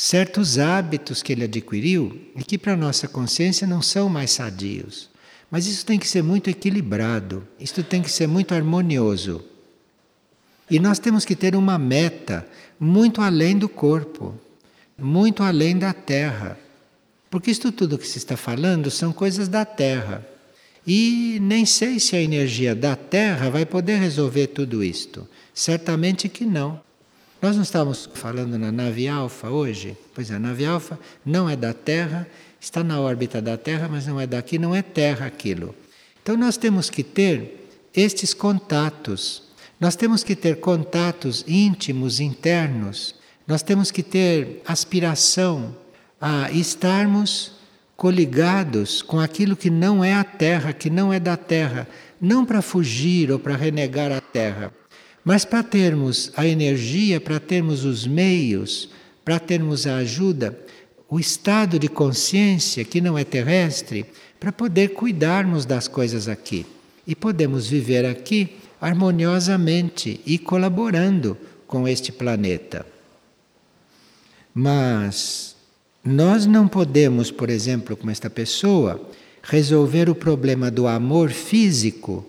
certos 0.01 0.57
hábitos 0.57 1.21
que 1.21 1.33
ele 1.33 1.43
adquiriu 1.43 2.21
e 2.33 2.41
que 2.41 2.57
para 2.57 2.77
nossa 2.77 3.05
consciência 3.05 3.67
não 3.67 3.81
são 3.81 4.07
mais 4.07 4.31
sadios. 4.31 5.09
Mas 5.51 5.67
isso 5.67 5.85
tem 5.85 5.99
que 5.99 6.07
ser 6.07 6.23
muito 6.23 6.49
equilibrado, 6.49 7.45
isso 7.59 7.83
tem 7.83 8.01
que 8.01 8.09
ser 8.09 8.25
muito 8.25 8.55
harmonioso. 8.55 9.43
E 10.71 10.79
nós 10.79 10.99
temos 10.99 11.25
que 11.25 11.35
ter 11.35 11.53
uma 11.53 11.77
meta 11.77 12.47
muito 12.79 13.19
além 13.19 13.57
do 13.57 13.67
corpo, 13.67 14.33
muito 14.97 15.43
além 15.43 15.77
da 15.77 15.91
terra. 15.91 16.57
Porque 17.29 17.51
isso 17.51 17.69
tudo 17.69 17.97
que 17.97 18.07
se 18.07 18.19
está 18.19 18.37
falando 18.37 18.89
são 18.89 19.11
coisas 19.11 19.49
da 19.49 19.65
terra. 19.65 20.25
E 20.87 21.39
nem 21.41 21.65
sei 21.65 21.99
se 21.99 22.15
a 22.15 22.21
energia 22.21 22.73
da 22.73 22.95
terra 22.95 23.49
vai 23.49 23.65
poder 23.65 23.97
resolver 23.97 24.47
tudo 24.47 24.81
isto. 24.81 25.27
Certamente 25.53 26.29
que 26.29 26.45
não. 26.45 26.79
Nós 27.41 27.55
não 27.55 27.63
estamos 27.63 28.09
falando 28.13 28.57
na 28.57 28.69
nave 28.69 29.07
Alfa 29.07 29.49
hoje? 29.49 29.95
Pois 30.13 30.29
é, 30.29 30.35
a 30.35 30.39
nave 30.39 30.65
Alfa 30.65 30.99
não 31.25 31.49
é 31.49 31.55
da 31.55 31.73
Terra, 31.73 32.27
está 32.59 32.83
na 32.83 32.99
órbita 32.99 33.41
da 33.41 33.55
Terra, 33.55 33.87
mas 33.89 34.05
não 34.05 34.19
é 34.19 34.27
daqui, 34.27 34.59
não 34.59 34.75
é 34.75 34.81
Terra 34.81 35.25
aquilo. 35.25 35.73
Então 36.21 36.35
nós 36.35 36.57
temos 36.57 36.89
que 36.89 37.01
ter 37.01 37.69
estes 37.95 38.33
contatos. 38.33 39.43
Nós 39.79 39.95
temos 39.95 40.21
que 40.21 40.35
ter 40.35 40.59
contatos 40.59 41.45
íntimos, 41.47 42.19
internos. 42.19 43.15
Nós 43.47 43.63
temos 43.63 43.89
que 43.89 44.03
ter 44.03 44.61
aspiração 44.65 45.73
a 46.19 46.51
estarmos 46.51 47.53
coligados 47.95 49.01
com 49.01 49.17
aquilo 49.17 49.55
que 49.55 49.69
não 49.69 50.03
é 50.03 50.13
a 50.13 50.25
Terra, 50.25 50.73
que 50.73 50.89
não 50.89 51.13
é 51.13 51.21
da 51.21 51.37
Terra, 51.37 51.87
não 52.19 52.45
para 52.45 52.61
fugir 52.61 53.31
ou 53.31 53.39
para 53.39 53.55
renegar 53.55 54.11
a 54.11 54.19
Terra, 54.19 54.73
mas 55.29 55.45
para 55.45 55.61
termos 55.61 56.31
a 56.35 56.47
energia, 56.47 57.21
para 57.21 57.39
termos 57.39 57.85
os 57.85 58.07
meios, 58.07 58.89
para 59.23 59.37
termos 59.37 59.85
a 59.85 59.97
ajuda, 59.97 60.59
o 61.07 61.19
estado 61.19 61.77
de 61.77 61.87
consciência 61.87 62.83
que 62.83 62.99
não 62.99 63.15
é 63.15 63.23
terrestre, 63.23 64.07
para 64.39 64.51
poder 64.51 64.87
cuidarmos 64.95 65.65
das 65.65 65.87
coisas 65.87 66.27
aqui. 66.27 66.65
E 67.05 67.13
podemos 67.13 67.67
viver 67.67 68.07
aqui 68.07 68.57
harmoniosamente 68.81 70.19
e 70.25 70.39
colaborando 70.39 71.37
com 71.67 71.87
este 71.87 72.11
planeta. 72.11 72.83
Mas 74.51 75.55
nós 76.03 76.47
não 76.47 76.67
podemos, 76.67 77.29
por 77.29 77.51
exemplo, 77.51 77.95
como 77.95 78.09
esta 78.09 78.31
pessoa, 78.31 78.99
resolver 79.43 80.09
o 80.09 80.15
problema 80.15 80.71
do 80.71 80.87
amor 80.87 81.29
físico 81.29 82.25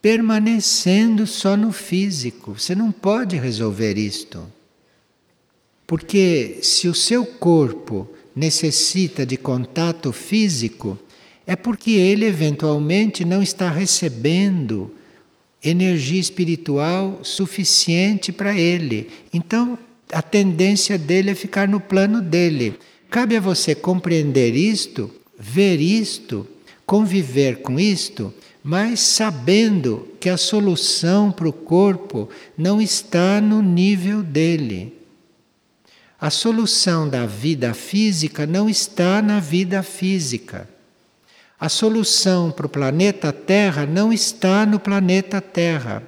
permanecendo 0.00 1.26
só 1.26 1.56
no 1.56 1.72
físico. 1.72 2.54
Você 2.58 2.74
não 2.74 2.90
pode 2.90 3.36
resolver 3.36 3.98
isto. 3.98 4.46
Porque 5.86 6.58
se 6.62 6.88
o 6.88 6.94
seu 6.94 7.26
corpo 7.26 8.08
necessita 8.34 9.26
de 9.26 9.36
contato 9.36 10.12
físico, 10.12 10.98
é 11.46 11.56
porque 11.56 11.90
ele 11.90 12.24
eventualmente 12.24 13.24
não 13.24 13.42
está 13.42 13.68
recebendo 13.68 14.94
energia 15.62 16.20
espiritual 16.20 17.20
suficiente 17.22 18.32
para 18.32 18.56
ele. 18.56 19.10
Então, 19.32 19.78
a 20.12 20.22
tendência 20.22 20.96
dele 20.96 21.30
é 21.30 21.34
ficar 21.34 21.68
no 21.68 21.80
plano 21.80 22.22
dele. 22.22 22.78
Cabe 23.10 23.36
a 23.36 23.40
você 23.40 23.74
compreender 23.74 24.54
isto 24.54 25.10
ver 25.40 25.80
isto, 25.80 26.46
conviver 26.84 27.62
com 27.62 27.80
isto, 27.80 28.32
mas 28.62 29.00
sabendo 29.00 30.08
que 30.20 30.28
a 30.28 30.36
solução 30.36 31.32
para 31.32 31.48
o 31.48 31.52
corpo 31.52 32.28
não 32.56 32.80
está 32.80 33.40
no 33.40 33.62
nível 33.62 34.22
dele. 34.22 34.96
A 36.20 36.28
solução 36.28 37.08
da 37.08 37.24
vida 37.24 37.72
física 37.72 38.46
não 38.46 38.68
está 38.68 39.22
na 39.22 39.40
vida 39.40 39.82
física. 39.82 40.68
A 41.58 41.68
solução 41.68 42.50
para 42.50 42.66
o 42.66 42.70
planeta 42.70 43.32
Terra 43.32 43.86
não 43.86 44.12
está 44.12 44.66
no 44.66 44.78
planeta 44.78 45.40
Terra. 45.40 46.02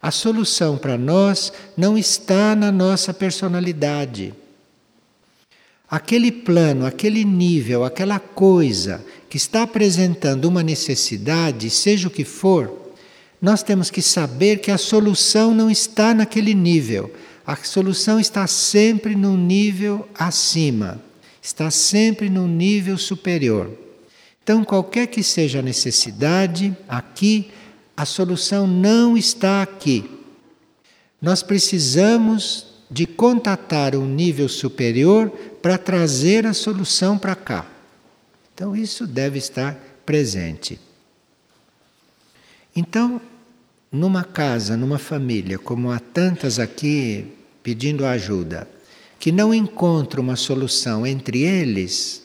A 0.00 0.10
solução 0.10 0.76
para 0.76 0.98
nós 0.98 1.52
não 1.76 1.96
está 1.96 2.54
na 2.54 2.70
nossa 2.70 3.14
personalidade. 3.14 4.34
Aquele 5.88 6.30
plano, 6.30 6.84
aquele 6.84 7.24
nível, 7.24 7.84
aquela 7.84 8.18
coisa 8.18 9.04
que 9.28 9.36
está 9.36 9.62
apresentando 9.62 10.44
uma 10.46 10.62
necessidade, 10.62 11.68
seja 11.70 12.08
o 12.08 12.10
que 12.10 12.24
for, 12.24 12.86
nós 13.40 13.62
temos 13.62 13.90
que 13.90 14.00
saber 14.00 14.58
que 14.58 14.70
a 14.70 14.78
solução 14.78 15.54
não 15.54 15.70
está 15.70 16.14
naquele 16.14 16.54
nível. 16.54 17.12
A 17.46 17.54
solução 17.56 18.18
está 18.18 18.46
sempre 18.46 19.14
no 19.14 19.36
nível 19.36 20.08
acima, 20.14 21.00
está 21.42 21.70
sempre 21.70 22.28
no 22.28 22.48
nível 22.48 22.98
superior. 22.98 23.70
Então, 24.42 24.64
qualquer 24.64 25.08
que 25.08 25.22
seja 25.22 25.58
a 25.58 25.62
necessidade, 25.62 26.76
aqui, 26.88 27.50
a 27.96 28.04
solução 28.04 28.66
não 28.66 29.16
está 29.16 29.62
aqui. 29.62 30.08
Nós 31.20 31.42
precisamos 31.42 32.66
de 32.90 33.06
contatar 33.06 33.96
um 33.96 34.06
nível 34.06 34.48
superior 34.48 35.30
para 35.60 35.76
trazer 35.76 36.46
a 36.46 36.52
solução 36.52 37.18
para 37.18 37.34
cá. 37.34 37.75
Então, 38.56 38.74
isso 38.74 39.06
deve 39.06 39.36
estar 39.36 39.78
presente. 40.06 40.80
Então, 42.74 43.20
numa 43.92 44.24
casa, 44.24 44.78
numa 44.78 44.98
família, 44.98 45.58
como 45.58 45.90
há 45.90 45.98
tantas 45.98 46.58
aqui 46.58 47.34
pedindo 47.62 48.06
ajuda, 48.06 48.66
que 49.18 49.30
não 49.30 49.52
encontram 49.52 50.22
uma 50.22 50.36
solução 50.36 51.06
entre 51.06 51.42
eles, 51.42 52.22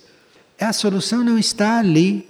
a 0.58 0.72
solução 0.72 1.22
não 1.22 1.38
está 1.38 1.80
ali. 1.80 2.26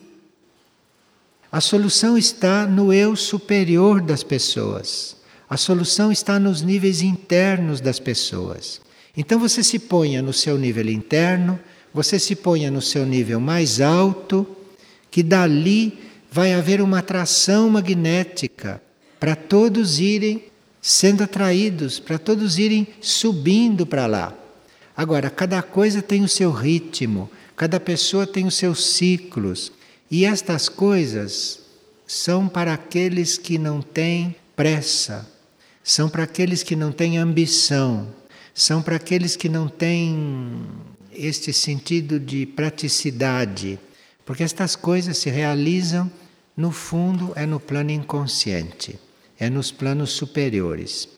A 1.52 1.62
solução 1.62 2.18
está 2.18 2.66
no 2.66 2.92
eu 2.92 3.16
superior 3.16 4.02
das 4.02 4.24
pessoas. 4.24 5.16
A 5.48 5.58
solução 5.58 6.12
está 6.12 6.40
nos 6.40 6.64
níveis 6.64 7.04
internos 7.04 7.80
das 7.80 8.00
pessoas. 8.00 8.82
Então 9.16 9.38
você 9.38 9.64
se 9.64 9.78
ponha 9.78 10.24
no 10.24 10.34
seu 10.34 10.58
nível 10.58 10.90
interno, 10.90 11.60
você 11.94 12.18
se 12.18 12.36
ponha 12.36 12.72
no 12.72 12.82
seu 12.82 13.06
nível 13.06 13.40
mais 13.40 13.82
alto, 13.82 14.48
que 15.10 15.22
dali 15.22 15.98
vai 16.32 16.54
haver 16.54 16.82
uma 16.82 17.00
atração 17.00 17.70
magnética 17.70 18.82
para 19.20 19.36
todos 19.36 20.00
irem 20.00 20.44
sendo 20.82 21.24
atraídos, 21.24 22.00
para 22.00 22.18
todos 22.18 22.58
irem 22.58 22.88
subindo 23.02 23.86
para 23.86 24.08
lá. 24.08 24.34
Agora, 24.96 25.30
cada 25.30 25.62
coisa 25.62 26.02
tem 26.02 26.24
o 26.24 26.28
seu 26.28 26.52
ritmo, 26.52 27.30
cada 27.56 27.80
pessoa 27.80 28.26
tem 28.26 28.46
os 28.46 28.56
seus 28.56 28.94
ciclos, 28.94 29.72
e 30.10 30.26
estas 30.26 30.68
coisas 30.68 31.60
são 32.08 32.48
para 32.48 32.74
aqueles 32.74 33.38
que 33.38 33.58
não 33.58 33.82
têm 33.82 34.36
pressa, 34.56 35.30
são 35.84 36.10
para 36.10 36.24
aqueles 36.24 36.64
que 36.64 36.76
não 36.76 36.92
têm 36.92 37.18
ambição, 37.18 38.08
são 38.54 38.82
para 38.82 38.96
aqueles 38.96 39.36
que 39.36 39.48
não 39.48 39.68
têm 39.68 40.66
este 41.14 41.54
sentido 41.54 42.20
de 42.20 42.46
praticidade, 42.46 43.80
porque 44.26 44.44
estas 44.44 44.76
coisas 44.76 45.18
se 45.18 45.30
realizam, 45.30 46.12
no 46.56 46.72
fundo, 46.72 47.34
é 47.36 47.46
no 47.46 47.60
plano 47.60 47.92
inconsciente 47.92 49.00
é 49.42 49.50
nos 49.50 49.72
planos 49.72 50.12
superiores. 50.12 51.10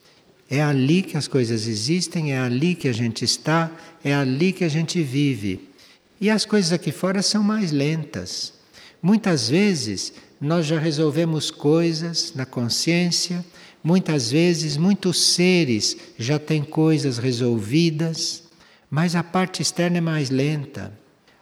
É 0.50 0.62
ali 0.62 1.02
que 1.02 1.18
as 1.18 1.28
coisas 1.28 1.68
existem, 1.68 2.32
é 2.32 2.40
ali 2.40 2.74
que 2.74 2.88
a 2.88 2.94
gente 2.94 3.26
está, 3.26 3.70
é 4.02 4.14
ali 4.14 4.54
que 4.54 4.64
a 4.64 4.70
gente 4.70 5.04
vive. 5.04 5.68
E 6.22 6.30
as 6.30 6.46
coisas 6.46 6.72
aqui 6.72 6.90
fora 6.90 7.22
são 7.22 7.44
mais 7.44 7.74
lentas. 7.74 8.54
Muitas 9.02 9.50
vezes 9.50 10.14
nós 10.40 10.66
já 10.66 10.80
resolvemos 10.80 11.52
coisas 11.52 12.32
na 12.34 12.46
consciência, 12.46 13.44
muitas 13.84 14.32
vezes 14.32 14.78
muitos 14.78 15.34
seres 15.34 15.98
já 16.18 16.40
têm 16.40 16.64
coisas 16.64 17.18
resolvidas, 17.18 18.43
mas 18.94 19.16
a 19.16 19.24
parte 19.24 19.60
externa 19.60 19.98
é 19.98 20.02
mais 20.02 20.30
lenta. 20.30 20.94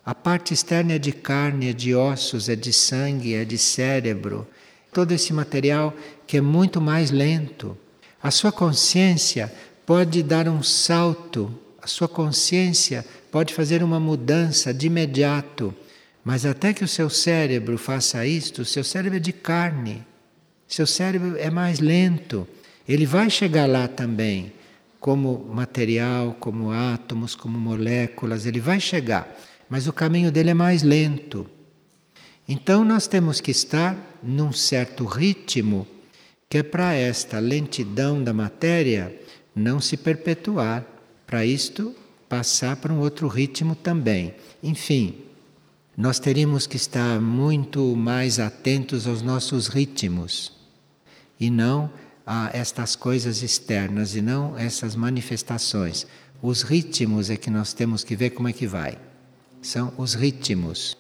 A 0.06 0.16
parte 0.16 0.54
externa 0.54 0.94
é 0.94 0.98
de 0.98 1.12
carne, 1.12 1.72
é 1.72 1.74
de 1.74 1.94
ossos, 1.94 2.48
é 2.48 2.56
de 2.56 2.72
sangue, 2.72 3.34
é 3.34 3.44
de 3.44 3.58
cérebro. 3.58 4.48
Todo 4.94 5.12
esse 5.12 5.34
material 5.34 5.94
que 6.26 6.38
é 6.38 6.42
muito 6.42 6.80
mais 6.80 7.12
lento. 7.12 7.78
A 8.24 8.32
sua 8.32 8.54
consciência 8.54 9.52
pode 9.86 10.24
dar 10.24 10.48
um 10.48 10.64
salto, 10.64 11.54
a 11.82 11.88
sua 11.88 12.08
consciência 12.08 13.06
pode 13.30 13.54
fazer 13.54 13.84
uma 13.84 14.00
mudança 14.00 14.74
de 14.74 14.88
imediato, 14.88 15.76
mas 16.24 16.46
até 16.46 16.74
que 16.74 16.86
o 16.86 16.88
seu 16.88 17.10
cérebro 17.10 17.78
faça 17.78 18.26
isto, 18.26 18.62
o 18.62 18.66
seu 18.66 18.86
cérebro 18.86 19.18
é 19.18 19.20
de 19.20 19.34
carne, 19.34 20.06
seu 20.70 20.88
cérebro 20.88 21.36
é 21.38 21.50
mais 21.50 21.82
lento. 21.82 22.48
Ele 22.88 23.06
vai 23.06 23.30
chegar 23.30 23.68
lá 23.68 23.90
também, 23.90 24.54
como 25.02 25.44
material, 25.52 26.38
como 26.40 26.72
átomos, 26.72 27.36
como 27.36 27.60
moléculas, 27.60 28.46
ele 28.46 28.60
vai 28.60 28.80
chegar, 28.80 29.36
mas 29.68 29.88
o 29.88 29.92
caminho 29.92 30.32
dele 30.32 30.52
é 30.52 30.54
mais 30.54 30.84
lento. 30.84 31.50
Então 32.48 32.86
nós 32.86 33.08
temos 33.08 33.42
que 33.42 33.50
estar 33.50 33.98
num 34.22 34.54
certo 34.54 35.04
ritmo 35.04 35.88
que 36.48 36.60
é 36.60 36.64
para 36.64 36.94
esta 36.94 37.40
lentidão 37.40 38.24
da 38.24 38.32
matéria 38.32 39.20
não 39.56 39.80
se 39.80 39.98
perpetuar, 39.98 40.86
para 41.26 41.46
isto 41.46 41.96
passar 42.30 42.76
para 42.76 42.94
um 42.94 43.00
outro 43.00 43.28
ritmo 43.28 43.74
também. 43.74 44.36
Enfim, 44.62 45.16
nós 45.98 46.20
teríamos 46.20 46.68
que 46.68 46.76
estar 46.78 47.20
muito 47.20 47.96
mais 47.96 48.40
atentos 48.40 49.08
aos 49.08 49.22
nossos 49.22 49.68
ritmos 49.68 50.52
e 51.40 51.50
não 51.50 51.90
a 52.26 52.50
estas 52.54 52.96
coisas 52.96 53.42
externas 53.42 54.16
e 54.16 54.22
não 54.22 54.58
essas 54.58 54.96
manifestações. 54.96 56.06
Os 56.42 56.62
ritmos 56.62 57.30
é 57.30 57.38
que 57.38 57.50
nós 57.50 57.74
temos 57.74 58.04
que 58.04 58.16
ver 58.16 58.32
como 58.32 58.48
é 58.48 58.54
que 58.54 58.68
vai. 58.68 58.98
São 59.62 59.94
os 59.98 60.14
ritmos. 60.14 60.98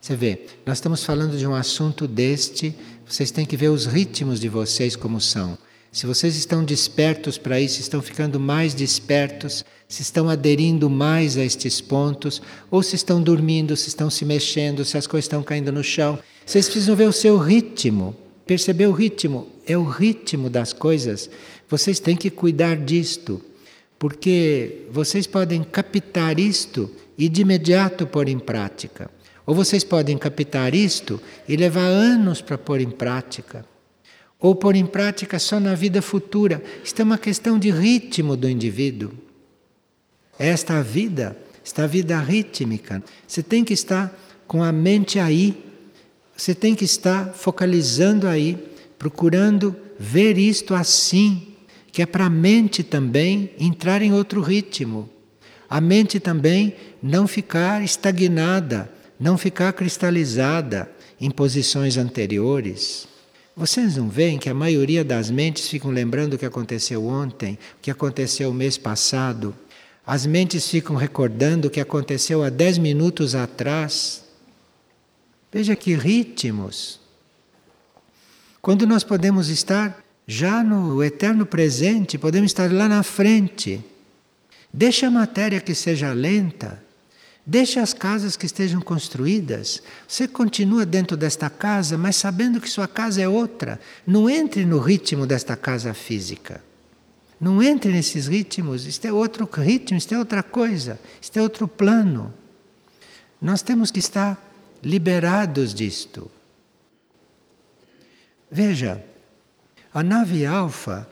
Você 0.00 0.16
vê, 0.16 0.46
nós 0.66 0.78
estamos 0.78 1.04
falando 1.04 1.38
de 1.38 1.46
um 1.46 1.54
assunto 1.54 2.08
deste 2.08 2.74
vocês 3.12 3.30
têm 3.30 3.44
que 3.44 3.58
ver 3.58 3.68
os 3.68 3.84
ritmos 3.84 4.40
de 4.40 4.48
vocês 4.48 4.96
como 4.96 5.20
são. 5.20 5.58
Se 5.92 6.06
vocês 6.06 6.34
estão 6.34 6.64
despertos 6.64 7.36
para 7.36 7.60
isso, 7.60 7.78
estão 7.78 8.00
ficando 8.00 8.40
mais 8.40 8.72
despertos, 8.72 9.62
se 9.86 10.00
estão 10.00 10.30
aderindo 10.30 10.88
mais 10.88 11.36
a 11.36 11.44
estes 11.44 11.78
pontos, 11.78 12.40
ou 12.70 12.82
se 12.82 12.96
estão 12.96 13.22
dormindo, 13.22 13.76
se 13.76 13.88
estão 13.88 14.08
se 14.08 14.24
mexendo, 14.24 14.82
se 14.82 14.96
as 14.96 15.06
coisas 15.06 15.26
estão 15.26 15.42
caindo 15.42 15.70
no 15.70 15.84
chão. 15.84 16.18
Vocês 16.46 16.64
precisam 16.64 16.96
ver 16.96 17.06
o 17.06 17.12
seu 17.12 17.36
ritmo, 17.36 18.16
perceber 18.46 18.86
o 18.86 18.92
ritmo. 18.92 19.51
É 19.66 19.76
o 19.76 19.84
ritmo 19.84 20.50
das 20.50 20.72
coisas. 20.72 21.30
Vocês 21.68 22.00
têm 22.00 22.16
que 22.16 22.30
cuidar 22.30 22.76
disto, 22.76 23.42
porque 23.98 24.86
vocês 24.90 25.26
podem 25.26 25.62
captar 25.62 26.38
isto 26.38 26.90
e 27.16 27.28
de 27.28 27.42
imediato 27.42 28.06
pôr 28.06 28.28
em 28.28 28.38
prática. 28.38 29.10
Ou 29.46 29.54
vocês 29.54 29.82
podem 29.82 30.16
captar 30.16 30.74
isto 30.74 31.20
e 31.48 31.56
levar 31.56 31.86
anos 31.86 32.40
para 32.40 32.58
pôr 32.58 32.80
em 32.80 32.90
prática. 32.90 33.64
Ou 34.38 34.54
pôr 34.54 34.74
em 34.74 34.86
prática 34.86 35.38
só 35.38 35.60
na 35.60 35.74
vida 35.74 36.02
futura. 36.02 36.62
Isto 36.84 37.00
é 37.00 37.04
uma 37.04 37.18
questão 37.18 37.58
de 37.58 37.70
ritmo 37.70 38.36
do 38.36 38.48
indivíduo. 38.48 39.12
Esta 40.38 40.78
a 40.78 40.82
vida, 40.82 41.36
esta 41.64 41.86
vida 41.86 42.18
rítmica. 42.18 43.02
Você 43.26 43.42
tem 43.42 43.64
que 43.64 43.72
estar 43.72 44.16
com 44.46 44.62
a 44.62 44.72
mente 44.72 45.18
aí. 45.18 45.64
Você 46.36 46.54
tem 46.54 46.74
que 46.74 46.84
estar 46.84 47.32
focalizando 47.34 48.26
aí, 48.26 48.58
procurando 49.02 49.74
ver 49.98 50.38
isto 50.38 50.74
assim, 50.74 51.48
que 51.90 52.00
é 52.00 52.06
para 52.06 52.26
a 52.26 52.30
mente 52.30 52.84
também 52.84 53.50
entrar 53.58 54.00
em 54.00 54.14
outro 54.14 54.40
ritmo. 54.40 55.10
A 55.68 55.80
mente 55.80 56.20
também 56.20 56.76
não 57.02 57.26
ficar 57.26 57.82
estagnada 57.82 58.88
não 59.22 59.38
ficar 59.38 59.72
cristalizada 59.72 60.90
em 61.20 61.30
posições 61.30 61.96
anteriores. 61.96 63.06
Vocês 63.56 63.96
não 63.96 64.08
veem 64.08 64.36
que 64.36 64.50
a 64.50 64.54
maioria 64.54 65.04
das 65.04 65.30
mentes 65.30 65.68
ficam 65.68 65.92
lembrando 65.92 66.34
o 66.34 66.38
que 66.38 66.44
aconteceu 66.44 67.06
ontem, 67.06 67.56
o 67.78 67.80
que 67.80 67.90
aconteceu 67.92 68.50
o 68.50 68.54
mês 68.54 68.76
passado? 68.76 69.54
As 70.04 70.26
mentes 70.26 70.68
ficam 70.68 70.96
recordando 70.96 71.68
o 71.68 71.70
que 71.70 71.78
aconteceu 71.78 72.42
há 72.42 72.50
dez 72.50 72.78
minutos 72.78 73.36
atrás. 73.36 74.24
Veja 75.52 75.76
que 75.76 75.94
ritmos. 75.94 77.01
Quando 78.62 78.86
nós 78.86 79.04
podemos 79.04 79.50
estar 79.50 80.02
já 80.26 80.62
no 80.62 81.04
eterno 81.04 81.44
presente, 81.44 82.16
podemos 82.16 82.50
estar 82.50 82.72
lá 82.72 82.88
na 82.88 83.02
frente. 83.02 83.84
Deixa 84.72 85.08
a 85.08 85.10
matéria 85.10 85.60
que 85.60 85.74
seja 85.74 86.12
lenta, 86.14 86.80
Deixe 87.44 87.80
as 87.80 87.92
casas 87.92 88.36
que 88.36 88.46
estejam 88.46 88.80
construídas. 88.80 89.82
Você 90.06 90.28
continua 90.28 90.86
dentro 90.86 91.16
desta 91.16 91.50
casa, 91.50 91.98
mas 91.98 92.14
sabendo 92.14 92.60
que 92.60 92.70
sua 92.70 92.86
casa 92.86 93.20
é 93.20 93.28
outra. 93.28 93.80
Não 94.06 94.30
entre 94.30 94.64
no 94.64 94.78
ritmo 94.78 95.26
desta 95.26 95.56
casa 95.56 95.92
física. 95.92 96.62
Não 97.40 97.60
entre 97.60 97.90
nesses 97.90 98.28
ritmos. 98.28 98.86
Isto 98.86 99.06
é 99.06 99.12
outro 99.12 99.48
ritmo, 99.52 99.98
isto 99.98 100.14
é 100.14 100.18
outra 100.18 100.42
coisa, 100.42 101.00
isto 101.20 101.36
é 101.36 101.42
outro 101.42 101.66
plano. 101.66 102.32
Nós 103.40 103.60
temos 103.60 103.90
que 103.90 103.98
estar 103.98 104.40
liberados 104.80 105.74
disto. 105.74 106.30
Veja, 108.54 109.02
a 109.94 110.02
nave 110.02 110.44
alfa 110.44 111.08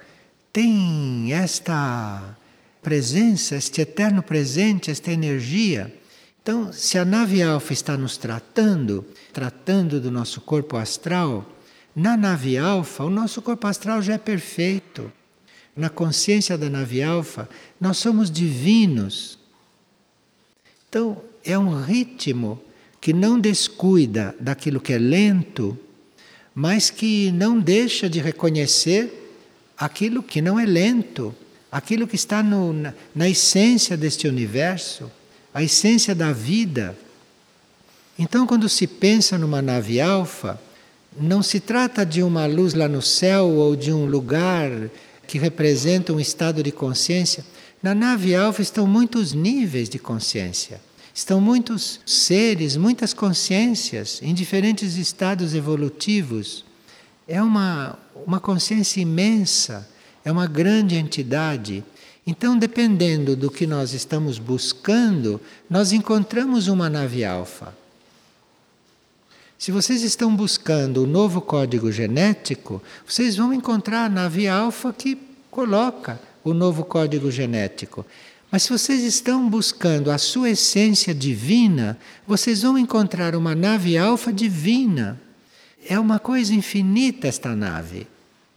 tem 0.52 1.32
esta 1.32 2.36
presença, 2.82 3.56
este 3.56 3.80
eterno 3.80 4.22
presente, 4.22 4.90
esta 4.90 5.10
energia. 5.10 5.90
Então, 6.42 6.70
se 6.70 6.98
a 6.98 7.04
nave 7.04 7.42
alfa 7.42 7.72
está 7.72 7.96
nos 7.96 8.18
tratando, 8.18 9.06
tratando 9.32 9.98
do 9.98 10.10
nosso 10.10 10.42
corpo 10.42 10.76
astral, 10.76 11.50
na 11.96 12.14
nave 12.14 12.58
alfa, 12.58 13.04
o 13.04 13.10
nosso 13.10 13.40
corpo 13.40 13.66
astral 13.66 14.02
já 14.02 14.14
é 14.14 14.18
perfeito. 14.18 15.10
Na 15.74 15.88
consciência 15.88 16.58
da 16.58 16.68
nave 16.68 17.02
alfa, 17.02 17.48
nós 17.80 17.96
somos 17.96 18.30
divinos. 18.30 19.38
Então, 20.90 21.22
é 21.42 21.58
um 21.58 21.80
ritmo 21.82 22.60
que 23.00 23.14
não 23.14 23.40
descuida 23.40 24.34
daquilo 24.38 24.78
que 24.78 24.92
é 24.92 24.98
lento, 24.98 25.78
mas 26.54 26.90
que 26.90 27.30
não 27.32 27.58
deixa 27.58 28.08
de 28.08 28.20
reconhecer 28.20 29.34
aquilo 29.76 30.22
que 30.22 30.42
não 30.42 30.58
é 30.58 30.66
lento, 30.66 31.34
aquilo 31.70 32.06
que 32.06 32.16
está 32.16 32.42
no, 32.42 32.72
na, 32.72 32.94
na 33.14 33.28
essência 33.28 33.96
deste 33.96 34.26
universo, 34.28 35.10
a 35.54 35.62
essência 35.62 36.14
da 36.14 36.32
vida. 36.32 36.96
Então, 38.18 38.46
quando 38.46 38.68
se 38.68 38.86
pensa 38.86 39.38
numa 39.38 39.62
nave 39.62 40.00
alfa, 40.00 40.60
não 41.18 41.42
se 41.42 41.58
trata 41.60 42.04
de 42.04 42.22
uma 42.22 42.46
luz 42.46 42.74
lá 42.74 42.88
no 42.88 43.02
céu 43.02 43.48
ou 43.48 43.74
de 43.74 43.92
um 43.92 44.06
lugar 44.06 44.70
que 45.26 45.38
representa 45.38 46.12
um 46.12 46.20
estado 46.20 46.62
de 46.62 46.70
consciência. 46.70 47.44
Na 47.82 47.94
nave 47.94 48.34
alfa 48.34 48.60
estão 48.60 48.86
muitos 48.86 49.32
níveis 49.32 49.88
de 49.88 49.98
consciência. 49.98 50.80
Estão 51.12 51.40
muitos 51.40 52.00
seres, 52.06 52.76
muitas 52.76 53.12
consciências 53.12 54.20
em 54.22 54.32
diferentes 54.32 54.96
estados 54.96 55.54
evolutivos. 55.54 56.64
É 57.26 57.42
uma, 57.42 57.98
uma 58.26 58.40
consciência 58.40 59.00
imensa, 59.00 59.88
é 60.24 60.30
uma 60.30 60.46
grande 60.46 60.96
entidade. 60.96 61.84
Então, 62.26 62.56
dependendo 62.56 63.34
do 63.34 63.50
que 63.50 63.66
nós 63.66 63.92
estamos 63.92 64.38
buscando, 64.38 65.40
nós 65.68 65.92
encontramos 65.92 66.68
uma 66.68 66.88
nave 66.88 67.24
alfa. 67.24 67.74
Se 69.58 69.70
vocês 69.70 70.02
estão 70.02 70.34
buscando 70.34 71.02
o 71.02 71.06
novo 71.06 71.40
código 71.40 71.92
genético, 71.92 72.82
vocês 73.06 73.36
vão 73.36 73.52
encontrar 73.52 74.06
a 74.06 74.08
nave 74.08 74.48
alfa 74.48 74.90
que 74.90 75.18
coloca 75.50 76.18
o 76.42 76.54
novo 76.54 76.82
código 76.82 77.30
genético. 77.30 78.06
Mas 78.50 78.64
se 78.64 78.70
vocês 78.70 79.02
estão 79.02 79.48
buscando 79.48 80.10
a 80.10 80.18
sua 80.18 80.50
essência 80.50 81.14
divina, 81.14 81.96
vocês 82.26 82.62
vão 82.62 82.76
encontrar 82.76 83.36
uma 83.36 83.54
nave 83.54 83.96
alfa 83.96 84.32
divina. 84.32 85.20
É 85.88 85.98
uma 85.98 86.18
coisa 86.18 86.52
infinita 86.52 87.28
esta 87.28 87.54
nave. 87.54 88.08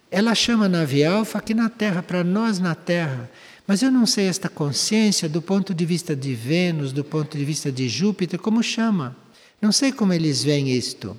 Ela 0.10 0.34
chama 0.34 0.68
nave 0.68 1.04
alfa 1.04 1.38
aqui 1.38 1.54
na 1.54 1.70
Terra, 1.70 2.02
para 2.02 2.24
nós 2.24 2.60
na 2.60 2.74
Terra. 2.74 3.30
Mas 3.68 3.82
eu 3.82 3.92
não 3.92 4.06
sei 4.06 4.26
esta 4.26 4.50
consciência 4.50 5.30
do 5.30 5.42
ponto 5.42 5.74
de 5.74 5.86
vista 5.86 6.16
de 6.16 6.34
Vênus, 6.34 6.92
do 6.92 7.04
ponto 7.04 7.38
de 7.38 7.46
vista 7.46 7.72
de 7.72 7.88
Júpiter, 7.88 8.40
como 8.40 8.64
chama. 8.64 9.16
Não 9.62 9.72
sei 9.72 9.92
como 9.92 10.12
eles 10.12 10.44
veem 10.44 10.70
isto. 10.72 11.18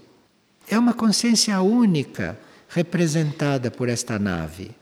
É 0.68 0.79
uma 0.79 0.93
consciência 0.93 1.61
única 1.61 2.39
representada 2.68 3.70
por 3.70 3.89
esta 3.89 4.18
nave. 4.18 4.72